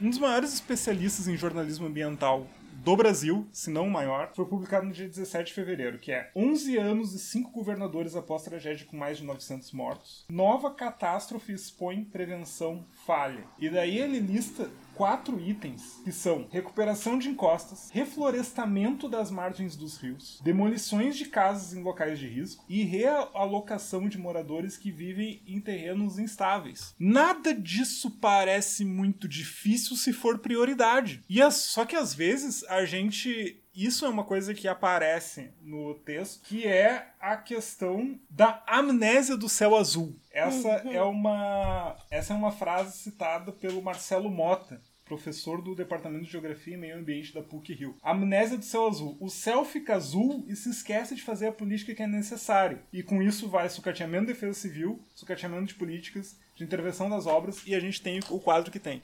dos 0.00 0.18
maiores 0.18 0.52
especialistas 0.52 1.26
em 1.28 1.36
jornalismo 1.36 1.86
ambiental 1.86 2.46
do 2.84 2.96
Brasil, 2.96 3.46
se 3.52 3.70
não 3.70 3.86
o 3.86 3.90
maior, 3.90 4.32
foi 4.34 4.46
publicado 4.46 4.86
no 4.86 4.92
dia 4.92 5.06
17 5.06 5.48
de 5.48 5.52
fevereiro, 5.52 5.98
que 5.98 6.12
é 6.12 6.30
11 6.34 6.78
anos 6.78 7.14
e 7.14 7.18
5 7.18 7.50
governadores 7.50 8.16
após 8.16 8.42
tragédia 8.42 8.86
com 8.86 8.96
mais 8.96 9.18
de 9.18 9.24
900 9.24 9.72
mortos. 9.72 10.24
Nova 10.30 10.70
catástrofe 10.70 11.52
expõe 11.52 12.04
prevenção 12.04 12.86
falha. 13.04 13.44
E 13.58 13.68
daí 13.68 13.98
ele 13.98 14.18
lista 14.18 14.70
quatro 15.00 15.40
itens 15.40 15.98
que 16.04 16.12
são 16.12 16.46
recuperação 16.52 17.18
de 17.18 17.30
encostas, 17.30 17.88
reflorestamento 17.90 19.08
das 19.08 19.30
margens 19.30 19.74
dos 19.74 19.96
rios, 19.96 20.38
demolições 20.44 21.16
de 21.16 21.24
casas 21.24 21.72
em 21.72 21.82
locais 21.82 22.18
de 22.18 22.28
risco 22.28 22.62
e 22.68 22.82
realocação 22.82 24.10
de 24.10 24.18
moradores 24.18 24.76
que 24.76 24.92
vivem 24.92 25.42
em 25.46 25.58
terrenos 25.58 26.18
instáveis. 26.18 26.94
Nada 26.98 27.54
disso 27.54 28.10
parece 28.10 28.84
muito 28.84 29.26
difícil 29.26 29.96
se 29.96 30.12
for 30.12 30.38
prioridade. 30.38 31.24
E 31.30 31.40
as, 31.40 31.54
só 31.54 31.86
que 31.86 31.96
às 31.96 32.12
vezes 32.12 32.62
a 32.64 32.84
gente 32.84 33.58
isso 33.72 34.04
é 34.04 34.08
uma 34.08 34.24
coisa 34.24 34.52
que 34.52 34.66
aparece 34.66 35.52
no 35.62 35.94
texto, 35.94 36.42
que 36.42 36.66
é 36.66 37.12
a 37.20 37.36
questão 37.36 38.18
da 38.28 38.62
amnésia 38.66 39.36
do 39.36 39.48
céu 39.48 39.76
azul. 39.76 40.18
Essa 40.30 40.82
uhum. 40.84 40.92
é 40.92 41.02
uma 41.02 41.96
essa 42.10 42.34
é 42.34 42.36
uma 42.36 42.52
frase 42.52 42.98
citada 42.98 43.52
pelo 43.52 43.80
Marcelo 43.80 44.28
Mota 44.28 44.82
professor 45.10 45.60
do 45.60 45.74
Departamento 45.74 46.24
de 46.24 46.30
Geografia 46.30 46.74
e 46.74 46.76
Meio 46.76 46.96
Ambiente 46.96 47.34
da 47.34 47.42
PUC 47.42 47.74
Rio. 47.74 47.96
Amnésia 48.00 48.56
do 48.56 48.64
céu 48.64 48.86
azul. 48.86 49.16
O 49.18 49.28
céu 49.28 49.64
fica 49.64 49.96
azul 49.96 50.44
e 50.46 50.54
se 50.54 50.70
esquece 50.70 51.16
de 51.16 51.22
fazer 51.22 51.48
a 51.48 51.52
política 51.52 51.92
que 51.92 52.02
é 52.02 52.06
necessária. 52.06 52.80
E 52.92 53.02
com 53.02 53.20
isso 53.20 53.48
vai 53.48 53.68
sucateamento 53.68 54.26
de 54.26 54.34
defesa 54.34 54.54
civil, 54.54 55.00
sucateamento 55.16 55.66
de 55.66 55.74
políticas, 55.74 56.36
de 56.54 56.62
intervenção 56.62 57.10
das 57.10 57.26
obras, 57.26 57.60
e 57.66 57.74
a 57.74 57.80
gente 57.80 58.00
tem 58.00 58.20
o 58.30 58.38
quadro 58.38 58.70
que 58.70 58.78
tem. 58.78 59.02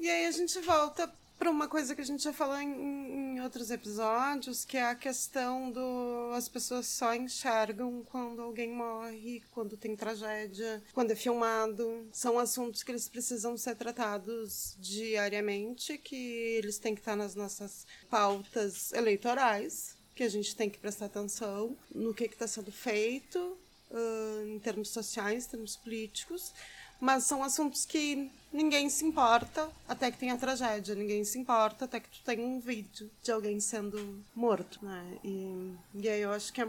E 0.00 0.08
aí 0.08 0.24
a 0.24 0.30
gente 0.30 0.58
volta 0.60 1.12
para 1.38 1.50
uma 1.50 1.68
coisa 1.68 1.94
que 1.94 2.00
a 2.00 2.04
gente 2.04 2.22
já 2.22 2.32
falou 2.32 2.56
em, 2.56 3.36
em, 3.36 3.40
outros 3.40 3.70
episódios, 3.70 4.64
que 4.64 4.76
é 4.76 4.84
a 4.84 4.94
questão 4.94 5.70
do 5.70 6.32
as 6.34 6.48
pessoas 6.48 6.86
só 6.86 7.14
enxergam 7.14 8.02
quando 8.10 8.42
alguém 8.42 8.70
morre, 8.70 9.42
quando 9.52 9.76
tem 9.76 9.94
tragédia, 9.94 10.82
quando 10.92 11.12
é 11.12 11.14
filmado. 11.14 12.08
São 12.12 12.38
assuntos 12.38 12.82
que 12.82 12.90
eles 12.90 13.08
precisam 13.08 13.56
ser 13.56 13.76
tratados 13.76 14.76
diariamente, 14.78 15.96
que 15.96 16.16
eles 16.16 16.78
têm 16.78 16.94
que 16.94 17.00
estar 17.00 17.16
nas 17.16 17.34
nossas 17.34 17.86
pautas 18.10 18.92
eleitorais, 18.92 19.96
que 20.14 20.24
a 20.24 20.28
gente 20.28 20.56
tem 20.56 20.68
que 20.68 20.78
prestar 20.78 21.06
atenção 21.06 21.76
no 21.94 22.12
que 22.12 22.24
está 22.24 22.48
sendo 22.48 22.72
feito 22.72 23.38
uh, 23.38 24.46
em 24.46 24.58
termos 24.58 24.88
sociais, 24.88 25.46
em 25.46 25.50
termos 25.50 25.76
políticos 25.76 26.52
mas 27.00 27.24
são 27.24 27.42
assuntos 27.42 27.84
que 27.84 28.30
ninguém 28.52 28.88
se 28.88 29.04
importa 29.04 29.68
até 29.88 30.10
que 30.10 30.18
tenha 30.18 30.36
tragédia, 30.36 30.94
ninguém 30.94 31.24
se 31.24 31.38
importa 31.38 31.84
até 31.84 32.00
que 32.00 32.08
tu 32.08 32.20
tenha 32.24 32.42
um 32.42 32.60
vídeo 32.60 33.10
de 33.22 33.30
alguém 33.30 33.60
sendo 33.60 34.22
morto, 34.34 34.78
né? 34.82 35.04
E, 35.22 35.72
e 35.94 36.08
aí 36.08 36.20
eu 36.20 36.32
acho 36.32 36.52
que 36.52 36.62
é, 36.62 36.68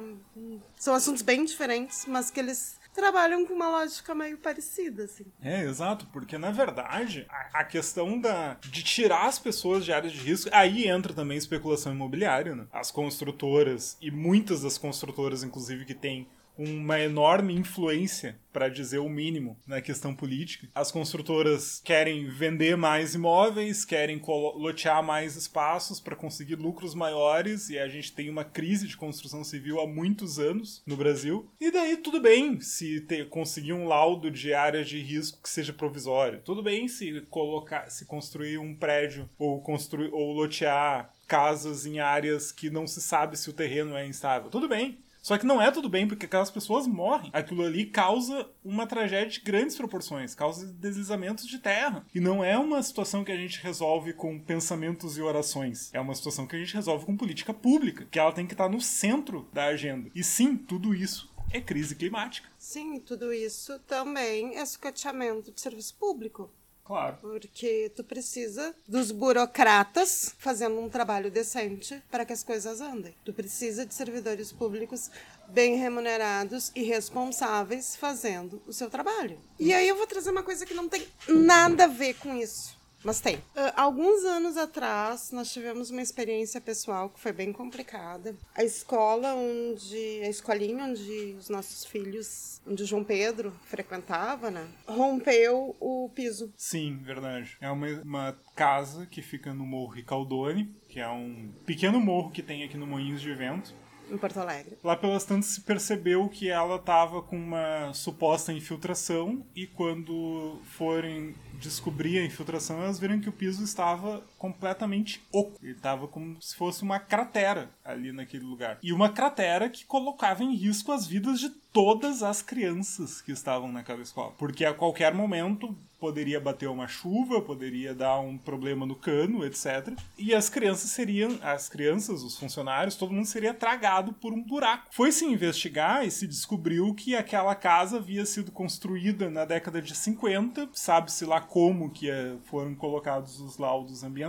são 0.77 0.93
assuntos 0.93 1.21
bem 1.21 1.45
diferentes, 1.45 2.05
mas 2.05 2.29
que 2.29 2.39
eles 2.39 2.77
trabalham 2.93 3.45
com 3.45 3.53
uma 3.53 3.69
lógica 3.69 4.13
meio 4.13 4.37
parecida, 4.37 5.05
assim. 5.05 5.25
É, 5.41 5.63
exato, 5.63 6.05
porque 6.07 6.37
na 6.37 6.51
verdade 6.51 7.25
a, 7.29 7.61
a, 7.61 7.63
questão 7.63 8.19
da, 8.19 8.57
de 8.61 8.83
tirar 8.83 9.25
as 9.25 9.39
pessoas 9.39 9.85
de 9.85 9.93
áreas 9.93 10.11
de 10.11 10.19
risco, 10.19 10.49
aí 10.53 10.87
entra 10.87 11.13
também 11.13 11.37
especulação 11.37 11.93
imobiliária, 11.93 12.55
né? 12.55 12.67
As 12.71 12.91
construtoras, 12.91 13.97
e 14.01 14.11
muitas 14.11 14.63
das 14.63 14.77
construtoras, 14.77 15.43
inclusive, 15.43 15.85
que 15.85 15.93
têm 15.93 16.27
uma 16.59 16.99
enorme 16.99 17.53
influência, 17.53 18.37
para 18.51 18.67
dizer 18.67 18.97
o 18.97 19.07
mínimo, 19.07 19.57
na 19.65 19.79
questão 19.79 20.13
política. 20.13 20.67
As 20.75 20.91
construtoras 20.91 21.79
querem 21.85 22.27
vender 22.29 22.75
mais 22.75 23.15
imóveis, 23.15 23.85
querem 23.85 24.21
lotear 24.27 25.01
mais 25.01 25.37
espaços 25.37 26.01
para 26.01 26.17
conseguir 26.17 26.55
lucros 26.55 26.93
maiores, 26.93 27.69
e 27.69 27.79
a 27.79 27.87
gente 27.87 28.11
tem 28.11 28.29
uma 28.29 28.43
crise 28.43 28.87
de 28.87 28.97
construção 28.97 29.43
civil 29.43 29.79
há 29.79 29.87
muitos 29.87 30.37
anos 30.37 30.83
no 30.85 30.97
Brasil. 30.97 31.49
E 31.61 31.71
daí 31.71 31.95
tudo 31.95 32.19
bem 32.19 32.59
se 32.59 32.99
ter, 33.01 33.29
conseguir 33.29 33.71
um 33.71 33.87
laudo 33.87 34.29
de 34.29 34.53
áreas 34.53 34.89
de 34.89 34.99
risco 34.99 35.41
que 35.41 35.49
seja 35.49 35.71
provisório. 35.71 36.41
Tudo 36.43 36.61
bem 36.61 36.89
se 36.89 37.21
colocar, 37.29 37.89
se 37.89 38.05
construir 38.05 38.57
um 38.57 38.75
prédio 38.75 39.29
ou 39.37 39.61
construir 39.61 40.09
ou 40.11 40.33
lotear 40.33 41.13
casas 41.27 41.85
em 41.85 41.99
áreas 41.99 42.51
que 42.51 42.69
não 42.69 42.87
se 42.87 42.99
sabe 42.99 43.37
se 43.37 43.49
o 43.49 43.53
terreno 43.53 43.95
é 43.95 44.05
instável. 44.05 44.49
Tudo 44.49 44.67
bem. 44.67 44.97
Só 45.21 45.37
que 45.37 45.45
não 45.45 45.61
é 45.61 45.71
tudo 45.71 45.89
bem, 45.89 46.07
porque 46.07 46.25
aquelas 46.25 46.51
pessoas 46.51 46.87
morrem. 46.87 47.29
Aquilo 47.33 47.63
ali 47.63 47.85
causa 47.85 48.49
uma 48.63 48.87
tragédia 48.87 49.29
de 49.29 49.41
grandes 49.41 49.75
proporções, 49.75 50.33
causa 50.33 50.67
deslizamentos 50.67 51.45
de 51.45 51.59
terra. 51.59 52.05
E 52.13 52.19
não 52.19 52.43
é 52.43 52.57
uma 52.57 52.81
situação 52.81 53.23
que 53.23 53.31
a 53.31 53.37
gente 53.37 53.61
resolve 53.61 54.13
com 54.13 54.39
pensamentos 54.39 55.17
e 55.17 55.21
orações. 55.21 55.89
É 55.93 55.99
uma 55.99 56.15
situação 56.15 56.47
que 56.47 56.55
a 56.55 56.59
gente 56.59 56.73
resolve 56.73 57.05
com 57.05 57.17
política 57.17 57.53
pública, 57.53 58.07
que 58.09 58.19
ela 58.19 58.31
tem 58.31 58.47
que 58.47 58.53
estar 58.53 58.69
no 58.69 58.81
centro 58.81 59.47
da 59.53 59.65
agenda. 59.65 60.09
E 60.15 60.23
sim, 60.23 60.55
tudo 60.55 60.93
isso 60.93 61.29
é 61.51 61.59
crise 61.59 61.95
climática. 61.95 62.47
Sim, 62.57 62.99
tudo 62.99 63.33
isso 63.33 63.79
também 63.79 64.55
é 64.55 64.65
sucateamento 64.65 65.51
de 65.51 65.59
serviço 65.59 65.95
público. 65.95 66.49
Claro. 66.89 67.17
Porque 67.21 67.91
tu 67.95 68.03
precisa 68.03 68.73
dos 68.87 69.11
burocratas 69.11 70.33
fazendo 70.39 70.79
um 70.79 70.89
trabalho 70.89 71.29
decente 71.29 72.01
para 72.09 72.25
que 72.25 72.33
as 72.33 72.41
coisas 72.41 72.81
andem. 72.81 73.13
Tu 73.23 73.31
precisa 73.31 73.85
de 73.85 73.93
servidores 73.93 74.51
públicos 74.51 75.11
bem 75.49 75.75
remunerados 75.75 76.71
e 76.75 76.81
responsáveis 76.81 77.95
fazendo 77.95 78.59
o 78.65 78.73
seu 78.73 78.89
trabalho. 78.89 79.39
E 79.59 79.71
aí 79.71 79.87
eu 79.87 79.95
vou 79.95 80.07
trazer 80.07 80.31
uma 80.31 80.41
coisa 80.41 80.65
que 80.65 80.73
não 80.73 80.89
tem 80.89 81.07
nada 81.27 81.83
a 81.83 81.87
ver 81.87 82.15
com 82.15 82.35
isso. 82.35 82.78
Mas 83.03 83.19
tem. 83.21 83.35
Uh, 83.35 83.71
alguns 83.75 84.23
anos 84.25 84.57
atrás, 84.57 85.31
nós 85.31 85.51
tivemos 85.51 85.89
uma 85.89 86.01
experiência 86.01 86.59
pessoal 86.59 87.09
que 87.09 87.19
foi 87.19 87.31
bem 87.31 87.53
complicada. 87.53 88.35
A 88.55 88.63
escola 88.63 89.33
onde. 89.33 90.21
A 90.23 90.29
escolinha 90.29 90.83
onde 90.83 91.35
os 91.37 91.49
nossos 91.49 91.85
filhos, 91.85 92.61
onde 92.67 92.83
o 92.83 92.85
João 92.85 93.03
Pedro 93.03 93.53
frequentava, 93.65 94.51
né? 94.51 94.67
Rompeu 94.85 95.75
o 95.79 96.09
piso. 96.13 96.51
Sim, 96.57 96.97
verdade. 97.01 97.57
É 97.61 97.71
uma, 97.71 97.87
uma 98.01 98.39
casa 98.55 99.05
que 99.05 99.21
fica 99.21 99.53
no 99.53 99.65
Morro 99.65 99.93
Ricaldone, 99.93 100.75
que 100.87 100.99
é 100.99 101.07
um 101.07 101.51
pequeno 101.65 101.99
morro 101.99 102.31
que 102.31 102.43
tem 102.43 102.63
aqui 102.63 102.77
no 102.77 102.85
Moinhos 102.85 103.21
de 103.21 103.33
Vento 103.33 103.73
em 104.11 104.17
Porto 104.17 104.39
Alegre. 104.39 104.77
Lá 104.83 104.95
pelas 104.95 105.25
tantas 105.25 105.47
se 105.47 105.61
percebeu 105.61 106.27
que 106.29 106.49
ela 106.49 106.75
estava 106.75 107.21
com 107.21 107.37
uma 107.37 107.93
suposta 107.93 108.53
infiltração 108.53 109.45
e 109.55 109.67
quando 109.67 110.59
forem 110.63 111.35
descobrir 111.59 112.19
a 112.19 112.25
infiltração, 112.25 112.81
elas 112.81 112.99
viram 112.99 113.19
que 113.19 113.29
o 113.29 113.33
piso 113.33 113.63
estava 113.63 114.23
completamente 114.39 115.21
oco. 115.31 115.59
Ele 115.61 115.73
estava 115.73 116.07
como 116.07 116.41
se 116.41 116.55
fosse 116.55 116.81
uma 116.81 116.97
cratera 116.97 117.69
ali 117.83 118.11
naquele 118.11 118.45
lugar. 118.45 118.79
E 118.81 118.91
uma 118.91 119.09
cratera 119.09 119.69
que 119.69 119.85
colocava 119.85 120.43
em 120.43 120.55
risco 120.55 120.91
as 120.91 121.05
vidas 121.05 121.39
de 121.39 121.49
todas 121.49 122.23
as 122.23 122.41
crianças 122.41 123.21
que 123.21 123.31
estavam 123.31 123.71
naquela 123.71 124.01
escola. 124.01 124.33
Porque 124.37 124.65
a 124.65 124.73
qualquer 124.73 125.13
momento 125.13 125.75
poderia 125.99 126.39
bater 126.39 126.67
uma 126.69 126.87
chuva, 126.87 127.41
poderia 127.41 127.93
dar 127.93 128.19
um 128.19 128.37
problema 128.37 128.85
no 128.85 128.95
cano, 128.95 129.45
etc. 129.45 129.93
E 130.17 130.33
as 130.33 130.49
crianças 130.49 130.91
seriam, 130.91 131.37
as 131.41 131.67
crianças, 131.67 132.23
os 132.23 132.37
funcionários, 132.37 132.95
todo 132.95 133.13
mundo 133.13 133.25
seria 133.25 133.53
tragado 133.53 134.13
por 134.13 134.31
um 134.31 134.41
buraco. 134.41 134.87
Foi 134.91 135.11
se 135.11 135.25
investigar 135.25 136.05
e 136.05 136.11
se 136.11 136.25
descobriu 136.25 136.93
que 136.93 137.15
aquela 137.15 137.53
casa 137.53 137.97
havia 137.97 138.25
sido 138.25 138.51
construída 138.51 139.29
na 139.29 139.43
década 139.43 139.81
de 139.81 139.93
50, 139.93 140.69
sabe-se 140.73 141.25
lá 141.25 141.41
como 141.41 141.89
que 141.89 142.09
é, 142.09 142.35
foram 142.45 142.73
colocados 142.73 143.39
os 143.41 143.57
laudos 143.57 144.03
ambientais. 144.03 144.28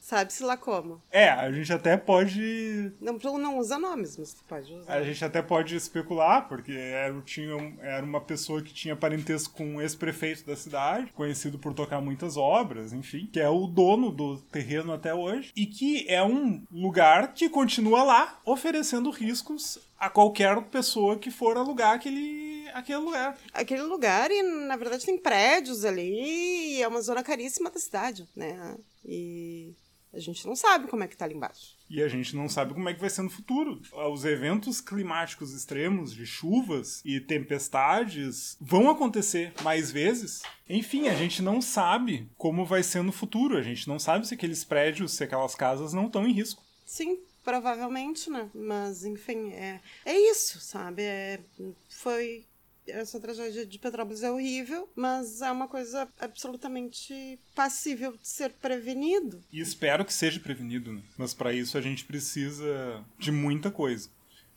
Sabe-se 0.00 0.42
lá 0.42 0.56
como. 0.56 1.00
É, 1.10 1.28
a 1.28 1.50
gente 1.52 1.72
até 1.72 1.96
pode. 1.96 2.92
Não, 3.00 3.18
não 3.38 3.58
usa 3.58 3.78
nomes, 3.78 4.16
mas 4.16 4.34
pode 4.48 4.72
usar. 4.72 4.92
A 4.92 5.02
gente 5.02 5.24
até 5.24 5.40
pode 5.40 5.76
especular, 5.76 6.48
porque 6.48 6.72
era, 6.72 7.20
tinha, 7.22 7.76
era 7.80 8.04
uma 8.04 8.20
pessoa 8.20 8.62
que 8.62 8.72
tinha 8.72 8.96
parentesco 8.96 9.54
com 9.54 9.76
o 9.76 9.80
ex-prefeito 9.80 10.44
da 10.46 10.56
cidade, 10.56 11.12
conhecido 11.12 11.58
por 11.58 11.72
tocar 11.74 12.00
muitas 12.00 12.36
obras, 12.36 12.92
enfim, 12.92 13.28
que 13.32 13.40
é 13.40 13.48
o 13.48 13.66
dono 13.66 14.10
do 14.10 14.38
terreno 14.38 14.92
até 14.92 15.14
hoje, 15.14 15.52
e 15.54 15.66
que 15.66 16.06
é 16.08 16.22
um 16.22 16.64
lugar 16.70 17.32
que 17.34 17.48
continua 17.48 18.02
lá, 18.02 18.40
oferecendo 18.44 19.10
riscos 19.10 19.78
a 19.98 20.08
qualquer 20.08 20.60
pessoa 20.62 21.18
que 21.18 21.30
for 21.30 21.56
alugar 21.56 21.94
aquele 21.94 22.49
aquele 22.74 22.98
lugar. 22.98 23.38
Aquele 23.52 23.82
lugar, 23.82 24.30
e 24.30 24.42
na 24.42 24.76
verdade 24.76 25.06
tem 25.06 25.18
prédios 25.18 25.84
ali, 25.84 26.76
e 26.76 26.82
é 26.82 26.88
uma 26.88 27.02
zona 27.02 27.22
caríssima 27.22 27.70
da 27.70 27.78
cidade, 27.78 28.28
né? 28.34 28.76
E 29.04 29.74
a 30.12 30.18
gente 30.18 30.44
não 30.46 30.56
sabe 30.56 30.88
como 30.88 31.04
é 31.04 31.08
que 31.08 31.16
tá 31.16 31.24
ali 31.24 31.34
embaixo. 31.34 31.76
E 31.88 32.02
a 32.02 32.08
gente 32.08 32.34
não 32.34 32.48
sabe 32.48 32.74
como 32.74 32.88
é 32.88 32.94
que 32.94 33.00
vai 33.00 33.10
ser 33.10 33.22
no 33.22 33.30
futuro. 33.30 33.80
Os 34.12 34.24
eventos 34.24 34.80
climáticos 34.80 35.52
extremos, 35.52 36.12
de 36.12 36.26
chuvas 36.26 37.00
e 37.04 37.20
tempestades, 37.20 38.56
vão 38.60 38.90
acontecer 38.90 39.52
mais 39.62 39.90
vezes. 39.90 40.42
Enfim, 40.68 41.08
a 41.08 41.14
gente 41.14 41.42
não 41.42 41.60
sabe 41.60 42.28
como 42.36 42.64
vai 42.64 42.82
ser 42.82 43.02
no 43.02 43.12
futuro. 43.12 43.56
A 43.56 43.62
gente 43.62 43.88
não 43.88 43.98
sabe 43.98 44.26
se 44.26 44.34
aqueles 44.34 44.64
prédios, 44.64 45.12
se 45.12 45.24
aquelas 45.24 45.54
casas 45.54 45.92
não 45.92 46.06
estão 46.06 46.26
em 46.26 46.32
risco. 46.32 46.62
Sim, 46.84 47.20
provavelmente, 47.44 48.30
né? 48.30 48.50
Mas, 48.52 49.04
enfim, 49.04 49.52
é, 49.52 49.80
é 50.04 50.18
isso, 50.30 50.60
sabe? 50.60 51.02
É, 51.02 51.40
foi 51.88 52.44
essa 52.86 53.20
tragédia 53.20 53.66
de 53.66 53.78
Petrópolis 53.78 54.22
é 54.22 54.30
horrível, 54.30 54.88
mas 54.94 55.42
é 55.42 55.50
uma 55.50 55.68
coisa 55.68 56.08
absolutamente 56.18 57.38
passível 57.54 58.12
de 58.12 58.28
ser 58.28 58.52
prevenido. 58.52 59.42
E 59.52 59.60
espero 59.60 60.04
que 60.04 60.12
seja 60.12 60.40
prevenido, 60.40 60.92
né? 60.92 61.02
Mas 61.16 61.34
para 61.34 61.52
isso 61.52 61.76
a 61.78 61.80
gente 61.80 62.04
precisa 62.04 63.04
de 63.18 63.30
muita 63.30 63.70
coisa 63.70 64.08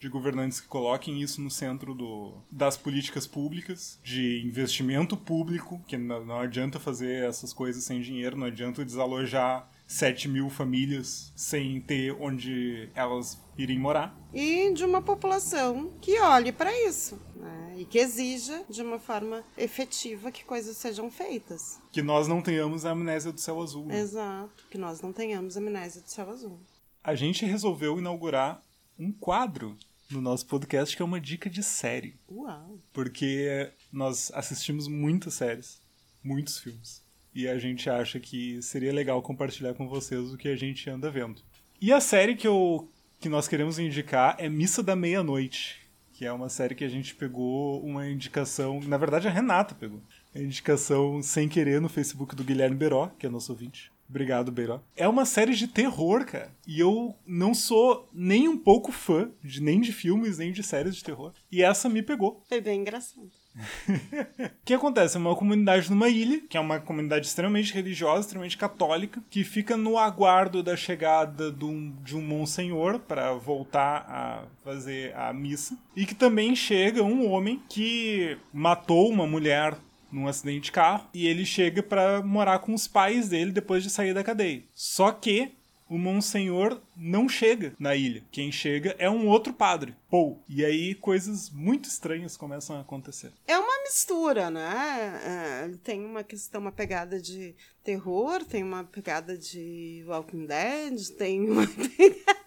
de 0.04 0.10
governantes 0.10 0.60
que 0.60 0.68
coloquem 0.68 1.22
isso 1.22 1.42
no 1.42 1.50
centro 1.50 1.94
do, 1.94 2.34
das 2.52 2.76
políticas 2.76 3.26
públicas, 3.26 3.98
de 4.04 4.42
investimento 4.46 5.16
público, 5.16 5.82
que 5.88 5.98
não, 5.98 6.26
não 6.26 6.40
adianta 6.42 6.78
fazer 6.78 7.24
essas 7.24 7.54
coisas 7.54 7.86
sem 7.86 8.02
dinheiro, 8.02 8.36
não 8.36 8.48
adianta 8.48 8.84
desalojar 8.84 9.72
7 9.88 10.28
mil 10.28 10.50
famílias 10.50 11.32
sem 11.36 11.80
ter 11.82 12.12
onde 12.20 12.90
elas 12.96 13.38
irem 13.58 13.78
morar. 13.78 14.18
E 14.34 14.72
de 14.74 14.84
uma 14.84 15.02
população 15.02 15.92
que 16.02 16.20
olhe 16.20 16.52
para 16.52 16.72
isso 16.88 17.20
né? 17.36 17.76
e 17.78 17.86
que 17.86 18.00
exija 18.00 18.64
de 18.70 18.82
uma 18.82 18.98
forma 18.98 19.44
efetiva 19.58 20.32
que 20.32 20.44
coisas 20.44 20.78
sejam 20.78 21.12
feitas. 21.12 21.80
Que 21.92 22.02
nós 22.02 22.28
não 22.28 22.42
tenhamos 22.42 22.86
a 22.86 22.92
amnésia 22.92 23.32
do 23.32 23.40
céu 23.40 23.62
azul. 23.62 23.86
Né? 23.86 24.00
Exato, 24.00 24.66
que 24.70 24.78
nós 24.78 25.02
não 25.02 25.14
tenhamos 25.14 25.56
a 25.56 25.60
amnésia 25.60 26.02
do 26.02 26.10
céu 26.10 26.30
azul. 26.30 26.60
A 27.04 27.16
gente 27.16 27.46
resolveu 27.46 28.00
inaugurar 28.00 28.62
um 28.98 29.12
quadro 29.12 29.78
no 30.10 30.22
nosso 30.22 30.46
podcast 30.46 30.96
que 30.96 31.02
é 31.02 31.06
uma 31.06 31.20
dica 31.20 31.50
de 31.50 31.62
série. 31.62 32.16
Uau! 32.32 32.80
Porque 32.92 33.72
nós 33.92 34.32
assistimos 34.34 34.88
muitas 34.88 35.34
séries, 35.36 35.80
muitos 36.24 36.58
filmes 36.58 37.03
e 37.34 37.48
a 37.48 37.58
gente 37.58 37.90
acha 37.90 38.20
que 38.20 38.62
seria 38.62 38.94
legal 38.94 39.22
compartilhar 39.22 39.74
com 39.74 39.88
vocês 39.88 40.34
o 40.34 40.38
que 40.38 40.48
a 40.48 40.56
gente 40.56 40.90
anda 40.90 41.10
vendo. 41.10 41.42
E 41.82 41.92
a 41.92 42.00
série 42.00 42.36
que, 42.36 42.48
eu, 42.48 42.90
que 43.20 43.30
nós 43.30 43.48
queremos 43.48 43.80
indicar 43.80 44.36
é 44.40 44.48
Missa 44.48 44.82
da 44.82 44.96
Meia-Noite, 44.96 45.82
que 46.14 46.26
é 46.26 46.32
uma 46.32 46.50
série 46.50 46.76
que 46.76 46.84
a 46.84 46.90
gente 46.90 47.16
pegou 47.16 47.84
uma 47.84 48.08
indicação. 48.08 48.80
Na 48.82 48.98
verdade, 48.98 49.28
a 49.28 49.32
Renata 49.32 49.76
pegou. 49.76 50.00
A 50.34 50.40
indicação 50.40 51.22
sem 51.22 51.50
querer 51.50 51.82
no 51.82 51.90
Facebook 51.90 52.36
do 52.36 52.44
Guilherme 52.44 52.76
Beró, 52.76 53.12
que 53.20 53.26
é 53.26 53.30
nosso 53.30 53.52
ouvinte. 53.52 53.92
Obrigado, 54.10 54.52
Beiró. 54.52 54.80
É 54.96 55.08
uma 55.08 55.26
série 55.26 55.56
de 55.56 55.68
terror, 55.68 56.24
cara. 56.26 56.52
E 56.68 56.80
eu 56.80 57.16
não 57.26 57.54
sou 57.54 58.08
nem 58.14 58.48
um 58.48 58.58
pouco 58.58 58.92
fã 58.92 59.32
de 59.44 59.62
nem 59.62 59.82
de 59.82 59.92
filmes, 59.92 60.38
nem 60.38 60.52
de 60.52 60.62
séries 60.62 60.96
de 60.96 61.04
terror. 61.04 61.34
E 61.52 61.64
essa 61.64 61.90
me 61.90 62.04
pegou. 62.04 62.44
Foi 62.48 62.62
bem 62.62 62.82
engraçado. 62.82 63.32
O 64.64 64.66
que 64.66 64.74
acontece? 64.74 65.18
É 65.18 65.20
uma 65.20 65.36
comunidade 65.36 65.90
numa 65.90 66.08
ilha, 66.08 66.42
que 66.50 66.58
é 66.58 66.60
uma 66.60 66.80
comunidade 66.80 67.28
extremamente 67.28 67.74
religiosa, 67.74 68.22
extremamente 68.22 68.58
católica, 68.58 69.22
que 69.30 69.44
fica 69.44 69.76
no 69.76 69.98
aguardo 69.98 70.64
da 70.64 70.76
chegada 70.76 71.52
de 71.52 71.66
um, 71.66 71.94
de 72.02 72.16
um 72.16 72.22
monsenhor 72.22 73.00
para 73.00 73.34
voltar 73.34 74.06
a 74.08 74.44
fazer 74.64 75.16
a 75.16 75.34
missa. 75.34 75.78
E 75.96 76.06
que 76.06 76.16
também 76.16 76.56
chega 76.56 77.04
um 77.04 77.30
homem 77.30 77.62
que 77.70 78.38
matou 78.54 79.10
uma 79.10 79.28
mulher 79.28 79.76
num 80.12 80.28
acidente 80.28 80.66
de 80.66 80.72
carro 80.72 81.08
e 81.14 81.28
ele 81.28 81.46
chega 81.46 81.82
para 81.82 82.22
morar 82.22 82.60
com 82.60 82.74
os 82.74 82.88
pais 82.88 83.30
dele 83.30 83.52
depois 83.52 83.84
de 83.84 83.90
sair 83.90 84.14
da 84.14 84.24
cadeia. 84.24 84.64
Só 84.74 85.12
que 85.12 85.52
o 85.90 85.98
Monsenhor 85.98 86.82
não 86.96 87.28
chega 87.28 87.74
na 87.80 87.96
ilha. 87.96 88.24
Quem 88.32 88.52
chega 88.52 88.96
é 88.98 89.10
um 89.10 89.28
outro 89.28 89.54
padre, 89.54 89.96
Paul. 90.10 90.44
E 90.48 90.64
aí 90.64 90.96
coisas 90.96 91.50
muito 91.50 91.88
estranhas 91.88 92.38
começam 92.38 92.76
a 92.76 92.82
acontecer. 92.82 93.32
É 93.48 93.58
uma 93.58 93.84
mistura, 93.84 94.50
né? 94.50 95.22
É, 95.24 95.78
tem 95.84 96.04
uma 96.06 96.24
questão, 96.24 96.62
uma 96.62 96.72
pegada 96.72 97.22
de 97.22 97.56
terror, 97.84 98.44
tem 98.44 98.64
uma 98.64 98.84
pegada 98.84 99.38
de 99.38 100.04
Walking 100.08 100.46
Dead, 100.46 101.10
tem 101.18 101.50
uma 101.50 101.68
pegada... 101.98 102.44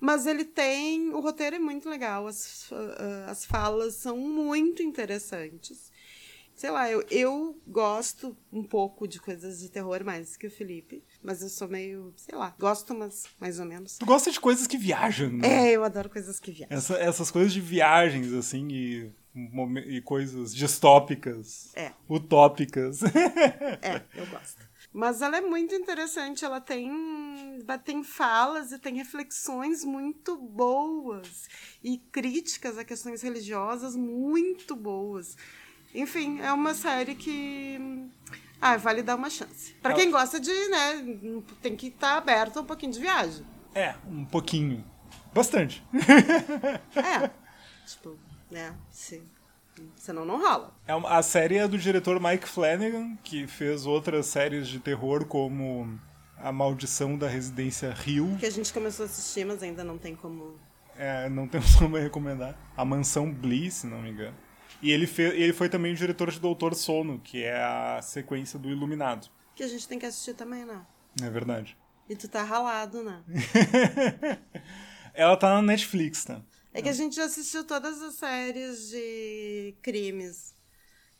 Mas 0.00 0.26
ele 0.26 0.44
tem. 0.44 1.10
O 1.10 1.20
roteiro 1.20 1.56
é 1.56 1.58
muito 1.58 1.88
legal, 1.88 2.26
as, 2.26 2.70
as 3.26 3.44
falas 3.44 3.94
são 3.94 4.16
muito 4.16 4.82
interessantes. 4.82 5.87
Sei 6.58 6.70
lá, 6.72 6.90
eu, 6.90 7.04
eu 7.08 7.56
gosto 7.68 8.36
um 8.52 8.64
pouco 8.64 9.06
de 9.06 9.20
coisas 9.20 9.60
de 9.60 9.68
terror 9.68 10.02
mais 10.04 10.36
que 10.36 10.48
o 10.48 10.50
Felipe, 10.50 11.04
mas 11.22 11.40
eu 11.40 11.48
sou 11.48 11.68
meio, 11.68 12.12
sei 12.16 12.36
lá, 12.36 12.52
gosto, 12.58 12.92
mas 12.96 13.22
mais 13.40 13.60
ou 13.60 13.64
menos. 13.64 13.96
Tu 13.96 14.04
gosta 14.04 14.28
de 14.32 14.40
coisas 14.40 14.66
que 14.66 14.76
viajam, 14.76 15.30
né? 15.30 15.68
É, 15.68 15.72
eu 15.76 15.84
adoro 15.84 16.10
coisas 16.10 16.40
que 16.40 16.50
viajam. 16.50 16.76
Essa- 16.76 16.98
essas 16.98 17.30
coisas 17.30 17.52
de 17.52 17.60
viagens, 17.60 18.32
assim, 18.32 18.66
e, 18.72 19.12
e 19.86 20.00
coisas 20.02 20.52
distópicas, 20.52 21.70
É. 21.76 21.92
utópicas. 22.10 23.02
É, 23.80 24.02
eu 24.16 24.26
gosto. 24.26 24.66
Mas 24.92 25.22
ela 25.22 25.36
é 25.36 25.40
muito 25.40 25.72
interessante, 25.76 26.44
ela 26.44 26.60
tem, 26.60 26.90
tem 27.84 28.02
falas 28.02 28.72
e 28.72 28.80
tem 28.80 28.96
reflexões 28.96 29.84
muito 29.84 30.36
boas 30.36 31.46
e 31.84 31.98
críticas 31.98 32.76
a 32.78 32.84
questões 32.84 33.22
religiosas 33.22 33.94
muito 33.94 34.74
boas. 34.74 35.36
Enfim, 35.94 36.40
é 36.40 36.52
uma 36.52 36.74
série 36.74 37.14
que 37.14 38.08
ah, 38.60 38.76
vale 38.76 39.02
dar 39.02 39.16
uma 39.16 39.30
chance. 39.30 39.72
Pra 39.82 39.94
quem 39.94 40.10
gosta 40.10 40.38
de, 40.40 40.52
né, 40.68 41.42
tem 41.62 41.76
que 41.76 41.88
estar 41.88 42.16
aberto 42.16 42.58
a 42.58 42.62
um 42.62 42.64
pouquinho 42.64 42.92
de 42.92 43.00
viagem. 43.00 43.44
é, 43.74 43.94
um 44.06 44.24
pouquinho. 44.24 44.84
Bastante. 45.32 45.84
É, 46.96 47.30
tipo, 47.86 48.18
né, 48.50 48.74
se, 48.90 49.22
senão 49.96 50.24
não 50.24 50.40
rola. 50.40 50.74
É 50.86 50.94
uma- 50.94 51.16
a 51.16 51.22
série 51.22 51.56
é 51.58 51.68
do 51.68 51.78
diretor 51.78 52.20
Mike 52.20 52.48
Flanagan, 52.48 53.16
que 53.22 53.46
fez 53.46 53.86
outras 53.86 54.26
séries 54.26 54.66
de 54.68 54.78
terror 54.80 55.24
como 55.26 55.98
A 56.38 56.50
Maldição 56.52 57.16
da 57.16 57.28
Residência 57.28 57.90
Rio. 57.92 58.36
Que 58.38 58.46
a 58.46 58.50
gente 58.50 58.72
começou 58.72 59.04
a 59.04 59.06
assistir, 59.06 59.44
mas 59.44 59.62
ainda 59.62 59.82
não 59.84 59.96
tem 59.98 60.14
como 60.16 60.56
É, 60.96 61.28
não 61.28 61.46
temos 61.48 61.74
como 61.76 61.96
recomendar. 61.96 62.56
A 62.76 62.84
Mansão 62.84 63.30
Bliss, 63.32 63.74
se 63.74 63.86
não 63.86 64.02
me 64.02 64.10
engano. 64.10 64.36
E 64.80 64.90
ele, 64.92 65.06
fe 65.06 65.22
ele 65.22 65.52
foi 65.52 65.68
também 65.68 65.92
o 65.92 65.96
diretor 65.96 66.30
de 66.30 66.38
Doutor 66.38 66.74
Sono, 66.74 67.18
que 67.18 67.42
é 67.42 67.60
a 67.62 68.00
sequência 68.02 68.58
do 68.58 68.70
Iluminado. 68.70 69.28
que 69.54 69.62
a 69.62 69.68
gente 69.68 69.88
tem 69.88 69.98
que 69.98 70.06
assistir 70.06 70.34
também, 70.34 70.64
né? 70.64 70.86
É 71.20 71.28
verdade. 71.28 71.76
E 72.08 72.14
tu 72.14 72.28
tá 72.28 72.42
ralado, 72.42 73.02
né? 73.02 73.22
Ela 75.12 75.36
tá 75.36 75.54
na 75.54 75.62
Netflix, 75.62 76.24
tá? 76.24 76.40
É 76.72 76.80
que 76.80 76.88
a 76.88 76.92
gente 76.92 77.16
já 77.16 77.24
assistiu 77.24 77.64
todas 77.64 78.00
as 78.00 78.14
séries 78.14 78.88
de 78.88 79.74
crimes 79.82 80.54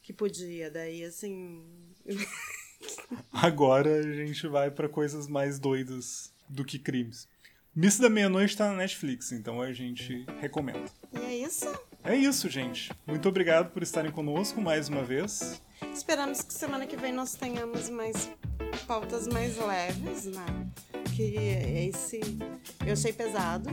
que 0.02 0.12
podia, 0.12 0.70
daí 0.70 1.04
assim. 1.04 1.64
Agora 3.32 3.98
a 3.98 4.12
gente 4.14 4.46
vai 4.46 4.70
pra 4.70 4.88
coisas 4.88 5.26
mais 5.26 5.58
doidas 5.58 6.32
do 6.48 6.64
que 6.64 6.78
crimes. 6.78 7.28
Missa 7.74 8.02
da 8.02 8.08
Meia-Noite 8.08 8.56
tá 8.56 8.70
na 8.70 8.76
Netflix, 8.76 9.32
então 9.32 9.60
a 9.60 9.72
gente 9.72 10.24
recomenda. 10.40 10.90
E 11.12 11.18
é 11.18 11.36
isso. 11.38 11.66
É 12.04 12.14
isso, 12.14 12.48
gente. 12.48 12.90
Muito 13.06 13.28
obrigado 13.28 13.70
por 13.70 13.82
estarem 13.82 14.10
conosco 14.10 14.60
mais 14.60 14.88
uma 14.88 15.02
vez. 15.02 15.60
Esperamos 15.92 16.42
que 16.42 16.52
semana 16.54 16.86
que 16.86 16.96
vem 16.96 17.12
nós 17.12 17.34
tenhamos 17.34 17.88
mais 17.90 18.30
pautas 18.86 19.26
mais 19.28 19.56
leves, 19.58 20.24
né? 20.26 20.46
Que 21.14 21.34
esse 21.90 22.20
eu 22.86 22.92
achei 22.92 23.12
pesado. 23.12 23.68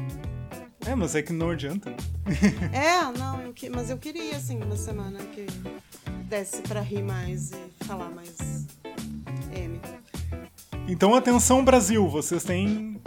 É, 0.85 0.93
mas 0.93 1.15
é 1.15 1.21
que 1.21 1.31
não 1.33 1.49
adianta. 1.51 1.89
né? 1.89 1.97
É, 2.73 3.17
não, 3.17 3.41
eu 3.41 3.53
que, 3.53 3.69
mas 3.69 3.89
eu 3.89 3.97
queria 3.97 4.35
assim 4.35 4.57
uma 4.61 4.75
semana 4.75 5.19
que 5.33 5.45
desse 6.25 6.61
pra 6.63 6.81
rir 6.81 7.03
mais 7.03 7.51
e 7.51 7.85
falar 7.85 8.09
mais 8.09 8.35
M. 9.53 9.79
Então, 10.87 11.15
atenção, 11.15 11.63
Brasil, 11.63 12.07
vocês 12.09 12.43
têm. 12.43 12.99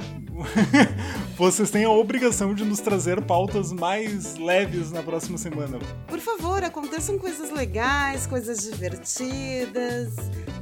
Vocês 1.39 1.70
têm 1.70 1.84
a 1.84 1.91
obrigação 1.91 2.53
de 2.53 2.64
nos 2.64 2.80
trazer 2.80 3.22
pautas 3.22 3.72
mais 3.72 4.34
leves 4.36 4.91
na 4.91 5.03
próxima 5.03 5.39
semana. 5.39 5.78
Por 6.09 6.18
favor, 6.18 6.64
aconteçam 6.64 7.16
coisas 7.18 7.51
legais, 7.51 8.26
coisas 8.26 8.59
divertidas, 8.68 10.14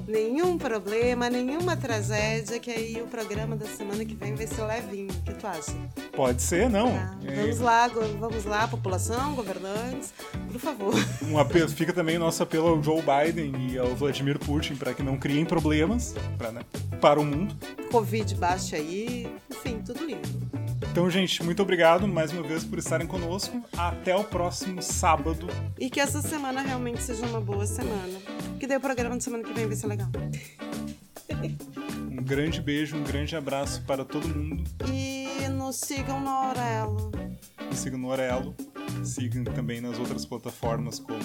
nenhum 0.07 0.59
problema, 0.59 1.31
nenhuma 1.31 1.77
tragédia, 1.77 2.61
que 2.61 2.71
aí 2.71 3.01
o 3.01 3.07
programa 3.07 3.57
da 3.57 3.65
semana 3.67 4.05
que 4.05 4.15
vem 4.15 4.35
vai 4.35 4.47
ser 4.47 4.63
levinho. 4.65 5.09
O 5.11 5.23
que 5.23 5.33
tu 5.35 5.47
acha? 5.47 5.73
Pode 6.15 6.43
ser, 6.43 6.69
não. 6.69 6.91
Tá? 6.93 7.17
É, 7.25 7.35
Vamos 7.41 7.59
lá, 7.61 7.89
vamos 7.89 8.45
lá, 8.45 8.69
população, 8.69 9.35
governantes, 9.35 10.13
por 10.53 10.61
favor. 10.61 10.95
um 11.27 11.39
apelo- 11.39 11.69
fica 11.71 11.93
também 11.93 12.17
o 12.17 12.21
nosso 12.21 12.43
apelo 12.43 12.69
ao 12.69 12.83
Joe 12.83 13.01
Biden 13.03 13.53
e 13.71 13.79
ao 13.79 13.95
Vladimir 13.95 14.39
Putin 14.39 14.77
para 14.77 14.93
que 14.93 15.03
não 15.03 15.17
criem 15.17 15.45
problemas 15.47 16.15
pra, 16.37 16.53
né, 16.53 16.61
para 17.01 17.19
o 17.19 17.25
mundo. 17.25 17.57
Covid 17.91 18.35
baixa 18.35 18.77
aí, 18.77 19.27
enfim, 19.51 19.81
tudo 19.85 20.05
lindo. 20.05 20.66
Então, 20.83 21.09
gente, 21.11 21.43
muito 21.43 21.63
obrigado 21.63 22.07
mais 22.07 22.33
uma 22.33 22.43
vez 22.43 22.65
por 22.65 22.79
estarem 22.79 23.07
conosco. 23.07 23.63
Até 23.77 24.15
o 24.15 24.25
próximo 24.25 24.83
sábado. 24.83 25.47
E 25.79 25.91
que 25.91 26.01
essa 26.01 26.23
semana 26.23 26.63
realmente 26.63 27.03
seja 27.03 27.25
uma 27.27 27.41
boa 27.41 27.67
semana. 27.67 28.19
Que 28.59 28.67
daí 28.67 28.77
o 28.77 28.81
programa 28.81 29.17
de 29.17 29.25
semana 29.25 29.45
que 29.45 29.53
vem 29.53 29.67
vai 29.67 29.77
ser 29.77 29.87
legal. 29.87 30.09
Um 32.11 32.25
grande 32.27 32.61
beijo, 32.61 32.97
um 32.97 33.05
grande 33.05 33.37
abraço 33.37 33.83
para 33.83 34.05
todo 34.05 34.27
mundo. 34.27 34.65
E 34.91 35.49
nos 35.49 35.77
sigam 35.77 36.19
no 36.19 36.31
Aurelo. 36.31 37.13
Me 37.69 37.77
sigam 37.77 37.99
no 37.99 38.09
Orelo. 38.09 38.55
Sigam 39.05 39.45
também 39.45 39.81
nas 39.81 39.99
outras 39.99 40.25
plataformas 40.25 40.99
como 40.99 41.19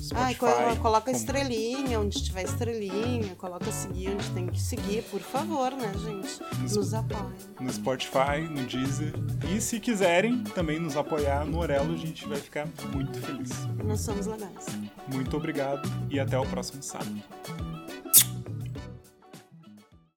Spotify. 0.00 0.34
Co- 0.36 0.76
coloca 0.82 1.00
como- 1.06 1.16
estrelinha 1.16 2.00
onde 2.00 2.22
tiver 2.22 2.44
estrelinha, 2.44 3.34
coloca 3.36 3.70
seguir 3.70 4.10
onde 4.10 4.30
tem 4.30 4.46
que 4.46 4.60
seguir, 4.60 5.02
por 5.04 5.20
favor, 5.20 5.72
né, 5.72 5.92
gente? 6.04 6.40
Nos 6.74 6.94
apoiem. 6.94 7.32
no 7.60 7.72
Spotify, 7.72 8.40
no 8.50 8.64
Deezer. 8.66 9.12
E 9.54 9.60
se 9.60 9.78
quiserem 9.80 10.42
também 10.54 10.78
nos 10.78 10.96
apoiar 10.96 11.44
no 11.44 11.58
Orelo, 11.58 11.94
a 11.94 11.96
gente 11.96 12.26
vai 12.26 12.38
ficar 12.38 12.66
muito 12.92 13.18
feliz. 13.20 13.50
Nós 13.84 14.00
somos 14.00 14.26
legais. 14.26 14.66
Muito 15.12 15.36
obrigado 15.36 15.88
e 16.10 16.18
até 16.20 16.38
o 16.38 16.46
próximo 16.46 16.82
sábado. 16.82 17.22